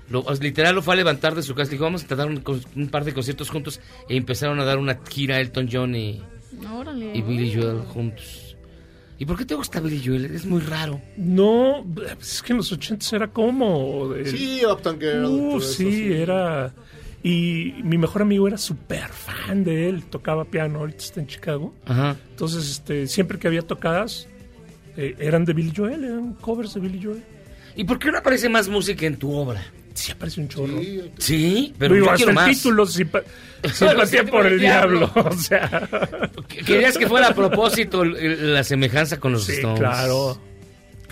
[0.09, 1.71] Lo, literal lo fue a levantar de su casa.
[1.71, 3.79] Dijo, vamos a dar un, par de conciertos juntos.
[4.09, 6.21] E empezaron a dar una gira Elton John y,
[6.69, 7.15] Órale.
[7.15, 8.57] y Billy Joel juntos.
[9.17, 10.25] ¿Y por qué te gusta Billy Joel?
[10.25, 10.99] Es muy raro.
[11.15, 14.09] No, pues es que en los 80 era como.
[14.09, 15.25] de- Sí, Uptown Girl.
[15.25, 16.73] Uh, eso, sí, era.
[17.23, 20.03] Y mi mejor amigo era súper fan de él.
[20.05, 21.73] Tocaba piano, ahorita está en Chicago.
[21.85, 22.15] Ajá.
[22.31, 24.27] Entonces, este, siempre que había tocadas,
[24.97, 27.23] eh, eran de Billy Joel, eran covers de Billy Joel.
[27.75, 29.63] ¿Y por qué no aparece más música en tu obra?
[29.93, 30.79] Sí, aparece un chorro.
[30.81, 32.57] Sí, Sí, pero Digo, yo hasta quiero el más.
[32.57, 33.23] título, simpa-
[33.73, 35.11] simpatía por el diablo.
[35.15, 35.87] O sea,
[36.65, 39.79] Querías que fuera a propósito la semejanza con los sí, Stones.
[39.79, 40.41] claro.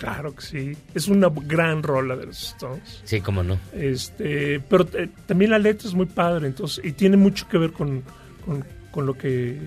[0.00, 0.72] Claro que sí.
[0.94, 3.02] Es una gran rola de los Stones.
[3.04, 3.58] Sí, cómo no.
[3.74, 7.72] Este, pero eh, también la letra es muy padre, entonces, y tiene mucho que ver
[7.72, 8.02] con,
[8.44, 9.58] con, con lo que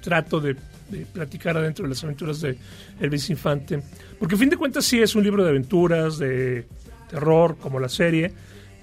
[0.00, 0.54] trato de,
[0.90, 2.56] de platicar adentro de las aventuras de
[3.00, 3.82] Elvis Infante.
[4.18, 6.66] Porque a fin de cuentas sí es un libro de aventuras, de
[7.10, 8.32] terror, como la serie,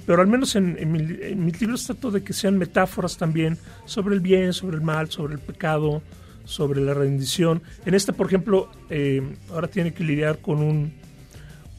[0.06, 3.58] pero al menos en, en mi- en mis libros trato de que sean metáforas también
[3.86, 6.02] sobre el bien, sobre el mal, sobre el pecado,
[6.46, 7.62] sobre la rendición.
[7.86, 9.22] En este, por ejemplo, eh,
[9.52, 10.94] ahora tiene que lidiar con un,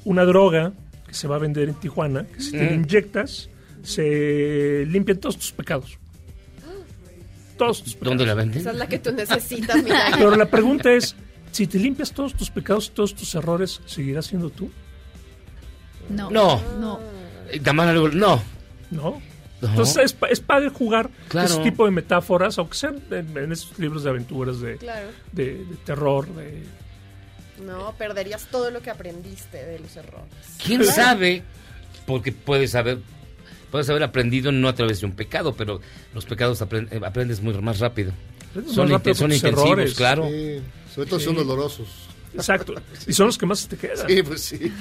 [0.05, 0.73] una droga
[1.07, 2.75] que se va a vender en Tijuana, que si te la Mm.
[2.75, 3.49] inyectas,
[3.83, 5.99] se limpian todos tus pecados.
[7.59, 8.11] Todos tus pecados.
[8.11, 8.61] ¿Dónde la venden?
[8.61, 10.07] Esa es la que tú necesitas, mira.
[10.17, 11.15] Pero la pregunta es,
[11.51, 14.71] si te limpias todos tus pecados, todos tus errores, ¿seguirás siendo tú?
[16.09, 16.31] No.
[16.31, 16.61] No.
[16.81, 17.01] No.
[17.51, 17.61] Eh,
[18.15, 18.43] no.
[18.91, 19.21] ¿No?
[19.63, 19.69] No.
[19.69, 21.49] Entonces es, es padre jugar Claro.
[21.49, 25.09] ese tipo de metáforas, aunque sean en, en esos libros de aventuras, de, Claro.
[25.33, 26.63] de, de terror, de...
[27.65, 30.27] No, perderías todo lo que aprendiste de los errores.
[30.65, 31.43] ¿Quién sabe?
[32.07, 32.99] Porque puedes haber,
[33.71, 35.81] puedes haber aprendido no a través de un pecado, pero
[36.13, 38.13] los pecados eh, aprendes muy más rápido.
[38.67, 39.95] Son, más rápido intensivos, errores.
[39.95, 40.27] claro.
[40.29, 40.61] Sí,
[40.95, 41.25] sobre todo Sí.
[41.27, 41.89] son dolorosos.
[42.35, 42.75] Exacto.
[43.07, 44.09] Y son los que más te quedan.
[44.09, 44.73] Sí, pues sí.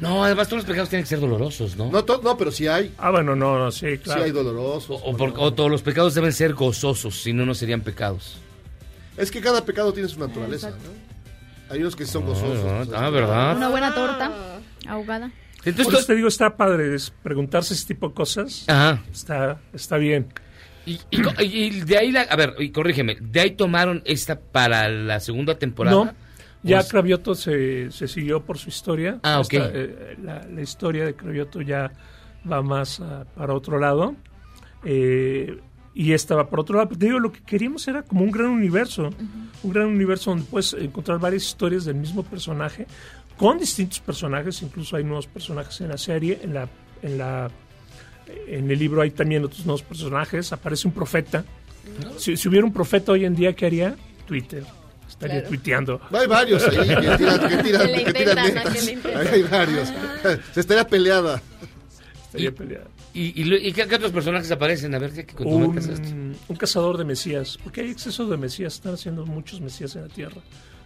[0.00, 1.90] No, además todos los pecados tienen que ser dolorosos, ¿no?
[1.90, 2.92] No, to- no pero sí hay.
[2.98, 4.20] Ah, bueno, no, no, sí, claro.
[4.22, 5.00] Sí hay dolorosos.
[5.04, 8.38] O, por- o todos los pecados deben ser gozosos, si no, no serían pecados.
[9.16, 10.76] Es que cada pecado tiene su naturaleza, ¿no?
[11.74, 12.64] Hay unos que son gozosos.
[12.66, 13.56] Ah, otros ah, ¿verdad?
[13.56, 14.32] Una buena torta
[14.86, 15.30] ahogada.
[15.64, 18.64] Entonces, Por eso te digo, está padre es preguntarse ese tipo de cosas.
[18.66, 19.02] Ajá.
[19.12, 20.26] Está, está bien.
[20.84, 24.40] Y, y co- y de ahí, la, a ver, y corrígeme, ¿de ahí tomaron esta
[24.40, 25.96] para la segunda temporada?
[25.96, 26.12] No,
[26.62, 29.18] ya ¿O es- Cravioto se, se siguió por su historia.
[29.22, 29.52] Ah, ok.
[29.52, 31.92] Esta, eh, la, la historia de Cravioto ya
[32.50, 34.14] va más ah, para otro lado.
[34.84, 35.58] Eh,
[35.94, 36.88] y esta va por otro lado.
[36.88, 39.10] Pero te digo, lo que queríamos era como un gran universo.
[39.62, 42.86] Un gran universo donde puedes encontrar varias historias del mismo personaje,
[43.36, 44.62] con distintos personajes.
[44.62, 46.38] Incluso hay nuevos personajes en la serie.
[46.42, 46.68] En la,
[47.02, 47.50] en la
[48.46, 50.52] en el libro hay también otros nuevos personajes.
[50.52, 51.44] Aparece un profeta.
[52.16, 53.94] Si, si hubiera un profeta hoy en día, ¿qué haría?
[54.26, 54.64] Twitter.
[55.22, 55.48] Estaría Claro.
[55.48, 56.00] tuiteando.
[56.12, 58.72] Hay varios ahí que tiran, que tiran, Que le que tiran intentan, netas.
[58.74, 59.20] que le intentan.
[59.20, 59.92] Ahí hay varios.
[60.52, 61.40] Se estaría peleada.
[62.34, 62.50] estaría
[63.14, 63.42] Y-.
[63.42, 64.94] ¿Y, y, qué, qué otros personajes aparecen?
[64.94, 66.08] A ver, ¿qué, qué comentas esto?
[66.08, 70.02] Un, un cazador de mesías, porque hay exceso de mesías, están haciendo muchos mesías en
[70.02, 70.40] la tierra.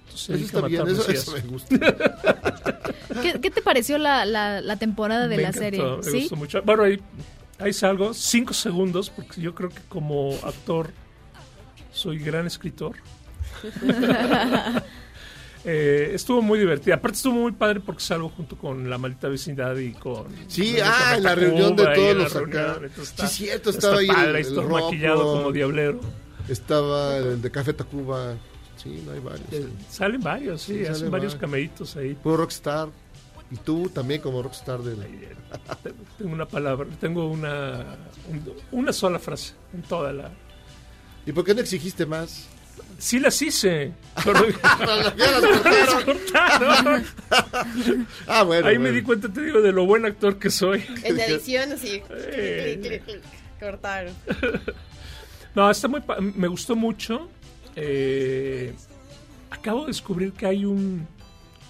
[0.05, 1.23] Entonces, Eso está bien, matar eso- mesías.
[1.29, 1.77] eso me gusta.
[3.23, 5.83] ¿Qué, qué te pareció la, la, la temporada de Me la encantó, serie?
[5.83, 6.21] Me ¿Sí?
[6.23, 6.63] gustó mucho.
[6.63, 7.01] Bueno, ahí,
[7.59, 10.91] ahí salgo, cinco segundos, porque yo creo que como actor
[11.93, 12.97] soy gran escritor.
[15.69, 16.95] Eh, estuvo muy divertida.
[16.95, 20.27] Aparte estuvo muy padre porque salgo junto con la maldita vecindad y con...
[20.47, 22.79] Sí, con ah, en la reunión de todos los acá.
[23.03, 26.01] Sí, cierto, estaba ahí padre, el- maquillado como diablero.
[26.49, 28.35] Estaba el de Café Tacuba.
[28.77, 29.53] Sí, no hay varios.
[29.53, 32.15] Eh, Salen varios, sí, Sí, hacen varios cameitos ahí.
[32.15, 32.89] Puro Rockstar.
[33.51, 34.99] Y tú también como Rockstar del...
[36.17, 37.97] Tengo una palabra, tengo una,
[38.31, 40.31] un- una sola frase en toda la...
[41.27, 42.47] ¿Y por qué no exigiste más?
[42.99, 43.93] Sí las hice.
[44.25, 47.05] Las cortaron.
[48.27, 50.85] Ah, bueno, Ahí me di cuenta, te digo, de lo buen actor que soy.
[51.03, 52.03] En la edición, así.
[53.61, 54.15] Cortaron.
[55.55, 57.29] No, está muy pa- me gustó mucho.
[57.75, 58.75] Eh,
[59.51, 61.07] acabo de descubrir que hay un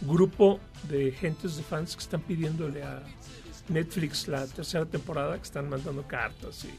[0.01, 3.03] grupo de gentes de fans que están pidiéndole a
[3.69, 6.71] Netflix la tercera temporada, que están mandando cartas y,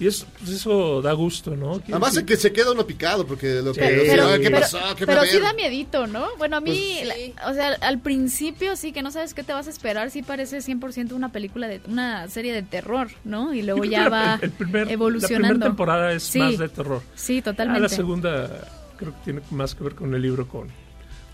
[0.00, 1.80] y eso, pues eso da gusto, ¿no?
[1.88, 3.74] Además es que se queda uno picado porque lo.
[3.74, 3.80] Sí.
[3.80, 4.02] Pero-
[4.38, 4.78] ¿Qué pero- pasó?
[4.96, 6.26] ¿Qué Pero va a sí da miedito, ¿no?
[6.38, 9.52] Bueno, a mí, Pues- la- o sea, al principio sí que no sabes qué te
[9.52, 13.52] vas a esperar, sí parece 100% una película de una serie de terror, ¿no?
[13.54, 15.48] Y luego ya va el- primer- La evolucionando.
[15.48, 16.38] primera temporada es Sí.
[16.38, 17.02] más de terror.
[17.14, 17.82] Sí, Ah, totalmente.
[17.82, 18.50] la segunda
[18.96, 20.68] creo que tiene más que ver con el libro, con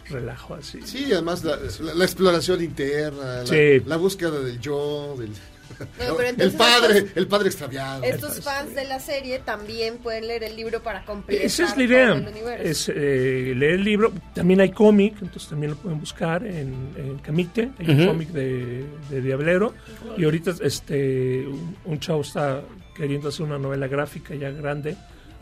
[0.08, 0.78] relajo así.
[0.84, 3.80] Sí, además la, la- la exploración interna, la, Sí.
[3.86, 5.30] la búsqueda del yo, del...
[5.98, 8.02] pero el padre, estos- el padre extraviado.
[8.04, 11.82] Estos fans de la serie también pueden leer el libro para completar Esa es la
[11.82, 12.62] idea, el universo.
[12.64, 14.12] es eh, leer el libro.
[14.34, 18.84] También hay cómic, entonces también lo pueden buscar en, en Camite, hay un cómic de,
[19.10, 19.74] de Diablero.
[20.16, 22.62] Y ahorita este un, un chavo está
[22.96, 24.96] queriendo hacer una novela gráfica ya grande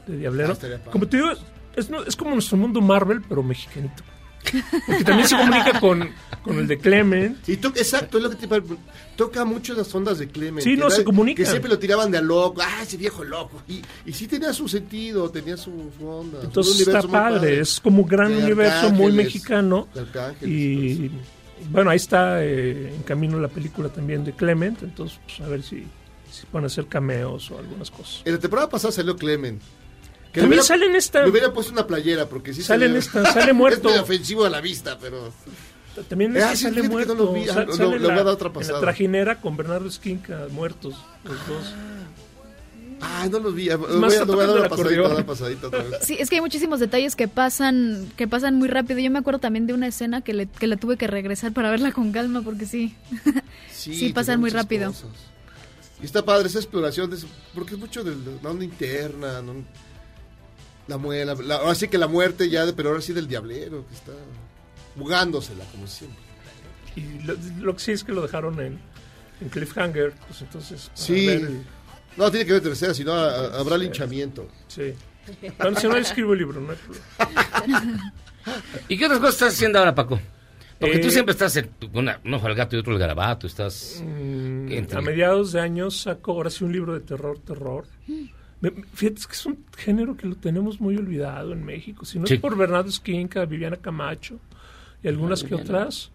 [0.07, 0.57] de Diablero.
[0.61, 1.31] Ah, como te digo,
[1.77, 4.03] es, no- es como nuestro mundo Marvel, pero mexicanito.
[4.87, 6.11] Porque también se comunica con,
[6.43, 7.49] con el de Clement.
[7.49, 8.63] Y to- exacto, es lo que te
[9.17, 10.63] toca mucho las ondas de Clement.
[10.65, 11.45] Sí, no, era- se comunican.
[11.45, 13.63] Que siempre lo tiraban de a loco, ah, ese viejo loco.
[13.69, 15.73] Y, y sí tenía su sentido, tenía su,
[16.05, 16.41] onda.
[16.43, 19.89] Entonces está padre, es como un gran De universo muy mexicano.
[19.95, 21.11] de arcángeles Y
[21.71, 25.63] bueno, ahí está eh, en camino la película también de Clement, entonces pues, a ver
[25.63, 25.85] si,
[26.31, 28.23] si pueden hacer cameos o algunas cosas.
[28.25, 29.63] En la temporada pasada salió Clement.
[30.35, 32.97] Que También hubiera- sale en esta- Le hubiera puesto una playera porque sí Sale en
[32.97, 33.89] esta, sale muerto.
[33.89, 35.33] es ofensivo a la vista, pero...
[36.09, 37.15] También es ah, que sí, sale que muerto.
[37.15, 39.57] no lo vi, ah, sale lo voy a la- dar otra En la trajinera con
[39.57, 41.73] Bernardo Esquinca, muertos, los dos.
[43.01, 43.69] Ah, no los vi.
[43.69, 45.13] Voy más, a, está le voy a dar una pasadita, acordeón.
[45.13, 45.99] una pasadita otra vez.
[46.03, 48.99] Sí, es que hay muchísimos detalles que pasan que pasan muy rápido.
[49.01, 51.71] Yo me acuerdo también de una escena que, le, que la tuve que regresar para
[51.71, 52.95] verla con calma porque sí.
[53.73, 54.89] Sí, pasan muy rápido.
[54.89, 55.11] cosas.
[56.03, 59.55] Y está padre esa exploración, de eso, porque es mucho de la onda interna, ¿no?
[60.87, 63.87] La muela, la, ahora sí que la muerte ya, de, pero ahora sí del diablero,
[63.89, 64.13] que está
[64.99, 66.19] jugándosela, como siempre.
[66.97, 68.79] Y lo, lo que sí es que lo dejaron en,
[69.41, 70.91] en Cliffhanger, pues entonces.
[70.95, 71.29] Sí.
[71.29, 71.63] el-
[72.17, 74.47] No, tiene que ver tercera, si no habrá linchamiento.
[74.69, 74.93] Sí.
[75.59, 78.13] Bueno, si no escribo el libro, no hay problema.
[78.89, 80.21] ¿Y qué otras cosas estás haciendo ahora, Paco?
[80.79, 83.47] Porque Eh, tú siempre estás en una, un ojo al gato y otro al garabato,
[83.47, 84.03] estás...
[84.05, 87.87] Mm, entre- A mediados de años saco ahora sí un libro de terror, terror.
[88.95, 92.05] Fíjate es que es un género que lo tenemos muy olvidado en México.
[92.05, 92.35] Si no Sí.
[92.35, 94.39] es por Bernardo Esquinca, Viviana Camacho
[95.03, 95.65] y algunas que Viviana.
[95.65, 96.11] otras.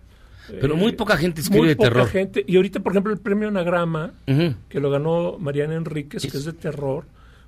[0.47, 2.07] Pero eh, muy poca gente escribe muy de poca terror.
[2.09, 2.43] gente.
[2.47, 6.53] Y ahorita, por ejemplo, el premio Anagrama, que lo ganó Mariana Enríquez, que es de
[6.53, 7.05] terror,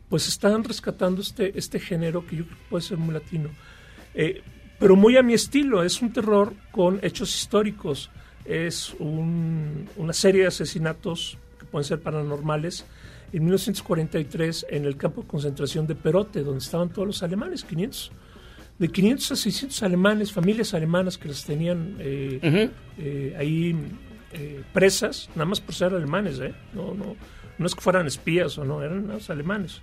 [0.07, 3.49] pues están rescatando este, este género que yo creo que puede ser muy latino.
[4.14, 4.41] Eh,
[4.78, 8.11] pero muy a mi estilo, es un terror con hechos históricos.
[8.45, 12.86] Es un- una serie de asesinatos que pueden ser paranormales.
[13.34, 18.12] En 1943, en el campo de concentración de Perote, donde estaban todos los alemanes, 500.
[18.78, 23.76] De 500 a 600 alemanes, familias alemanas que las tenían eh, eh, ahí
[24.34, 26.53] eh, presas, nada más por ser alemanes, ¿eh?
[26.74, 27.16] No, no,
[27.58, 29.82] no es que fueran espías o no, eran los alemanes.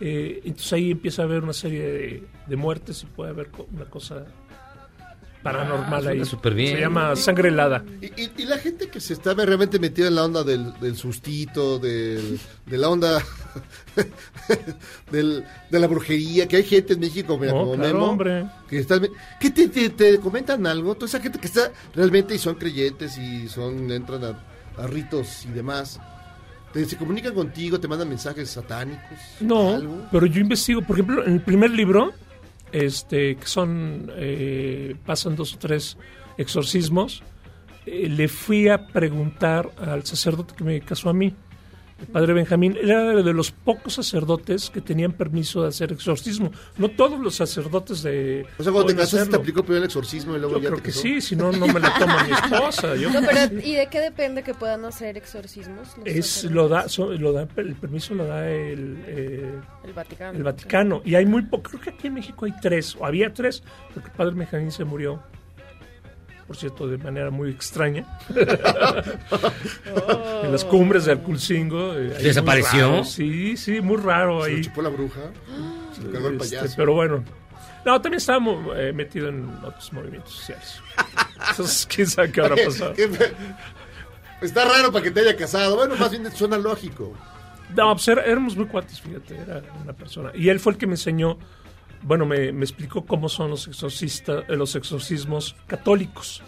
[0.00, 4.26] Entonces ahí empieza a haber una serie de, de muertes y puede haber una cosa
[5.42, 6.24] paranormal Ah, ahí.
[6.24, 6.74] súper bien.
[6.76, 7.84] Se llama Sangre Helada.
[8.00, 10.96] Y, y- y la gente que se está realmente metida en la onda del, del
[10.96, 13.18] sustito, del- de la onda
[15.10, 18.46] del- de la brujería, que hay gente en México mira, No, como claro, Memo, hombre.
[18.68, 19.00] que está,
[19.40, 20.94] ¿qué te, te- te comentan algo?
[20.94, 25.44] Toda esa gente que está realmente y son creyentes y son entran a, a ritos
[25.46, 26.00] y demás,
[26.72, 29.18] te- se comunican contigo, te mandan mensajes satánicos.
[29.40, 30.06] No, algo.
[30.10, 32.12] pero yo investigo, por ejemplo, en el primer libro,
[32.72, 35.96] este, que son, eh, pasan dos o tres
[36.38, 37.22] exorcismos,
[37.86, 41.34] eh, le fui a preguntar al sacerdote que me casó a mí,
[42.02, 46.50] el padre Benjamín, era de los pocos sacerdotes que tenían permiso de hacer exorcismo.
[46.76, 48.44] No todos los sacerdotes de...
[48.58, 50.78] O sea, cuando te casaste te aplicó primero el exorcismo y luego Yo ya creo
[50.78, 52.94] te que sí, si no, no me la toma mi esposa.
[52.96, 53.60] Yo No, pero.
[53.60, 55.96] ¿y de qué depende que puedan hacer exorcismos?
[55.96, 59.54] los Es, lo da, so- lo da, el permiso lo da el, eh,
[59.84, 60.36] El Vaticano.
[60.36, 61.02] el Vaticano.
[61.04, 63.62] Y hay muy poco, creo que aquí en México hay tres, o había tres,
[63.94, 65.22] porque el padre Benjamín se murió,
[66.46, 68.06] por cierto, de manera muy extraña.
[70.42, 71.94] en las cumbres de Alculcingo.
[71.94, 72.90] eh, ¿Desapareció?
[72.90, 73.04] raro.
[73.04, 74.62] Sí, sí, muy raro Se lo ahí.
[74.64, 75.20] chupó la bruja.
[75.94, 76.74] Se lo cagó el Este, payaso.
[76.76, 77.24] pero bueno.
[77.84, 80.80] No, también estábamos eh, metido en otros movimientos sociales.
[81.50, 82.92] Entonces, quién sabe qué habrá pasado.
[82.94, 83.10] ¿Qué-
[84.40, 85.76] Está raro para que te haya casado.
[85.76, 87.12] Bueno, más bien suena lógico.
[87.76, 90.30] No, pues era- éramos muy cuates, fíjate, era una persona.
[90.34, 91.38] Y él fue el que me enseñó,
[92.02, 96.42] bueno, me, me explicó cómo son los, exorcistas, eh, los exorcismos católicos.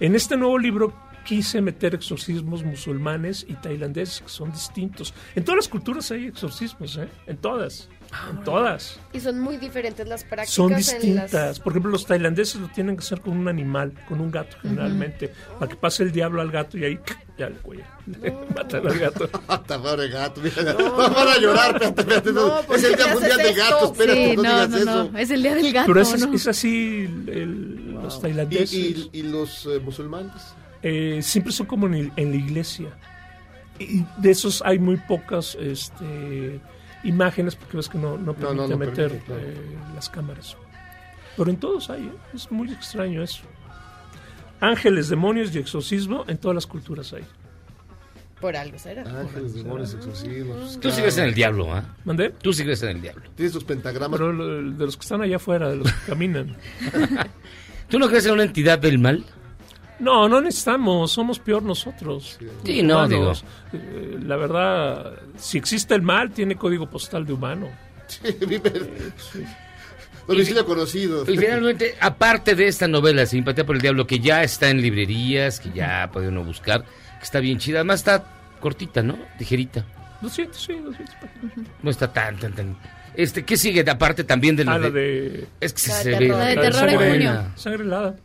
[0.00, 0.92] En este nuevo libro
[1.24, 5.12] quise meter exorcismos musulmanes y tailandeses, que son distintos.
[5.34, 7.08] En todas las culturas hay exorcismos, ¿eh?
[7.26, 7.88] En todas.
[8.30, 8.98] En todas.
[9.12, 10.50] Y son muy diferentes las prácticas.
[10.54, 11.32] Son en distintas.
[11.32, 14.56] las- Por ejemplo, los tailandeses lo tienen que hacer con un animal, con un gato
[14.62, 16.98] generalmente, para que pase el diablo al gato y ahí
[17.36, 17.86] ya le cuelga.
[18.22, 19.28] Le matan al gato.
[19.82, 20.40] Pobre gato.
[20.40, 21.74] mira, van a llorar.
[21.82, 22.32] Espérate, espérate.
[22.32, 23.54] No, ¿por es el Día Mundial del?
[23.56, 23.84] Gato.
[23.92, 25.10] Espérate, Sí, no, no, digas no, eso.
[25.12, 25.18] no.
[25.18, 25.86] Es el día del gato.
[25.88, 26.34] Pero es, ¿no?
[26.34, 28.72] es así el- los tailandeses.
[28.72, 30.32] ¿Y, y, y los eh, musulmanes?
[30.82, 32.88] Eh, siempre son como en, el- en la iglesia.
[33.78, 36.60] Y de esos hay muy pocas este,
[37.06, 39.42] imágenes porque ves que no, no permite no, no meter permite, claro.
[39.42, 40.56] eh, las cámaras.
[41.36, 42.12] Pero en todos hay, ¿eh?
[42.34, 43.42] es muy extraño eso.
[44.60, 47.24] Ángeles, demonios y exorcismo en todas las culturas hay.
[48.40, 49.02] Por algo será.
[49.02, 50.74] Ángeles, demonios, exorcismos.
[50.74, 50.96] Tú claro.
[50.96, 51.84] sigues en el diablo, ¿ah?
[52.04, 52.30] ¿Mandé?
[52.30, 53.24] Tú sigues en el diablo.
[53.34, 54.18] Tienes tus pentagramas.
[54.18, 56.56] Pero lo- de los que están allá afuera, de los que caminan.
[57.88, 59.24] ¿Tú no crees en una entidad del mal?
[59.98, 62.38] No, no necesitamos, somos peor nosotros.
[62.64, 63.44] Sí, no, Humanos.
[63.72, 67.68] Eh, La verdad, si existe el mal, tiene código postal de humano.
[70.26, 71.22] Domicilio conocido.
[71.30, 75.60] Y finalmente, aparte de esta novela, Simpatía por el Diablo, que ya está en librerías,
[75.60, 78.24] que ya puede uno buscar, que está bien chida, además está
[78.60, 79.16] cortita, ¿no?
[79.38, 79.84] Ligerita.
[80.20, 81.68] 200, sí, 200 páginas.
[81.82, 82.76] No está tan, tan, tan.
[83.14, 84.90] Este, ¿Qué sigue de aparte también de Ah, la de...
[84.90, 85.46] de...
[85.60, 86.18] Es que La de se ve...
[86.18, 86.38] terror.
[86.38, 87.42] La de terror en junio.
[87.56, 88.16] Sangre helada.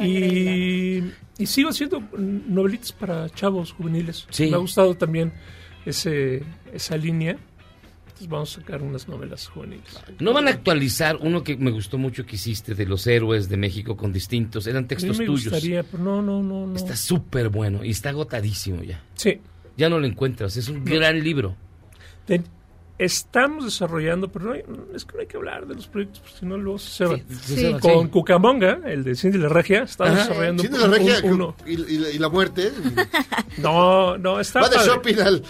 [0.00, 1.02] Y,
[1.38, 4.26] y sigo haciendo novelitas para chavos juveniles.
[4.30, 4.46] Sí.
[4.48, 5.32] Me ha gustado también
[5.84, 6.42] ese,
[6.72, 7.36] esa línea.
[8.06, 9.98] Entonces vamos a sacar unas novelas juveniles.
[10.20, 13.56] ¿No van a actualizar uno que me gustó mucho que hiciste de los héroes de
[13.56, 14.66] México con distintos?
[14.66, 15.44] Eran textos me tuyos.
[15.52, 16.66] gustaría, pero no, no, no.
[16.66, 16.76] no.
[16.76, 19.02] Está súper bueno y está agotadísimo ya.
[19.14, 19.40] Sí.
[19.76, 20.94] Ya no lo encuentras, es un No.
[20.94, 21.56] gran libro.
[22.26, 22.44] Ten-
[23.04, 24.62] estamos desarrollando, pero no hay-
[24.94, 27.22] es que no hay que hablar de los proyectos, porque si no luego se van.
[27.30, 28.10] Sí, Con sí.
[28.10, 30.22] Cucamonga, el de Cindy la Regia, estamos Ajá.
[30.28, 31.56] desarrollando Cindy un- la Regia un- uno.
[31.66, 32.70] y, y- y la muerte.
[33.58, 34.90] No, no, está Va de padre.
[34.90, 35.42] shopping al,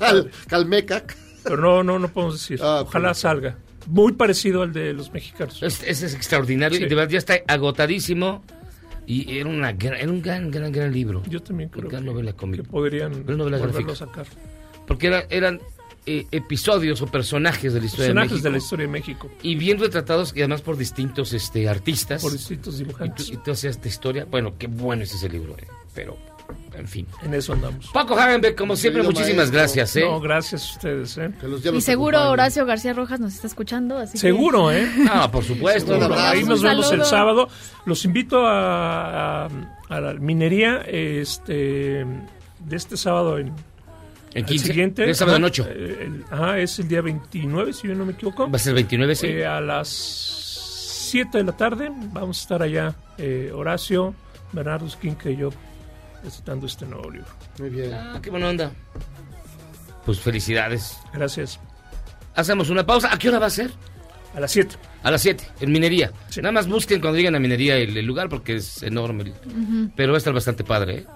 [0.00, 1.16] al Calmecac.
[1.42, 2.60] Pero no, no, no podemos decir.
[2.62, 3.56] Ah, Ojalá salga.
[3.86, 5.62] Muy parecido al de los mexicanos.
[5.62, 6.84] Es- Ese es extraordinario Sí.
[6.84, 8.42] y de verdad ya está agotadísimo.
[9.06, 11.22] Y era, una gran- era un gran, gran, gran libro.
[11.28, 12.62] Yo también creo gran que, novela cómica.
[12.62, 14.26] que podrían Gran novela volverlo a sacar.
[14.86, 15.60] Porque era- eran
[16.06, 18.44] eh, episodios o personajes de la historia Personajes de México.
[18.48, 19.30] de la historia de México.
[19.42, 22.22] Y bien retratados y además por distintos este, artistas.
[22.22, 23.28] Por distintos y tú, dibujantes.
[23.30, 24.24] y tú hacías esta historia.
[24.30, 25.54] Bueno, qué bueno es ese libro.
[25.58, 26.16] eh, Pero,
[26.74, 27.06] en fin.
[27.22, 27.88] En eso andamos.
[27.92, 29.58] Paco Hagenbeck, como siempre, muchísimas maestro.
[29.58, 29.96] gracias.
[29.96, 30.04] ¿eh?
[30.04, 31.18] No, gracias a ustedes.
[31.18, 31.30] ¿eh?
[31.40, 32.30] Que los Y seguro.
[32.30, 34.88] Horacio García Rojas nos está escuchando, así que- Seguro, ¿eh?
[35.10, 35.94] Ah, por supuesto.
[36.16, 37.48] Ahí nos vemos el sábado.
[37.86, 39.48] Los invito a, a,
[39.88, 43.52] a la minería este, de este sábado En
[44.34, 44.66] el 15.
[44.66, 45.06] siguiente.
[45.06, 45.66] de sábado en Ajá, 8.
[45.70, 48.50] eh, el- ajá, es el día 29, si yo no me equivoco.
[48.50, 49.26] Va a ser 29, sí.
[49.26, 54.14] Eh, a las 7 de la tarde vamos a estar allá, eh, Horacio,
[54.52, 55.50] Bernardo Esquinca y yo,
[56.22, 57.28] recitando este nuevo libro.
[57.58, 57.92] Muy bien.
[57.94, 58.72] Ah, qué buena onda.
[60.04, 60.96] Pues felicidades.
[61.12, 61.58] Gracias.
[62.34, 63.12] Hacemos una pausa.
[63.12, 63.70] ¿A qué hora va a ser?
[64.34, 64.76] A las 7.
[65.02, 66.12] A las 7, en minería.
[66.36, 69.24] Nada más busquen cuando lleguen a minería el, el lugar porque es enorme.
[69.24, 69.90] el-.
[69.96, 70.98] Pero va a estar bastante padre.
[70.98, 71.06] ¿eh?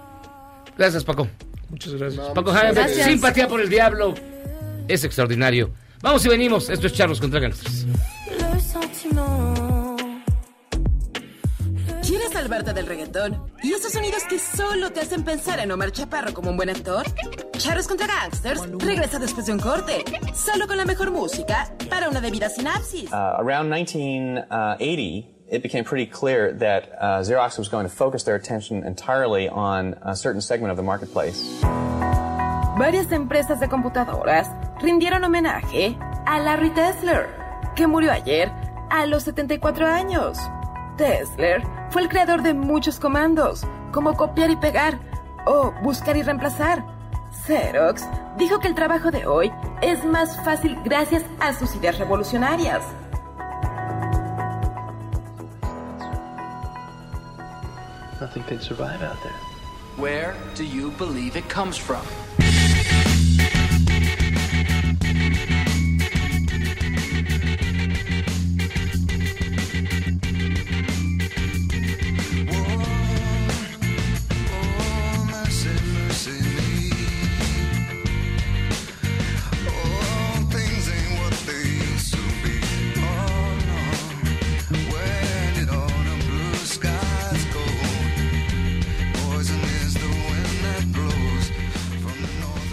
[0.77, 1.29] Gracias, Paco.
[1.75, 2.29] Muchas gracias.
[2.29, 3.07] Paco Hagenbeck, Gracias.
[3.09, 4.15] simpatía por el diablo.
[4.87, 5.73] Es extraordinario.
[6.03, 6.71] Vamos y venimos.
[6.71, 7.85] Esto es Charlos contra Gangsters.
[12.07, 13.43] ¿Quieres salvarte del reggaetón?
[13.63, 17.05] ¿Y esos sonidos que solo te hacen pensar en Omar Chaparro como un buen actor?
[17.59, 22.21] Charros contra Gangsters regresa después de un corte, solo con la mejor música para una
[22.21, 23.11] debida sinapsis.
[23.11, 28.35] Uh, around 1980, it became pretty clear that uh, Xerox was going to focus their
[28.35, 31.43] attention entirely on a certain segment of the marketplace.
[32.77, 34.49] Varias empresas de computadoras
[34.83, 35.97] rindieron homenaje
[36.27, 37.29] a Larry Tesler,
[37.77, 38.51] que murió ayer
[38.91, 40.39] a los 74 años.
[40.97, 44.99] Tesler fue el creador de muchos comandos, como copiar y pegar
[45.47, 46.85] o buscar y reemplazar.
[47.47, 48.05] Xerox
[48.39, 49.53] dijo que el trabajo de hoy
[49.83, 52.83] es más fácil gracias a sus ideas revolucionarias.
[58.25, 59.39] Nothing can survive out there.
[59.97, 62.07] Where do you believe it comes from?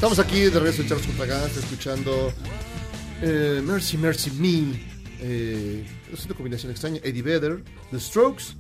[0.02, 2.34] Estamos aquí de regreso en Charles Contragás, escuchando
[3.22, 4.80] eh, Mercy, Mercy Me.
[5.20, 7.00] Eh, es una combinación extraña.
[7.04, 8.56] Eddie Vedder, The Strokes,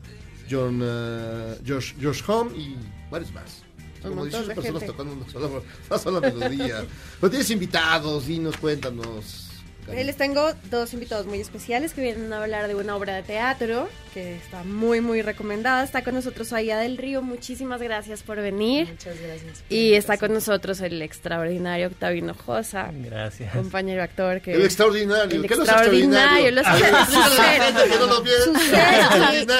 [0.47, 2.75] John, eh, Josh, Josh Home y
[3.09, 3.63] varios más.
[4.03, 5.47] Como montón 18 de personas tocando una sola,
[5.89, 6.85] una sola melodía.
[7.19, 9.50] Pero tienes invitados, dinos, cuéntanos.
[9.87, 13.89] Les tengo dos invitados muy especiales que vienen a hablar de una obra de teatro
[14.13, 15.83] que está muy, muy recomendada.
[15.83, 17.21] Está con nosotros Aida del Río.
[17.21, 18.87] Muchísimas gracias por venir.
[18.89, 19.63] Muchas gracias.
[19.69, 22.91] Y está con nosotros el extraordinario Octavio Hinojosa.
[22.93, 23.53] Gracias.
[23.53, 24.53] Compañero actor que...
[24.53, 25.37] El extraordinario.
[25.37, 26.55] El ¿Qué no es extraordinario.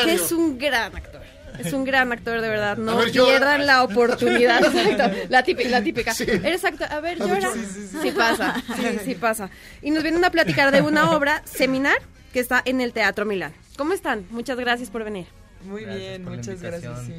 [0.06, 1.11] que es un gran actor.
[1.60, 2.78] Es un gran actor, de verdad.
[2.78, 4.64] No ver, pierdan la oportunidad.
[4.76, 5.18] Exacto.
[5.30, 5.70] La típica.
[5.70, 6.14] La típica.
[6.44, 6.88] Eres actor.
[6.92, 7.52] A ver, llora.
[7.54, 7.98] sí, sí, sí.
[8.02, 8.64] Sí pasa.
[8.76, 9.50] Sí, sí pasa.
[9.82, 11.98] Y nos vienen a platicar de una obra, Seminar,
[12.34, 13.54] que está en el Teatro Milán.
[13.78, 14.26] ¿Cómo están?
[14.32, 15.26] Muchas gracias por venir.
[15.64, 17.06] Muy bien, muchas gracias.
[17.06, 17.14] sí.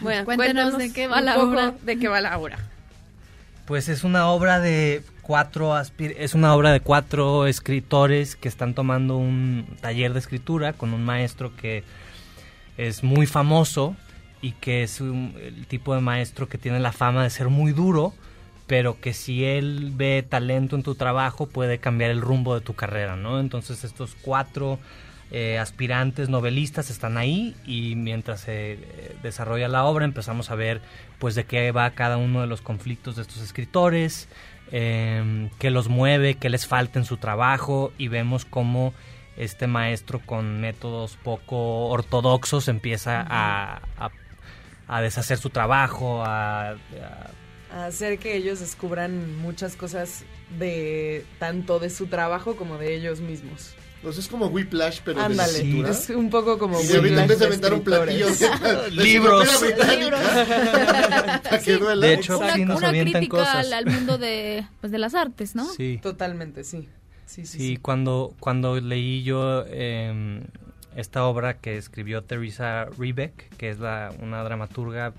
[0.00, 1.74] Bueno, Cuéntanos de qué va la obra.
[1.82, 2.58] De qué va la obra.
[3.66, 8.74] Pues es una obra de cuatro aspir- es una obra de cuatro escritores que están
[8.74, 11.84] tomando un taller de escritura con un maestro que
[12.88, 13.94] es muy famoso
[14.42, 17.72] y que es un- el tipo de maestro que tiene la fama de ser muy
[17.72, 18.14] duro,
[18.66, 22.74] pero que si él ve talento en tu trabajo puede cambiar el rumbo de tu
[22.74, 23.40] carrera, ¿no?
[23.40, 24.78] Entonces estos cuatro
[25.32, 30.80] eh, aspirantes novelistas están ahí y mientras se eh, desarrolla la obra empezamos a ver
[31.20, 34.28] pues de qué va cada uno de los conflictos de estos escritores,
[34.72, 38.92] eh, qué los mueve, qué les falta en su trabajo y vemos cómo
[39.42, 44.10] este maestro con métodos poco ortodoxos empieza a, a-
[44.88, 46.76] a deshacer su trabajo, a-
[47.86, 50.24] hacer que ellos descubran muchas cosas
[50.58, 53.74] de tanto de su trabajo como de ellos mismos.
[54.02, 55.90] Pues es como Whiplash, pero de Ándale, escritura.
[55.90, 59.62] es un poco como de de Whiplash de aventar un platillo de- de Libros.
[61.64, 62.06] que duela.
[62.06, 63.72] De hecho, una, sí nos una avientan crítica cosas.
[63.72, 65.66] al mundo de, pues, de las artes, ¿no?
[65.74, 66.00] Sí.
[66.02, 66.88] Totalmente, sí.
[67.30, 70.40] Sí, sí, cuando, cuando leí yo eh,
[70.96, 75.12] esta obra que escribió Teresa Rebeck, que es la, una dramaturga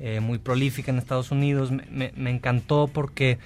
[0.00, 3.38] eh, muy prolífica en Estados Unidos, me, me- me encantó porque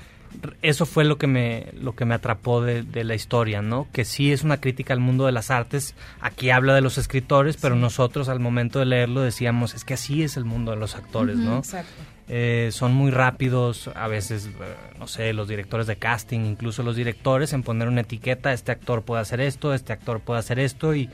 [0.62, 3.86] eso fue lo que me, lo que me atrapó de, de la historia, ¿no?
[3.92, 7.56] Que sí es una crítica al mundo de las artes, aquí habla de los escritores,
[7.58, 10.94] pero nosotros al momento de leerlo decíamos, es que así es el mundo de los
[10.94, 11.58] actores, ¿no?
[11.58, 11.92] exacto.
[12.28, 14.50] Eh, son muy rápidos, a veces, eh,
[14.98, 19.02] no sé, los directores de casting, incluso los directores, en poner una etiqueta, este actor
[19.02, 21.08] puede hacer esto, este actor puede hacer esto, y,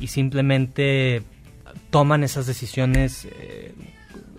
[0.00, 1.22] y simplemente
[1.90, 3.72] toman esas decisiones eh,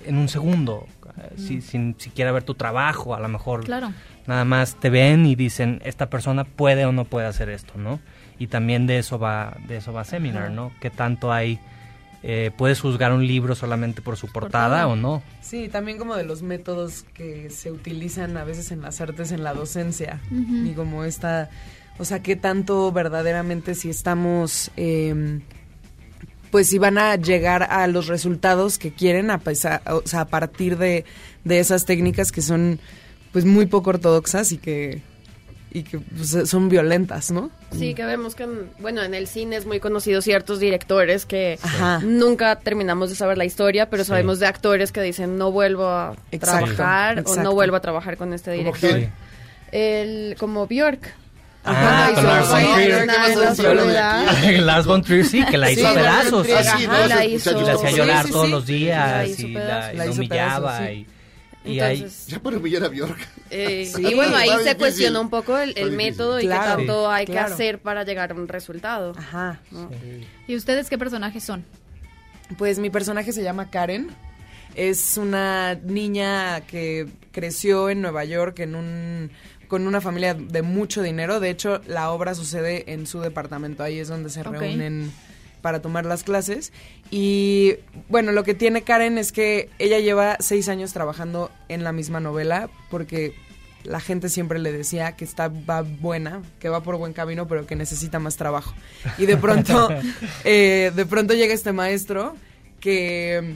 [0.05, 0.85] en un segundo,
[1.17, 1.61] eh, si- Mm.
[1.61, 3.93] sin siquiera ver tu trabajo, a lo mejor Claro.
[4.27, 8.01] nada más te ven y dicen, esta persona puede o no puede hacer esto, ¿no?
[8.37, 10.49] Y también de eso va, de eso va Seminar.
[10.51, 10.73] ¿no?
[10.81, 11.59] ¿Qué tanto hay?
[12.23, 15.23] Eh, ¿Puedes juzgar un libro solamente por su portada o no?
[15.41, 19.43] Sí, también como de los métodos que se utilizan a veces en las artes, en
[19.43, 20.21] la docencia.
[20.29, 21.49] Y como esta,
[21.97, 25.39] o sea, qué tanto verdaderamente si estamos, eh,
[26.51, 30.27] pues si van a llegar a los resultados que quieren, a, pesar, o sea, a
[30.27, 31.05] partir de,
[31.43, 32.79] de esas técnicas que son
[33.31, 35.01] pues muy poco ortodoxas y que,
[35.73, 37.49] y que pues, son violentas, ¿no?
[37.71, 41.57] Sí, que vemos que, en- bueno, en el cine es muy conocido ciertos directores que
[41.63, 41.99] Ajá.
[42.03, 44.09] nunca terminamos de saber la historia, pero Sí.
[44.09, 48.17] sabemos de actores que dicen no vuelvo a Exacto, trabajar o no vuelvo a trabajar
[48.17, 48.89] con este ¿Como director.
[48.99, 49.11] quién?
[49.71, 51.13] El, como Bjork.
[51.63, 54.63] Ah, hizo con Lars von Trier.
[54.63, 56.47] Lars von sí, que la hizo Sí, pedazos.
[56.49, 58.51] Ajá, la hizo- Y la hacía llorar sí, todos sí.
[58.51, 60.77] los días y la, y La la hizo humillaba.
[60.79, 61.07] pedazos, sí.
[61.63, 63.19] Y, ahí- Ya por humillar a Bjork.
[63.49, 64.77] eh, Sí, y bueno, ahí se difícil.
[64.77, 67.47] cuestiona un poco el, método y qué tanto hay claro.
[67.47, 69.13] que hacer para llegar a un resultado.
[69.17, 69.59] Ajá.
[69.71, 69.89] ¿no?
[70.47, 71.63] ¿Y ustedes qué personajes son?
[72.57, 74.09] Pues mi personaje se llama Karen.
[74.75, 79.31] Es una niña que creció en Nueva York en un
[79.67, 81.39] con una familia de mucho dinero.
[81.39, 83.83] De hecho, la obra sucede en su departamento.
[83.83, 85.13] Ahí es donde se reúnen
[85.61, 86.73] para tomar las clases.
[87.09, 87.75] Y
[88.09, 92.19] bueno, lo que tiene Karen es que ella lleva seis años trabajando en la misma
[92.19, 93.33] novela porque
[93.83, 97.65] la gente siempre le decía que está va buena, que va por buen camino, pero
[97.65, 98.73] que necesita más trabajo.
[99.17, 99.89] Y de pronto,
[100.43, 102.35] eh, de pronto llega este maestro
[102.79, 103.55] que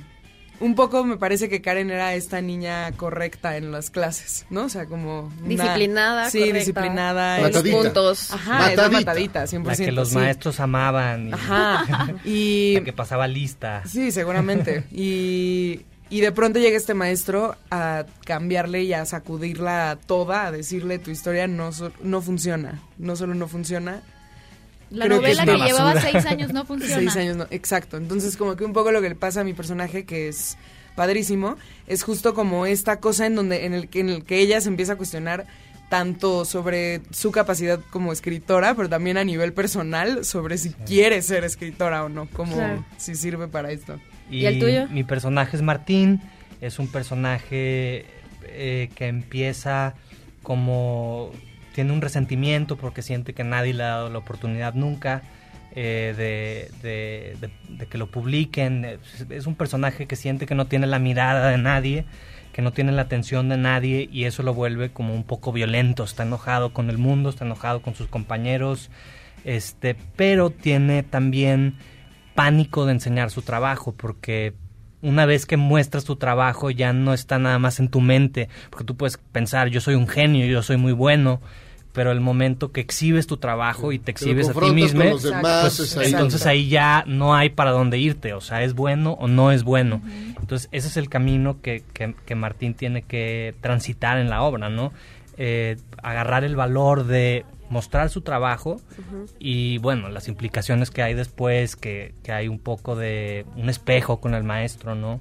[0.60, 4.65] un poco me parece que Karen era esta niña correcta en las clases, ¿no?
[4.65, 5.32] O sea, como...
[5.40, 7.38] una- Disciplinada, Sí, correcta, disciplinada.
[7.40, 7.77] los Matadita.
[7.77, 8.32] puntos.
[8.32, 8.99] Ajá, era Matadita.
[8.99, 9.64] matadita, 100%.
[9.65, 10.15] La que los sí.
[10.15, 11.27] maestros amaban.
[11.30, 12.07] Y, Ajá.
[12.26, 12.73] Y...
[12.76, 13.82] la que pasaba lista.
[13.86, 14.84] Sí, seguramente.
[14.91, 20.99] Y, y de pronto llega este maestro a cambiarle y a sacudirla toda, a decirle
[20.99, 22.82] tu historia no, so- no funciona.
[22.98, 24.02] No solo no funciona.
[24.96, 26.96] La creo novela que, llevaba seis años no funciona.
[26.96, 27.98] Seis años no, exacto.
[27.98, 30.58] Entonces como que un poco lo que le pasa a mi personaje, que es
[30.96, 31.58] padrísimo,
[31.88, 34.70] es justo como esta cosa en donde en el, que- en el que ella se
[34.70, 35.46] empieza a cuestionar
[35.90, 41.44] tanto sobre su capacidad como escritora, pero también a nivel personal sobre si quiere ser
[41.44, 42.84] escritora o no, como Claro.
[42.98, 44.00] si sirve para esto.
[44.32, 44.88] ¿Y el tuyo?
[44.88, 46.22] Mi personaje es Martín,
[46.60, 48.06] es un personaje
[48.48, 49.94] eh, que empieza
[50.42, 51.32] como
[51.76, 55.22] tiene un resentimiento porque siente que nadie le ha dado la oportunidad nunca
[55.76, 56.14] eh,
[56.82, 58.86] de, de- que lo publiquen.
[58.86, 62.06] Es, es un personaje que siente que no tiene la mirada de nadie,
[62.54, 66.06] que no tiene la atención de nadie y eso lo vuelve como un poco violento.
[66.06, 68.90] Está enojado con el mundo, está enojado con sus compañeros,
[69.44, 71.76] este, pero tiene también
[72.36, 74.54] pánico de enseñar su trabajo porque
[75.02, 78.86] una vez que muestras tu trabajo ya no está nada más en tu mente, porque
[78.86, 81.42] tú puedes pensar, yo soy un genio, yo soy muy bueno,
[81.96, 85.42] pero el momento que exhibes tu trabajo y te exhibes a ti mismo, demás,
[85.78, 89.28] pues, ahí entonces ahí ya no hay para dónde irte, o sea, es bueno o
[89.28, 90.02] no es bueno.
[90.40, 94.70] Entonces ese es el camino que, que- que Martín tiene que transitar en la obra,
[94.70, 94.92] ¿no?
[95.38, 98.80] Eh, agarrar el valor de mostrar su trabajo
[99.40, 104.20] y bueno, las implicaciones que hay después, que, que hay un poco de un espejo
[104.22, 105.20] con el maestro, ¿no?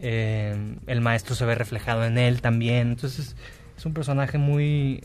[0.00, 3.34] Eh, el maestro se ve reflejado en él también, entonces
[3.76, 5.02] es un personaje muy...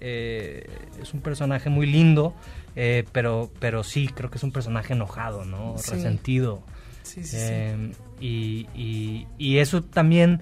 [0.00, 0.66] eh,
[1.00, 2.34] es un personaje muy lindo,
[2.76, 5.76] eh, pero, pero sí, creo que es un personaje enojado, ¿no?
[5.78, 5.90] Sí.
[5.92, 6.62] Resentido.
[7.02, 7.36] Sí, sí, sí.
[7.38, 10.40] Eh, y, y- y eso también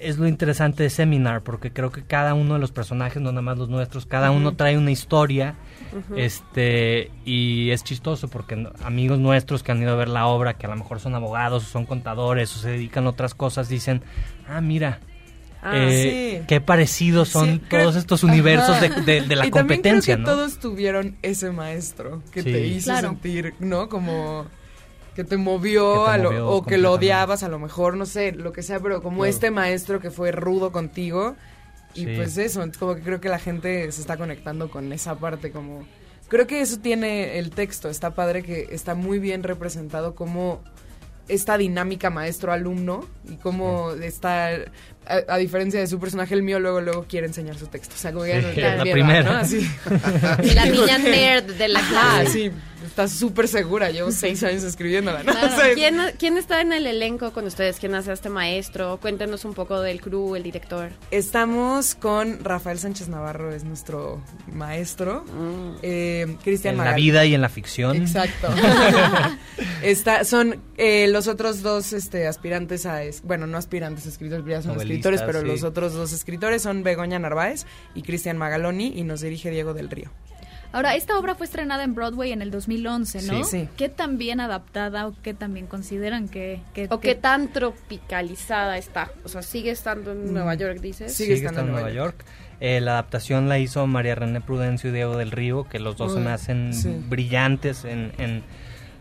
[0.00, 3.42] es lo interesante de Seminar, porque creo que cada uno de los personajes, no nada
[3.42, 5.54] más los nuestros, cada uno trae una historia,
[6.16, 10.66] este, y es chistoso porque amigos nuestros que han ido a ver la obra, que
[10.66, 14.02] a lo mejor son abogados o son contadores o se dedican a otras cosas, dicen,
[14.48, 15.00] ah, mira,
[15.64, 16.44] Ah, eh, sí.
[16.46, 19.00] qué parecidos son Sí, creo- todos estos universos de, Ajá.
[19.00, 20.36] de- de la y también competencia, creo que ¿no?
[20.36, 22.52] todos tuvieron ese maestro que Sí.
[22.52, 23.08] te hizo Claro.
[23.08, 23.88] sentir, ¿no?
[23.88, 24.46] Como
[25.16, 27.96] que te movió, Que te a lo- movió o que lo odiabas a lo mejor,
[27.96, 29.30] no sé, lo que sea, pero como Claro.
[29.30, 31.34] este maestro que fue rudo contigo
[31.94, 32.12] y Sí.
[32.16, 35.84] pues eso, como que creo que la gente se está conectando con esa parte como
[36.28, 40.60] creo que eso tiene el texto, está padre que está muy bien representado como
[41.28, 44.50] esta dinámica maestro-alumno y cómo está,
[45.06, 47.94] a, a diferencia de su personaje, el mío luego luego quiere enseñar su texto.
[47.94, 49.22] O sea, como que no la miedo, primera.
[49.32, 49.38] ¿no?
[49.38, 49.68] Así.
[50.54, 52.30] La niña nerd de la Ah, clase.
[52.30, 52.50] sí,
[52.86, 53.90] está súper segura.
[53.90, 55.32] Llevo seis años escribiéndola, ¿no?
[55.32, 55.54] Claro.
[55.54, 57.78] O sea, ¿Quién, ¿Quién está en el elenco con ustedes?
[57.78, 58.98] ¿Quién hace a este maestro?
[59.00, 60.90] Cuéntenos un poco del crew, el director.
[61.10, 64.22] Estamos con Rafael Sánchez Navarro, es nuestro
[64.52, 65.24] maestro.
[65.82, 67.96] Eh, Cristian en la vida y en la ficción.
[67.96, 68.48] Exacto.
[69.82, 73.02] Está, son eh, los otros dos este, aspirantes a...
[73.02, 75.46] es- bueno, no aspirantes a escritores, ya son escritores, pero sí.
[75.46, 79.90] los otros dos escritores son Begoña Narváez y Cristian Magaloni y nos dirige Diego del
[79.90, 80.10] Río.
[80.72, 83.44] Ahora, esta obra fue estrenada en Broadway en el 2011, ¿no?
[83.44, 83.60] Sí.
[83.60, 83.68] Sí.
[83.76, 86.60] ¿Qué tan bien adaptada o qué tan bien consideran que...
[86.74, 89.10] que ¿O que- qué tan tropicalizada está?
[89.24, 91.12] O sea, ¿sigue estando en Nueva York, dices?
[91.14, 92.24] Sigue Sigue estando estando en Nueva York.
[92.60, 96.14] Eh, la adaptación la hizo María René Prudencio y Diego del Río, que los dos
[96.14, 96.96] se me hacen sí.
[97.08, 98.42] brillantes en, en-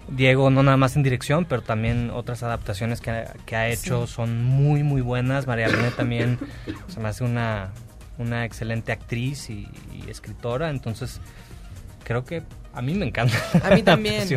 [0.10, 4.06] Diego no nada más en dirección, pero también otras adaptaciones que, ha- que ha hecho
[4.08, 4.14] Sí.
[4.14, 5.48] son muy muy buenas.
[5.48, 6.38] María René también
[6.88, 7.72] se me hace una,
[8.18, 11.20] una excelente actriz y, y escritora, entonces
[12.04, 12.44] creo que
[12.74, 13.36] a mí me encanta.
[13.64, 14.28] A mí también.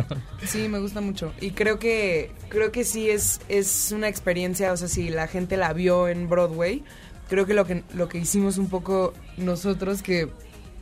[0.45, 1.33] Sí, me gusta mucho.
[1.41, 5.57] Y creo que creo que sí es es una experiencia, o sea, si la gente
[5.57, 6.83] la vio en Broadway,
[7.29, 10.29] creo que lo que lo que hicimos un poco nosotros que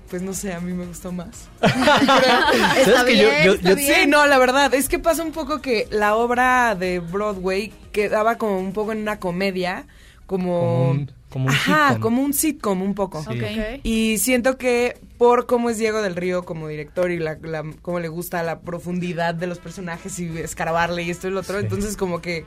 [0.09, 1.49] pues no sé, a mí me gustó más.
[1.61, 3.95] Está ¿Sabes que yo- bien, yo- está yo- bien.
[4.01, 8.37] Sí, no, la verdad, es que pasa un poco que la obra de Broadway quedaba
[8.37, 9.85] como un poco en una comedia,
[10.25, 10.59] como...
[10.59, 12.01] Como un, como un Ajá, sitcom.
[12.01, 13.23] como un sitcom un poco.
[13.29, 13.39] Sí.
[13.83, 17.99] Y siento que por cómo es Diego del Río como director y la, la- cómo
[17.99, 21.65] le gusta la profundidad de los personajes y escarbarle y esto y lo otro, Sí.
[21.65, 22.45] entonces como que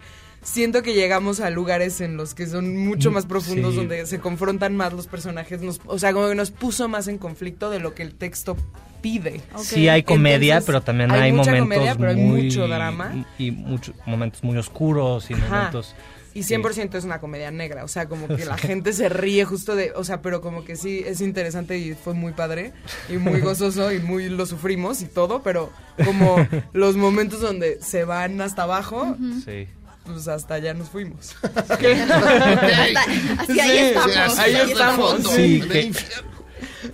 [0.49, 3.77] siento que llegamos a lugares en los que son mucho Mm, más profundos, sí.
[3.79, 7.19] donde se confrontan más los personajes, nos- o sea, como que nos puso más en
[7.19, 8.57] conflicto de lo que el texto
[9.03, 9.41] pide.
[9.59, 12.67] Sí hay comedia, Entonces, pero también hay hay, mucha momentos comedia, pero hay muy mucho
[12.67, 13.27] drama.
[13.39, 15.57] y muchos momentos muy oscuros y Ajá.
[15.57, 15.95] momentos
[16.35, 19.75] Y 100% es una comedia negra, o sea, como que la gente se ríe justo
[19.77, 22.73] de, o sea, pero como que sí es interesante y fue muy padre
[23.09, 25.71] y muy gozoso y muy lo sufrimos y todo, pero
[26.05, 26.37] como
[26.73, 29.67] los momentos donde se van hasta abajo, Sí.
[30.09, 31.37] Pues hasta allá nos fuimos.
[31.43, 34.39] Hasta- hacia ahí estamos.
[34.39, 35.11] ahí Hacia estamos.
[35.13, 35.31] fondo.
[35.31, 35.93] Sí, que-.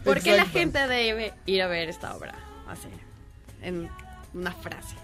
[0.04, 2.34] ¿Por qué la gente debe ir a ver esta obra?
[2.68, 2.88] Así,
[3.62, 3.88] en
[4.32, 4.94] una frase.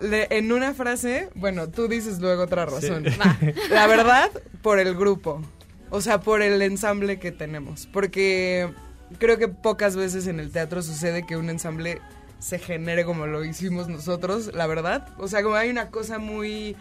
[0.00, 3.04] Le- en una frase, bueno, tú dices luego otra razón.
[3.04, 3.18] Sí.
[3.70, 4.30] La verdad,
[4.62, 5.42] por el grupo.
[5.90, 7.88] O sea, por el ensamble que tenemos.
[7.92, 8.70] Porque
[9.18, 12.00] creo que pocas veces en el teatro sucede que un ensamble
[12.38, 15.08] se genere como lo hicimos nosotros, la verdad.
[15.18, 16.76] O sea, como hay una cosa muy,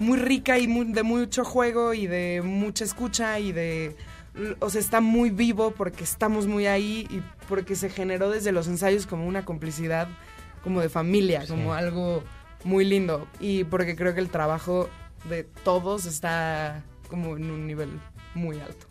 [0.00, 3.94] muy rica y muy- de mucho juego y de mucha escucha y de...
[4.60, 8.66] O sea, está muy vivo porque estamos muy ahí y porque se generó desde los
[8.66, 10.08] ensayos como una complicidad
[10.64, 12.22] como de familia, como algo
[12.64, 13.26] muy lindo.
[13.40, 14.88] Y porque creo que el trabajo
[15.28, 17.90] de todos está como en un nivel
[18.34, 18.86] muy alto.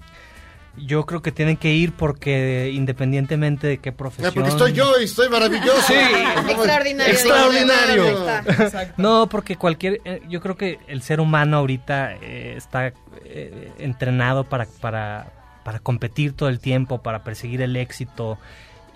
[0.77, 4.27] Yo creo que tienen que ir porque independientemente de qué profesión.
[4.29, 5.81] Ah, porque estoy yo y estoy maravilloso.
[5.87, 5.93] Sí.
[6.49, 7.13] Extraordinario.
[7.13, 8.05] Extraordinario.
[8.05, 8.93] Está.
[8.97, 12.93] No, porque cualquier, eh, yo creo que el ser humano ahorita eh, está
[13.25, 15.33] eh, entrenado para, para,
[15.63, 18.37] para competir todo el tiempo, para perseguir el éxito.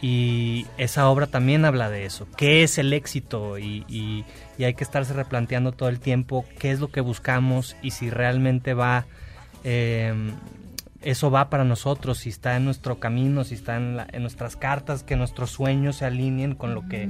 [0.01, 2.27] Y esa obra también habla de eso.
[2.35, 3.57] ¿Qué es el éxito?
[3.57, 4.25] Y, y-
[4.57, 8.09] y hay que estarse replanteando todo el tiempo qué es lo que buscamos y si
[8.09, 9.05] realmente va,
[9.63, 10.13] eh,
[11.03, 14.55] eso va para nosotros, si está en nuestro camino, si está en, la- en nuestras
[14.55, 17.09] cartas, que nuestros sueños se alineen con lo que,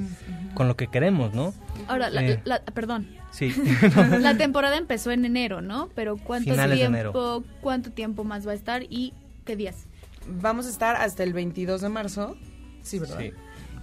[0.55, 1.53] con lo que queremos, ¿no?
[1.87, 3.07] Ahora, la- Eh, la- perdón.
[3.31, 3.51] Sí.
[4.19, 5.89] La temporada empezó en enero, ¿no?
[5.95, 7.43] Pero ¿cuánto Finales de tiempo, enero.
[7.61, 9.13] cuánto tiempo más va a estar y
[9.45, 9.85] qué días?
[10.27, 12.37] Vamos a estar hasta el 22 de marzo.
[12.83, 13.17] Sí, ¿verdad?
[13.19, 13.31] Sí.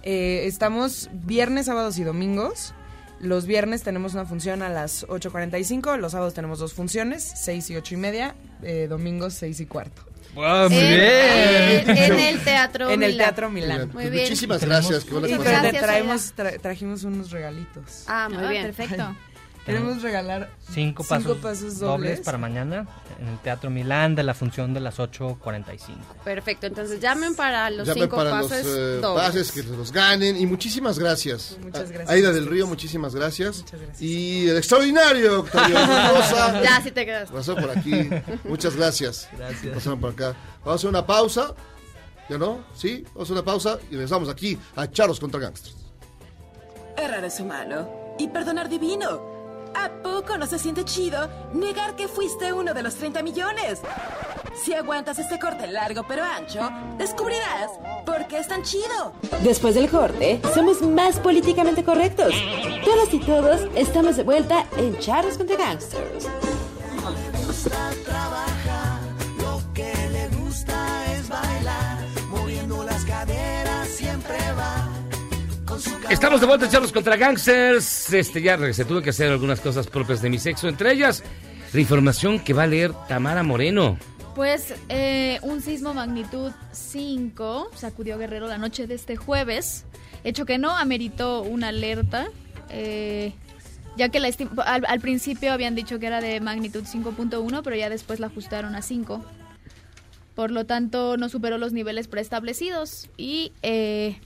[0.03, 2.73] Eh, estamos viernes, sábados y domingos.
[3.21, 7.75] Los viernes tenemos una función a las 8.45, los sábados tenemos dos funciones, 6 y
[7.75, 10.03] 8 y media, eh, domingos 6 y cuarto.
[10.33, 13.27] ¡Wow, muy En, en el Teatro En el Milán.
[13.27, 13.91] Teatro Milán.
[13.93, 14.23] Muy bien.
[14.23, 15.07] Muchísimas gracias.
[15.09, 15.31] buena Y
[15.71, 18.05] te traemos, tra- trajimos unos regalitos.
[18.07, 18.63] Ah, muy Ah, bien.
[18.63, 19.15] perfecto.
[19.65, 21.79] Queremos regalar Cinco pasos, dobles.
[21.79, 22.19] dobles.
[22.21, 22.87] para mañana
[23.19, 25.97] en el Teatro Milán de la función de las 8.45.
[26.23, 29.23] Perfecto, entonces llamen para los Llamen cinco para pases los eh, dobles.
[29.23, 31.57] pases que los ganen y muchísimas gracias.
[31.61, 32.47] Muchas gracias Aida del.
[32.47, 33.63] Río, muchísimas gracias.
[33.99, 36.61] Y el extraordinario Octavio Rosa.
[36.63, 37.29] Ya, sí te quedas.
[37.29, 38.09] Pasó por aquí.
[38.43, 39.29] Muchas gracias.
[39.37, 39.73] Gracias.
[39.75, 40.35] Pasaron por acá.
[40.65, 41.53] Vamos a hacer una pausa.
[42.29, 42.63] ¿Ya no?
[42.73, 43.03] ¿Sí?
[43.13, 45.75] Vamos a hacer una pausa y regresamos aquí a Charos contra Gangsters.
[46.97, 49.30] Errar es humano y perdonar divino.
[49.73, 53.81] ¿A poco no se siente chido negar que fuiste uno de los 30 millones?
[54.63, 57.71] Si aguantas este corte largo pero ancho, descubrirás
[58.05, 59.13] por qué es tan chido.
[59.43, 62.33] Después del corte, somos más políticamente correctos.
[62.83, 66.27] Todas y todos estamos de vuelta en Charros contra Gangsters.
[76.09, 78.13] Estamos de vuelta en Charlos contra Gangsters.
[78.13, 81.23] Este, ya regresé, tuve que hacer algunas cosas propias de mi sexo, entre ellas
[81.73, 83.97] la información que va a leer Tamara Moreno.
[84.35, 89.85] Pues eh, un sismo magnitud 5 sacudió Guerrero la noche de este jueves,
[90.23, 92.27] hecho que no ameritó una alerta,
[92.69, 93.33] eh,
[93.97, 94.29] ya que la
[94.65, 98.75] al, al principio habían dicho que era de magnitud 5.1, pero ya después la ajustaron
[98.75, 99.23] a 5.
[100.35, 104.19] Por lo tanto, no superó los niveles preestablecidos y eh,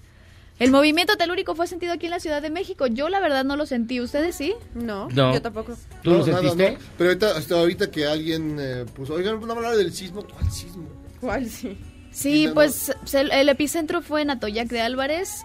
[0.59, 2.87] el movimiento telúrico fue sentido aquí en la Ciudad de México.
[2.87, 4.53] Yo la verdad no lo sentí, ¿ustedes sí?
[4.73, 5.33] No, No.
[5.33, 5.75] yo tampoco.
[6.01, 6.71] ¿Tú lo No, nada, sentiste?
[6.71, 6.77] no.
[6.97, 10.23] Pero ahorita, hasta ahorita que alguien eh, puso, oigan, no hablar del sismo.
[10.25, 10.87] ¿Cuál sismo?
[11.19, 11.77] ¿Cuál sí?
[12.11, 15.43] Sí, pues se- el epicentro fue en Atoyac de Álvarez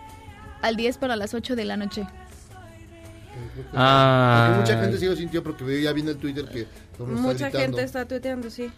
[0.63, 2.07] al 10 para las 8 de la noche.
[3.73, 4.55] Ah.
[4.57, 7.33] Porque mucha gente sí lo sintió porque ya viene el Twitter que el está Mucha
[7.49, 7.59] gritando.
[7.59, 8.71] gente está tuiteando, sí.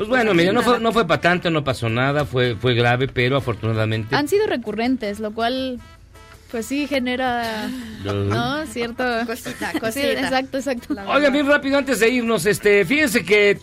[0.00, 3.06] Pues bueno, mira, no fue, no fue para tanto, no pasó nada, fue, fue grave,
[3.06, 4.16] pero afortunadamente...
[4.16, 5.78] Han sido recurrentes, lo cual
[6.50, 7.68] pues sí genera
[8.02, 10.12] no cierto Cosita, Sí, cosita.
[10.12, 10.94] exacto, exacto.
[11.06, 13.58] Oiga, bien rápido, antes de irnos, este, fíjense que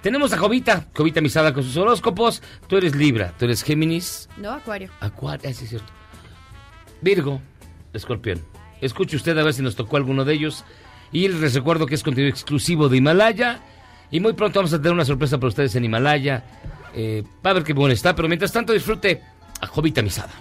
[0.00, 2.42] tenemos a Jovita, Jovita Misada con sus horóscopos.
[2.68, 4.88] Tú eres Libra, tú eres Géminis, No, Acuario.
[5.00, 5.92] Acuario, ah, sí es cierto.
[7.02, 7.38] Virgo,
[7.92, 8.40] Escorpión.
[8.80, 10.64] Escuche usted a ver si nos tocó alguno de ellos.
[11.12, 13.60] Y les recuerdo que es contenido exclusivo de Himalaya.
[14.12, 16.44] Y muy pronto vamos a tener una sorpresa para ustedes en Himalaya.
[16.94, 19.22] Eh, va a ver qué bueno está, pero mientras tanto disfrute
[19.58, 20.32] a Jovita Misada.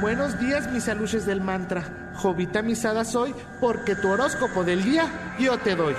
[0.00, 2.12] Buenos días, mis aluches del mantra.
[2.16, 5.94] Jovita misada soy porque tu horóscopo del día yo te doy.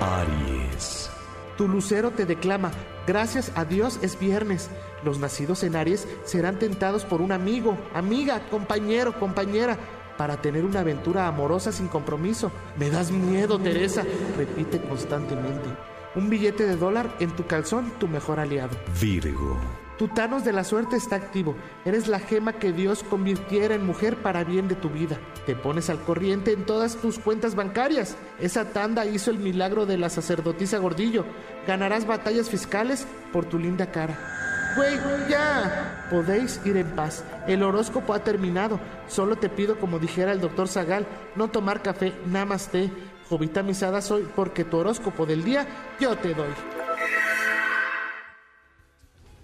[0.00, 1.08] Aries.
[1.56, 2.70] Tu lucero te declama,
[3.06, 4.68] Gracias a Dios es viernes.
[5.04, 9.78] Los nacidos en Aries serán tentados por un amigo, amiga, compañero, compañera,
[10.16, 12.50] para tener una aventura amorosa sin compromiso.
[12.78, 14.04] Me das miedo, Teresa,
[14.36, 15.68] repite constantemente.
[16.14, 18.76] Un billete de dólar en tu calzón, tu mejor aliado.
[19.00, 19.58] Virgo.
[19.98, 21.54] Tu Thanos de la suerte está activo.
[21.86, 25.18] Eres la gema que Dios convirtiera en mujer para bien de tu vida.
[25.46, 28.16] Te pones al corriente en todas tus cuentas bancarias.
[28.38, 31.24] Esa tanda hizo el milagro de la sacerdotisa Gordillo.
[31.66, 34.45] Ganarás batallas fiscales por tu linda cara.
[34.76, 34.96] Güey,
[35.30, 36.06] ya.
[36.10, 37.24] Podéis ir en paz.
[37.48, 38.78] El horóscopo ha terminado.
[39.08, 42.90] Solo te pido, como dijera el doctor Zagal, no tomar café, nada más té.
[43.28, 45.66] Jovita misada soy, porque tu horóscopo del día
[45.98, 46.50] yo te doy.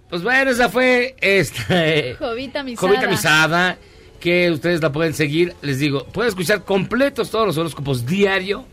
[0.08, 1.62] Pues bueno, esa fue esta.
[1.70, 2.86] eh, Jovita Misada.
[2.88, 3.78] Jovita Misada,
[4.20, 5.54] que ustedes la pueden seguir.
[5.62, 8.66] Les digo, pueden escuchar completos todos los horóscopos diario.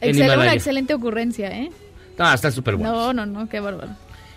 [0.00, 1.70] en una excelente ocurrencia, ¿eh?
[2.16, 2.92] No, está súper bueno.
[2.92, 3.90] No, no, no, qué bárbaro.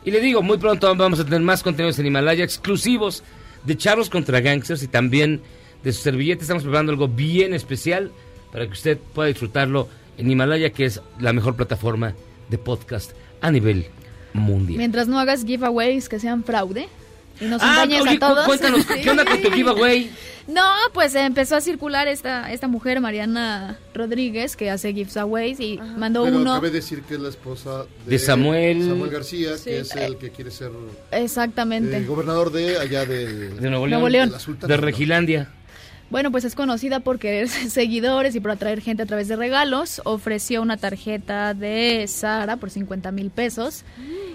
[0.04, 3.24] Y le digo, muy pronto vamos a tener más contenidos en Himalaya exclusivos
[3.66, 5.42] de charros contra gangsters y también
[5.84, 6.42] de su servilleta.
[6.42, 8.12] Estamos preparando algo bien especial
[8.52, 9.88] para que usted pueda disfrutarlo
[10.18, 12.14] en Himalaya, que es la mejor plataforma
[12.50, 13.12] de podcast
[13.42, 13.86] a nivel
[14.34, 14.78] mundial.
[14.78, 16.90] Mientras no hagas giveaways que sean fraude
[17.42, 18.40] y nos Ah, engañes oye, a todos.
[18.40, 20.12] cu- cuéntanos, ¿qué onda con tu giveaway?
[20.48, 20.64] No,
[20.94, 26.38] pues empezó a circular esta esta mujer, Mariana Rodríguez, que hace giveaways y mandó Pero
[26.38, 26.54] uno.
[26.54, 29.66] cabe decir que es la esposa de, De Samuel- Samuel García, Sí.
[29.66, 30.72] que es el que quiere ser
[31.12, 31.98] Exactamente.
[31.98, 34.30] eh, gobernador de allá de, De Nuevo Nuevo León.
[34.30, 34.74] de la Sultana.
[34.74, 35.50] De Regilandia.
[36.12, 40.02] Bueno, pues es conocida por querer seguidores y por atraer gente a través de regalos.
[40.04, 43.84] Ofreció una tarjeta de Sara por 50 mil pesos.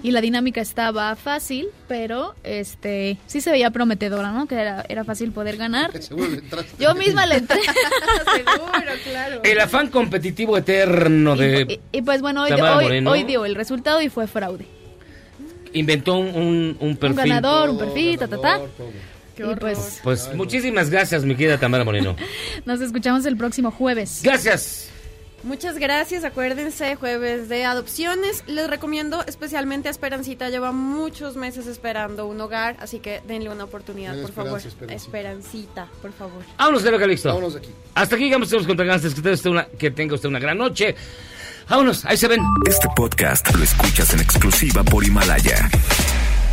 [0.03, 4.47] Y la dinámica estaba fácil, pero este sí se veía prometedora, ¿no?
[4.47, 5.90] Que era, era fácil poder ganar.
[6.78, 7.61] Yo misma le entré.
[8.35, 9.40] Seguro, claro.
[9.44, 11.81] El afán competitivo eterno de...
[11.93, 12.53] Y, y pues bueno, hoy,
[13.07, 14.66] hoy, dio el resultado y fue fraude.
[15.73, 17.20] Inventó un, un, un perfil.
[17.20, 18.61] Un ganador, un perfil, ta, ta, ta.
[19.39, 22.17] Y pues Pues muchísimas gracias, mi querida Tamara Moreno.
[22.65, 24.21] nos escuchamos el próximo jueves.
[24.23, 24.91] Gracias.
[25.43, 28.43] Muchas gracias, acuérdense, jueves de adopciones.
[28.49, 33.65] Les recomiendo especialmente a Esperancita, lleva muchos meses esperando un hogar, así que denle una
[33.65, 34.61] oportunidad, por favor.
[34.89, 36.43] Esperancita, por favor.
[36.59, 37.29] Vámonos, Lero Calixto.
[37.29, 37.71] Vámonos de aquí.
[37.95, 39.15] Hasta aquí llegamos todos contra gangsters.
[39.15, 40.97] Que, tenga usted una, que tenga usted una gran noche.
[41.69, 42.41] Vámonos, ahí se ven.
[42.67, 45.71] Este podcast lo escuchas en exclusiva por Himalaya.